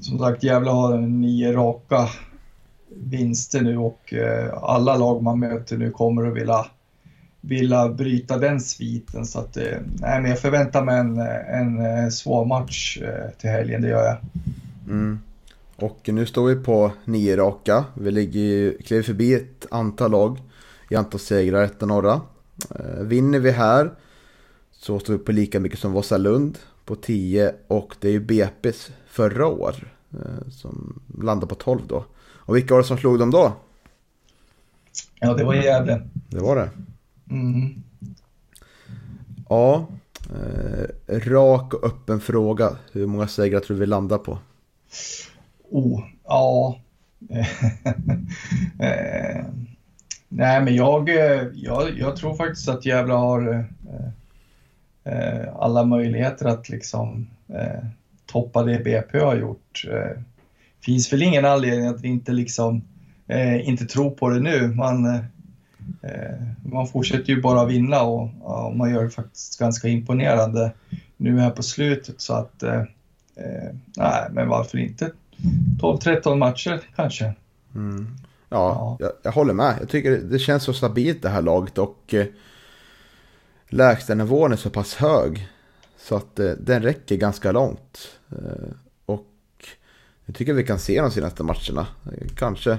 som 0.01 0.19
sagt, 0.19 0.43
Gävle 0.43 0.71
har 0.71 0.99
nio 0.99 1.53
raka 1.53 2.09
vinster 2.95 3.61
nu 3.61 3.77
och 3.79 4.13
eh, 4.13 4.55
alla 4.63 4.97
lag 4.97 5.23
man 5.23 5.39
möter 5.41 5.77
nu 5.77 5.91
kommer 5.91 6.27
att 6.27 6.37
vilja, 6.37 6.67
vilja 7.43 7.89
bryta 7.89 8.39
den 8.39 8.61
sviten. 8.61 9.27
Så 9.27 9.39
att, 9.39 9.57
eh, 9.57 9.79
nej, 10.01 10.21
men 10.21 10.31
jag 10.31 10.41
förväntar 10.41 10.85
mig 10.85 10.99
en, 10.99 11.19
en 11.79 12.13
svår 12.13 12.45
match 12.45 12.99
till 13.39 13.51
helgen, 13.51 13.83
det 13.83 13.89
gör 13.89 14.05
jag. 14.05 14.17
Mm. 14.89 15.19
Och 15.77 16.09
nu 16.13 16.27
står 16.27 16.47
vi 16.47 16.57
på 16.57 16.93
nio 17.05 17.37
raka. 17.37 17.85
Vi 17.95 18.11
ligger, 18.11 18.83
kliver 18.83 19.03
förbi 19.03 19.35
ett 19.35 19.67
antal 19.71 20.11
lag 20.11 20.39
i 20.91 20.97
antal 20.97 21.21
segrar, 21.21 21.63
ett 21.63 21.81
norra. 21.81 22.21
Vinner 23.01 23.39
vi 23.39 23.51
här 23.51 23.91
så 24.73 24.99
står 24.99 25.13
vi 25.13 25.19
på 25.19 25.33
lika 25.33 25.61
mycket 25.61 25.79
som 25.79 25.93
Vasalund 25.93 26.59
på 26.85 26.97
10 26.97 27.55
och 27.67 27.95
det 28.01 28.09
är 28.09 28.13
ju 28.13 28.21
BP's 28.21 28.91
förra 29.07 29.47
år 29.47 29.95
eh, 30.13 30.49
som 30.51 31.03
landade 31.23 31.47
på 31.47 31.55
12 31.55 31.81
då. 31.87 32.05
Och 32.23 32.57
vilka 32.57 32.75
var 32.75 32.81
det 32.81 32.87
som 32.87 32.99
slog 32.99 33.19
dem 33.19 33.31
då? 33.31 33.53
Ja, 35.21 35.35
det 35.35 35.45
var 35.45 35.55
Gävle. 35.55 36.09
Det 36.29 36.41
var 36.41 36.57
det. 36.57 36.71
Mm. 37.33 37.83
Ja, 39.49 39.87
eh, 40.31 41.21
rak 41.21 41.75
och 41.75 41.85
öppen 41.85 42.21
fråga. 42.21 42.77
Hur 42.93 43.07
många 43.07 43.29
segrar 43.29 43.61
tror 43.61 43.77
du 43.77 43.81
vi 43.81 43.87
landar 43.87 44.19
på? 44.19 44.39
Oh, 45.71 46.05
ja. 46.25 46.79
eh, 48.79 49.45
nej, 50.29 50.63
men 50.63 50.75
jag, 50.75 51.09
jag, 51.55 51.99
jag 51.99 52.17
tror 52.17 52.35
faktiskt 52.35 52.69
att 52.69 52.87
Gävle 52.87 53.15
har 53.15 53.49
eh, 53.49 53.65
eh, 55.15 55.49
alla 55.57 55.85
möjligheter 55.85 56.47
att 56.47 56.69
liksom 56.69 57.27
eh, 57.49 57.85
toppa 58.27 58.63
det 58.63 58.85
BP 58.85 59.19
har 59.19 59.37
gjort. 59.37 59.85
Eh, 59.91 60.23
finns 60.81 61.13
väl 61.13 61.23
ingen 61.23 61.45
anledning 61.45 61.87
att 61.87 62.01
vi 62.01 62.09
inte 62.09 62.33
liksom 62.33 62.83
eh, 63.27 63.69
inte 63.69 63.85
tror 63.85 64.11
på 64.11 64.29
det 64.29 64.41
nu. 64.41 64.69
Man, 64.69 65.07
eh, 65.07 65.21
man 66.63 66.87
fortsätter 66.87 67.33
ju 67.33 67.41
bara 67.41 67.65
vinna 67.65 68.03
och, 68.03 68.31
och, 68.41 68.77
man 68.77 68.91
gör 68.91 69.05
det 69.05 69.11
faktiskt 69.11 69.59
ganska 69.59 69.89
imponerande 69.89 70.73
nu 71.17 71.41
här 71.41 71.51
på 71.51 71.63
slutet 71.63 72.21
så 72.21 72.35
att 72.35 72.63
eh, 72.63 72.81
eh 73.37 73.75
nej, 73.97 74.29
men 74.31 74.49
varför 74.49 74.79
inte 74.79 75.13
12-13 75.81 76.37
matcher 76.37 76.81
kanske. 76.97 77.33
Mm. 77.75 78.07
Ja, 78.49 78.57
ja. 78.59 78.97
Jag, 79.01 79.13
jag, 79.23 79.33
håller 79.33 79.55
med. 79.55 79.77
Jag 79.81 79.89
tycker 79.89 80.11
det 80.11 80.39
känns 80.39 80.63
så 80.63 80.73
stabilt 80.73 81.23
det 81.23 81.29
här 81.29 81.43
laget 81.43 81.79
och 81.79 82.15
eh, 82.15 82.27
lägstanivån 83.69 84.53
är 84.53 84.57
så 84.57 84.71
pass 84.71 84.95
hög. 84.95 85.49
Så 85.99 86.17
att 86.17 86.39
eh, 86.39 86.51
den 86.51 86.83
räcker 86.83 87.17
ganska 87.17 87.53
långt. 87.53 87.99
Eh, 88.31 88.73
och 89.07 89.27
jag 90.25 90.35
tycker 90.35 90.53
vi 90.55 90.65
kan 90.65 90.79
se 90.79 91.01
de 91.01 91.11
senaste 91.11 91.43
matcherna. 91.43 91.87
Kanske 92.37 92.79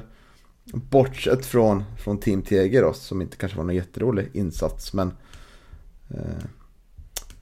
bortsett 0.66 1.46
från, 1.46 1.84
från 1.98 2.18
Team 2.18 2.42
TG 2.42 2.82
då, 2.82 2.94
som 2.94 3.22
inte 3.22 3.38
kanske 3.38 3.58
var 3.58 3.66
någon 3.66 3.76
jätterolig 3.76 4.30
insats. 4.34 4.94
Men 4.94 5.12
eh, 6.10 6.46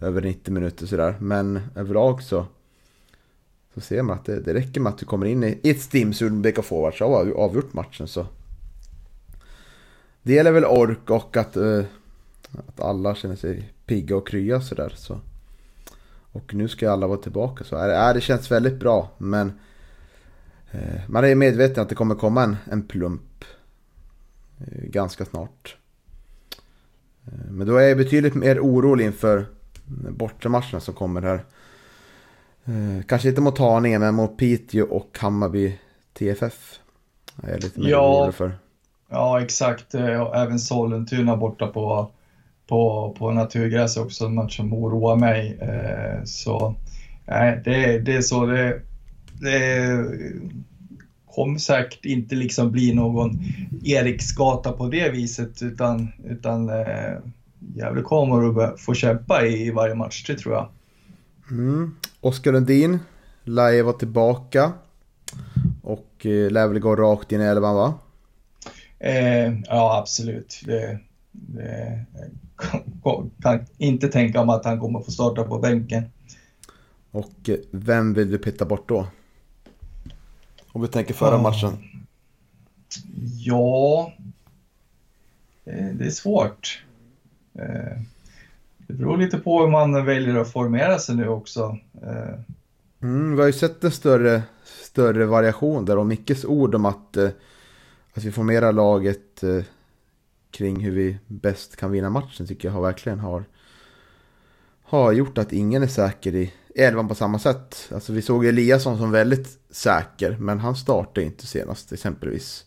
över 0.02 0.22
90 0.22 0.54
minuter 0.54 0.86
sådär. 0.86 1.16
Men 1.20 1.62
överlag 1.76 2.24
så, 2.24 2.46
så 3.74 3.82
ser 3.82 4.04
man 4.04 4.18
att 4.18 4.26
det, 4.26 4.40
det 4.40 4.54
räcker 4.54 4.82
med 4.82 4.90
att 4.94 4.98
du 4.98 5.06
kommer 5.06 5.26
in 5.26 5.44
i, 5.44 5.60
ett 5.64 5.82
stimsul 5.82 6.32
med 6.32 6.54
BK 6.54 6.66
Forwards 6.66 7.00
har 7.00 7.32
avgjort 7.32 7.74
matchen. 7.74 8.08
Så. 8.08 8.26
Det 10.24 10.34
gäller 10.34 10.52
väl 10.52 10.66
ork 10.66 11.10
och 11.10 11.38
att, 11.38 11.58
eh, 11.58 11.84
att 12.68 12.80
alla 12.80 13.16
känner 13.16 13.36
sig 13.36 13.74
pigga 13.86 14.16
och 14.16 14.28
krya 14.28 14.62
sådär. 14.62 14.94
Så. 14.96 15.20
Och 16.32 16.54
nu 16.54 16.68
ska 16.68 16.92
alla 16.92 17.08
vara 17.08 17.18
tillbaka. 17.18 17.64
Så 17.64 17.76
är, 17.76 18.14
det 18.14 18.22
känns 18.22 18.52
väldigt 18.52 18.80
bra. 18.80 19.12
Men 19.18 19.60
man 21.08 21.26
är 21.26 21.36
medveten 21.36 21.84
att 21.84 21.90
det 21.90 21.96
kommer 21.96 22.16
komma 22.16 22.44
en, 22.44 22.58
en 22.72 22.84
plump 22.84 23.46
uh, 24.62 24.84
ganska 24.84 25.26
snart. 25.26 25.78
Men 27.50 27.68
då 27.68 27.78
är 27.78 27.88
jag 27.88 27.98
betydligt 27.98 28.36
mer 28.36 28.60
orolig 28.60 29.06
inför 29.06 29.46
bortamatcherna 30.10 30.80
som 30.80 30.94
kommer 30.94 31.22
här. 31.22 31.44
Eh, 32.66 33.06
kanske 33.06 33.30
inte 33.30 33.42
mot 33.42 33.58
Haninge 33.58 34.00
men 34.00 34.16
mot 34.16 34.38
Piteå 34.38 34.86
och 34.86 35.18
Hammarby 35.20 35.80
TFF. 36.14 36.80
Jag 37.42 37.52
är 37.52 37.60
lite 37.60 37.80
mer 37.80 37.90
ja, 37.90 38.20
orolig 38.20 38.36
för. 38.36 38.52
Ja 39.10 39.42
exakt, 39.42 39.94
eh, 39.94 40.22
även 40.36 40.60
Sollentuna 40.60 41.38
borta 41.38 41.68
på, 41.68 42.12
på, 42.68 43.16
på 43.20 43.32
naturgräs 43.32 43.98
också 43.98 44.26
en 44.26 44.36
match 44.36 44.58
som 44.58 44.74
oroar 44.74 45.16
mig. 45.16 45.58
Eh, 45.62 46.24
så 46.24 46.76
det, 47.66 48.00
det 48.00 48.16
är 48.16 48.22
så. 48.22 48.46
Det, 48.46 48.56
det 48.64 48.91
kommer 51.36 51.60
säkert 51.60 52.06
inte 52.06 52.36
liksom 52.36 52.72
bli 52.72 52.94
någon 52.94 53.40
Eriksgata 53.84 54.72
på 54.72 54.88
det 54.88 55.10
viset 55.10 55.62
utan, 55.62 56.12
utan 56.24 56.70
eh, 56.70 57.18
Gävle 57.76 58.02
kommer 58.02 58.64
att 58.64 58.80
få 58.80 58.94
kämpa 58.94 59.46
i 59.46 59.72
varje 59.72 59.96
match, 59.96 60.24
det 60.28 60.36
tror 60.36 60.54
jag. 60.54 60.70
Mm. 61.52 61.96
Oskar 62.22 62.52
Lundin 62.52 63.00
lär 63.44 63.70
ju 63.70 63.82
vara 63.82 63.98
tillbaka. 63.98 64.72
Och 65.82 66.26
eh, 66.26 66.52
lär 66.52 66.68
väl 66.68 66.80
gå 66.80 66.96
rakt 66.96 67.32
in 67.32 67.42
i 67.42 67.44
elvan 67.44 67.76
va? 67.76 67.94
Eh, 69.00 69.54
ja 69.68 70.00
absolut. 70.00 70.62
Det, 70.66 71.00
det, 71.32 72.06
kan 73.42 73.66
inte 73.78 74.08
tänka 74.08 74.46
mig 74.46 74.56
att 74.56 74.66
han 74.66 74.80
kommer 74.80 75.00
få 75.00 75.12
starta 75.12 75.44
på 75.44 75.60
bänken. 75.60 76.04
Och 77.12 77.50
eh, 77.50 77.56
vem 77.72 78.14
vill 78.14 78.32
du 78.32 78.38
peta 78.38 78.66
bort 78.66 78.90
då? 78.90 79.08
Om 80.72 80.82
vi 80.82 80.88
tänker 80.88 81.14
förra 81.14 81.36
oh. 81.36 81.42
matchen. 81.42 81.78
Ja, 83.38 84.14
det 85.64 86.06
är 86.06 86.10
svårt. 86.10 86.84
Eh, 87.54 88.02
det 88.78 88.94
beror 88.94 89.18
lite 89.18 89.38
på 89.38 89.62
hur 89.62 89.68
man 89.68 90.06
väljer 90.06 90.36
att 90.36 90.52
formera 90.52 91.00
sig 91.00 91.16
nu 91.16 91.28
också. 91.28 91.78
Eh, 92.02 92.40
mm, 93.02 93.36
vi 93.36 93.40
har 93.40 93.48
ju 93.48 93.54
sett 93.54 93.84
en 93.84 93.92
större, 93.92 94.44
större 94.84 95.26
variation 95.26 95.86
där 95.86 95.98
och 95.98 96.06
Mickes 96.06 96.46
ord 96.46 96.76
om 96.76 96.86
att, 96.86 97.18
eh, 97.18 97.30
att 98.14 98.24
vi 98.24 98.32
formerar 98.32 98.74
laget 98.74 99.44
kring 100.52 100.80
hur 100.80 100.92
vi 100.92 101.18
bäst 101.28 101.76
kan 101.76 101.92
vinna 101.92 102.10
matchen 102.10 102.48
tycker 102.48 102.68
jag 102.68 102.74
har 102.74 102.82
verkligen 102.82 103.20
har, 103.20 103.44
har 104.84 105.12
gjort 105.12 105.38
att 105.38 105.54
ingen 105.54 105.84
är 105.84 105.88
säker 105.88 106.36
i 106.36 106.54
elvan 106.76 107.08
på 107.08 107.16
samma 107.16 107.40
sätt. 107.40 107.90
Alltså 107.94 108.14
vi 108.14 108.22
såg 108.22 108.46
Eliasson 108.46 108.98
som 108.98 109.12
väldigt 109.12 109.60
säker 109.70 110.38
men 110.40 110.60
han 110.60 110.76
startade 110.76 111.26
inte 111.26 111.48
senast 111.48 111.92
exempelvis. 111.92 112.66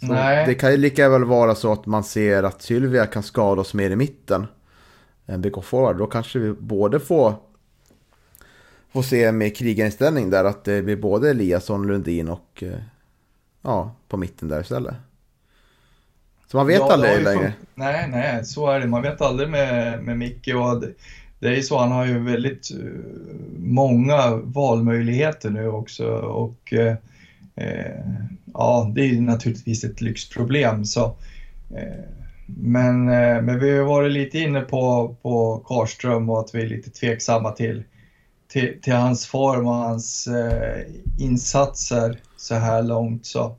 Nej. 0.00 0.46
Det 0.46 0.54
kan 0.54 0.70
ju 0.70 0.76
lika 0.76 1.08
väl 1.08 1.24
vara 1.24 1.54
så 1.54 1.72
att 1.72 1.86
man 1.86 2.04
ser 2.04 2.42
att 2.42 2.62
Sylvia 2.62 3.06
kan 3.06 3.22
skada 3.22 3.60
oss 3.60 3.74
mer 3.74 3.90
i 3.90 3.96
mitten 3.96 4.46
än 5.26 5.42
BK 5.42 5.64
Forward. 5.64 5.98
Då 5.98 6.06
kanske 6.06 6.38
vi 6.38 6.52
både 6.52 7.00
får, 7.00 7.34
får 8.92 9.02
se 9.02 9.32
med 9.32 9.56
krigarinställning 9.56 10.30
där 10.30 10.44
att 10.44 10.64
det 10.64 10.82
blir 10.82 10.96
både 10.96 11.30
Eliasson, 11.30 11.86
Lundin 11.86 12.28
och 12.28 12.62
eh, 12.62 12.78
ja, 13.62 13.96
på 14.08 14.16
mitten 14.16 14.48
där 14.48 14.60
istället. 14.60 14.94
Så 16.50 16.56
man 16.56 16.66
vet 16.66 16.78
ja, 16.78 16.92
aldrig 16.92 17.22
längre. 17.22 17.52
Nej, 17.74 18.08
nej, 18.08 18.44
så 18.44 18.70
är 18.70 18.80
det. 18.80 18.86
Man 18.86 19.02
vet 19.02 19.20
aldrig 19.20 19.48
med, 19.48 20.02
med 20.02 20.18
Micke. 20.18 20.54
Och 20.54 20.80
det, 20.80 20.92
det 21.38 21.48
är 21.48 21.52
ju 21.52 21.62
så, 21.62 21.78
han 21.78 21.92
har 21.92 22.06
ju 22.06 22.18
väldigt 22.18 22.70
uh, 22.70 22.92
många 23.58 24.30
valmöjligheter 24.36 25.50
nu 25.50 25.68
också. 25.68 26.06
Och 26.14 26.72
uh, 26.72 26.94
Eh, 27.60 28.00
ja, 28.54 28.92
det 28.94 29.00
är 29.00 29.20
naturligtvis 29.20 29.84
ett 29.84 30.00
lyxproblem. 30.00 30.84
Så, 30.84 31.04
eh, 31.76 32.04
men, 32.46 33.08
eh, 33.08 33.42
men 33.42 33.58
vi 33.60 33.78
har 33.78 33.84
varit 33.84 34.12
lite 34.12 34.38
inne 34.38 34.60
på, 34.60 35.14
på 35.22 35.62
Karström 35.66 36.30
och 36.30 36.40
att 36.40 36.54
vi 36.54 36.62
är 36.62 36.68
lite 36.68 36.90
tveksamma 36.90 37.50
till, 37.50 37.82
till, 38.48 38.80
till 38.82 38.92
hans 38.92 39.26
form 39.26 39.66
och 39.66 39.74
hans 39.74 40.26
eh, 40.26 40.82
insatser 41.18 42.20
så 42.36 42.54
här 42.54 42.82
långt. 42.82 43.26
Så, 43.26 43.44
eh, 43.44 43.54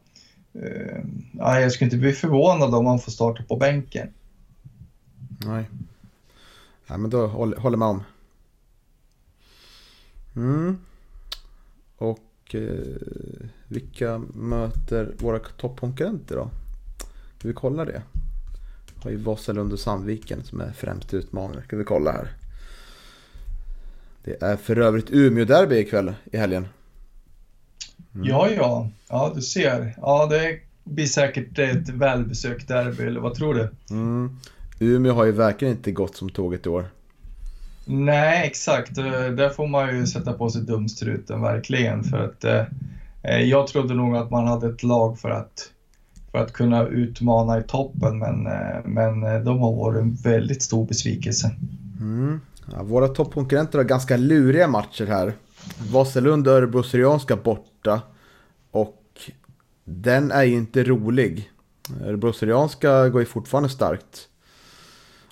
Eh, 0.63 1.03
jag 1.37 1.71
skulle 1.71 1.85
inte 1.85 1.97
bli 1.97 2.13
förvånad 2.13 2.75
om 2.75 2.85
han 2.85 2.99
får 2.99 3.11
starta 3.11 3.43
på 3.43 3.55
bänken. 3.55 4.13
Nej, 5.45 5.69
Nej, 6.89 6.99
men 6.99 7.09
då 7.09 7.27
håller, 7.27 7.77
man 7.77 7.89
om. 7.89 8.03
Mm. 10.35 10.77
Och 11.97 12.55
eh, 12.55 12.95
vilka 13.67 14.17
möter 14.33 15.15
våra 15.19 15.39
toppkonkurrenter 15.39 16.35
då? 16.35 16.49
Ska 17.37 17.47
vi 17.47 17.53
kolla 17.53 17.85
det? 17.85 18.01
Vi 18.95 19.03
har 19.03 19.11
ju 19.11 19.17
Vasalund 19.17 19.73
och 19.73 19.79
Sandviken 19.79 20.43
som 20.43 20.61
är 20.61 20.71
främst 20.71 21.13
utmanare. 21.13 21.63
Ska 21.63 21.77
vi 21.77 21.83
kolla 21.83 22.11
här. 22.11 22.31
Det 24.23 24.41
är 24.41 24.57
för 24.57 24.79
övrigt 24.79 25.11
Umeå-derby 25.11 25.79
ikväll 25.79 26.13
i 26.31 26.37
helgen. 26.37 26.67
Mm. 28.15 28.27
Ja, 28.27 28.49
ja. 28.49 28.87
Ja, 29.09 29.31
du 29.35 29.41
ser. 29.41 29.95
Ja, 30.01 30.25
det 30.25 30.59
blir 30.83 31.05
säkert 31.05 31.59
ett 31.59 31.89
välbesökt 31.89 32.67
derby, 32.67 33.03
eller 33.03 33.19
vad 33.19 33.33
tror 33.33 33.53
du? 33.53 33.69
Mm. 33.91 34.37
Umeå 34.79 35.13
har 35.13 35.25
ju 35.25 35.31
verkligen 35.31 35.73
inte 35.73 35.91
gått 35.91 36.15
som 36.15 36.29
tåget 36.29 36.65
i 36.65 36.69
år. 36.69 36.85
Nej, 37.85 38.47
exakt. 38.47 38.97
Eh, 38.97 39.25
där 39.31 39.49
får 39.49 39.67
man 39.67 39.97
ju 39.97 40.07
sätta 40.07 40.33
på 40.33 40.49
sig 40.49 40.61
dumstruten 40.61 41.41
verkligen. 41.41 42.03
För 42.03 42.17
att 42.17 42.43
eh, 42.43 42.65
eh, 43.23 43.39
jag 43.39 43.67
trodde 43.67 43.93
nog 43.93 44.15
att 44.15 44.31
man 44.31 44.47
hade 44.47 44.67
ett 44.67 44.83
lag 44.83 45.19
för 45.19 45.29
att, 45.29 45.71
för 46.31 46.37
att 46.37 46.53
kunna 46.53 46.87
utmana 46.87 47.59
i 47.59 47.63
toppen, 47.63 48.19
men, 48.19 48.47
eh, 48.47 48.85
men 48.85 49.23
eh, 49.23 49.39
de 49.39 49.59
har 49.59 49.75
varit 49.75 50.01
en 50.01 50.15
väldigt 50.15 50.63
stor 50.63 50.85
besvikelse. 50.85 51.51
Mm. 51.99 52.41
Ja, 52.71 52.83
våra 52.83 53.07
toppkonkurrenter 53.07 53.77
har 53.77 53.85
ganska 53.85 54.17
luriga 54.17 54.67
matcher 54.67 55.05
här. 55.05 55.33
Vasalund 55.91 56.47
och 56.47 56.53
Örebro 56.53 56.83
Syrianska 56.83 57.35
borta. 57.35 58.01
Och 58.71 59.03
den 59.83 60.31
är 60.31 60.43
ju 60.43 60.55
inte 60.55 60.83
rolig. 60.83 61.51
Örebro 62.05 62.33
Syrianska 62.33 63.09
går 63.09 63.21
ju 63.21 63.25
fortfarande 63.25 63.69
starkt. 63.69 64.27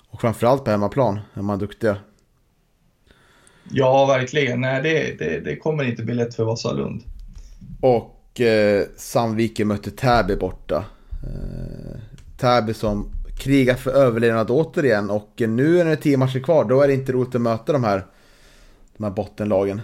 Och 0.08 0.20
framförallt 0.20 0.64
på 0.64 0.70
hemmaplan 0.70 1.20
är 1.34 1.42
man 1.42 1.58
duktiga. 1.58 1.96
Ja, 3.70 4.06
verkligen. 4.06 4.60
Nej, 4.60 4.82
det, 4.82 5.18
det, 5.18 5.40
det 5.40 5.56
kommer 5.56 5.84
inte 5.84 6.02
bli 6.02 6.14
lätt 6.14 6.34
för 6.34 6.44
Vasalund. 6.44 7.02
Och 7.80 8.40
eh, 8.40 8.84
Sandviken 8.96 9.68
mötte 9.68 9.90
Täby 9.90 10.36
borta. 10.36 10.84
Eh, 11.22 12.00
Täby 12.36 12.74
som 12.74 13.10
krigar 13.38 13.74
för 13.74 13.90
överlevnad 13.90 14.50
återigen 14.50 15.10
och 15.10 15.32
nu 15.36 15.76
när 15.76 15.84
det 15.84 15.90
är 15.90 15.96
tio 15.96 16.16
matcher 16.16 16.40
kvar 16.40 16.64
då 16.64 16.82
är 16.82 16.88
det 16.88 16.94
inte 16.94 17.12
roligt 17.12 17.34
att 17.34 17.40
möta 17.40 17.72
de 17.72 17.84
här, 17.84 18.06
de 18.96 19.04
här 19.04 19.10
bottenlagen. 19.10 19.80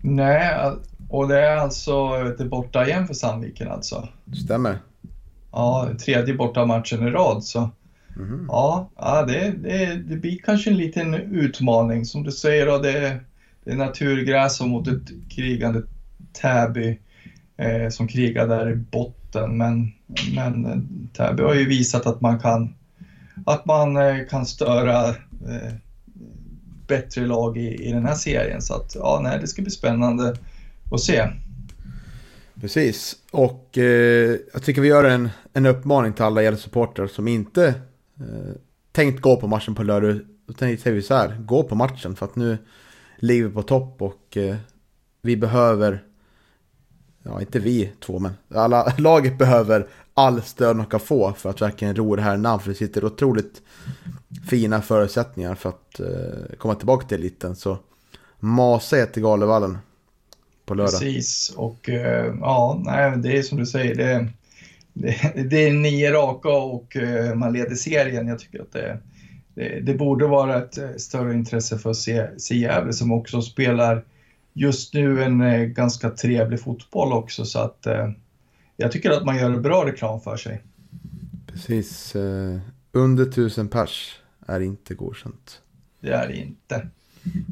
Nej, 0.00 0.72
och 1.08 1.28
det 1.28 1.40
är 1.40 1.56
alltså 1.56 2.24
det 2.38 2.44
borta 2.44 2.86
igen 2.86 3.06
för 3.06 3.14
Sandviken 3.14 3.68
alltså? 3.68 4.08
Stämmer. 4.44 4.78
Ja, 5.52 5.88
tredje 6.04 6.34
borta 6.34 6.66
matchen 6.66 7.08
i 7.08 7.10
rad 7.10 7.44
så 7.44 7.70
Mm. 8.18 8.44
Ja, 8.48 8.90
ja 8.96 9.24
det, 9.26 9.50
det, 9.50 9.94
det 9.94 10.16
blir 10.16 10.38
kanske 10.38 10.70
en 10.70 10.76
liten 10.76 11.14
utmaning. 11.14 12.04
Som 12.04 12.22
du 12.22 12.32
säger, 12.32 12.66
då, 12.66 12.78
det, 12.78 13.20
det 13.64 13.70
är 13.70 13.76
naturgräs 13.76 14.60
mot 14.60 14.88
ett 14.88 15.30
krigande 15.30 15.82
Täby 16.32 16.98
eh, 17.56 17.88
som 17.88 18.08
krigar 18.08 18.48
där 18.48 18.70
i 18.70 18.76
botten. 18.76 19.56
Men, 19.56 19.92
men 20.34 20.66
eh, 20.66 20.78
Täby 21.12 21.42
har 21.42 21.54
ju 21.54 21.68
visat 21.68 22.06
att 22.06 22.20
man 22.20 22.40
kan, 22.40 22.74
att 23.46 23.66
man 23.66 23.96
eh, 23.96 24.26
kan 24.30 24.46
störa 24.46 25.08
eh, 25.08 25.74
bättre 26.88 27.26
lag 27.26 27.58
i, 27.58 27.88
i 27.88 27.92
den 27.92 28.06
här 28.06 28.14
serien. 28.14 28.62
Så 28.62 28.74
att, 28.74 28.94
ja, 28.94 29.20
nej, 29.22 29.38
det 29.40 29.46
ska 29.46 29.62
bli 29.62 29.70
spännande 29.70 30.36
att 30.92 31.00
se. 31.00 31.28
Precis, 32.60 33.16
och 33.30 33.78
eh, 33.78 34.36
jag 34.52 34.62
tycker 34.62 34.80
vi 34.80 34.88
gör 34.88 35.04
en, 35.04 35.28
en 35.52 35.66
uppmaning 35.66 36.12
till 36.12 36.24
alla 36.24 36.56
supportrar 36.56 37.06
som 37.06 37.28
inte 37.28 37.66
eh, 38.20 38.54
tänkt 38.92 39.20
gå 39.20 39.36
på 39.36 39.46
matchen 39.46 39.74
på 39.74 39.82
lördag. 39.82 40.20
Då 40.46 40.54
säger 40.54 40.92
vi 40.92 41.02
så 41.02 41.14
här, 41.14 41.36
gå 41.38 41.62
på 41.62 41.74
matchen 41.74 42.16
för 42.16 42.26
att 42.26 42.36
nu 42.36 42.58
ligger 43.16 43.44
vi 43.44 43.54
på 43.54 43.62
topp 43.62 44.02
och 44.02 44.36
eh, 44.36 44.56
vi 45.22 45.36
behöver, 45.36 46.02
ja 47.22 47.40
inte 47.40 47.58
vi 47.58 47.92
två 48.00 48.18
men 48.18 48.32
alla 48.54 48.92
laget 48.98 49.38
behöver 49.38 49.86
all 50.14 50.42
stöd 50.42 50.76
de 50.76 50.86
kan 50.86 51.00
få 51.00 51.32
för 51.32 51.50
att 51.50 51.62
verkligen 51.62 51.96
ro 51.96 52.16
det 52.16 52.22
här 52.22 52.36
namn. 52.36 52.62
För 52.62 52.70
det 52.70 52.76
sitter 52.76 53.04
otroligt 53.04 53.62
fina 54.48 54.82
förutsättningar 54.82 55.54
för 55.54 55.68
att 55.68 56.00
eh, 56.00 56.56
komma 56.58 56.74
tillbaka 56.74 57.06
till 57.06 57.18
eliten. 57.18 57.56
Så 57.56 57.78
masa 58.38 58.98
er 58.98 59.06
till 59.06 59.22
Galevallen 59.22 59.78
på 60.66 60.74
lördag. 60.74 61.00
Precis, 61.00 61.52
och 61.56 61.88
eh, 61.88 62.34
ja, 62.40 62.82
nej, 62.84 63.18
det 63.18 63.38
är 63.38 63.42
som 63.42 63.58
du 63.58 63.66
säger. 63.66 63.94
Det, 63.94 64.28
det, 64.92 65.48
det 65.50 65.68
är 65.68 65.72
nio 65.72 66.12
raka 66.12 66.48
och 66.48 66.96
eh, 66.96 67.34
man 67.34 67.52
leder 67.52 67.74
serien. 67.74 68.28
Jag 68.28 68.38
tycker 68.38 68.62
att 68.62 68.72
det, 68.72 68.98
det, 69.54 69.80
det 69.80 69.94
borde 69.94 70.26
vara 70.26 70.56
ett 70.62 71.00
större 71.00 71.34
intresse 71.34 71.78
för 71.78 71.92
se 71.92 72.54
Gävle 72.54 72.92
som 72.92 73.12
också 73.12 73.42
spelar 73.42 74.04
just 74.52 74.94
nu 74.94 75.22
en 75.22 75.74
ganska 75.74 76.10
trevlig 76.10 76.60
fotboll 76.60 77.12
också. 77.12 77.44
Så 77.44 77.58
att 77.58 77.86
jag 78.76 78.92
tycker 78.92 79.10
att 79.10 79.24
man 79.24 79.36
gör 79.36 79.56
bra 79.60 79.86
reklam 79.86 80.20
för 80.20 80.36
sig. 80.36 80.62
Precis. 81.46 82.16
Under 82.92 83.24
tusen 83.24 83.68
pers 83.68 84.18
är 84.46 84.60
inte 84.60 84.94
godkänt. 84.94 85.60
Det 86.00 86.12
är 86.12 86.28
det 86.28 86.36
inte. 86.36 86.88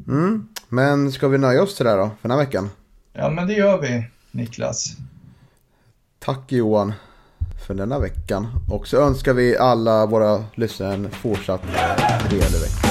Mm. 0.07 0.47
Men 0.69 1.11
ska 1.11 1.27
vi 1.27 1.37
nöja 1.37 1.63
oss 1.63 1.75
till 1.75 1.85
det 1.85 1.95
då, 1.95 2.11
för 2.21 2.29
den 2.29 2.37
här 2.37 2.45
veckan? 2.45 2.69
Ja, 3.13 3.29
men 3.29 3.47
det 3.47 3.53
gör 3.53 3.81
vi, 3.81 4.07
Niklas. 4.31 4.97
Tack 6.19 6.51
Johan 6.51 6.93
för 7.67 7.73
denna 7.73 7.99
veckan. 7.99 8.47
Och 8.69 8.87
så 8.87 8.97
önskar 8.97 9.33
vi 9.33 9.57
alla 9.57 10.05
våra 10.05 10.45
lyssnare 10.55 10.93
en 10.93 11.11
fortsatt 11.11 11.61
trevlig 12.29 12.59
vecka. 12.61 12.86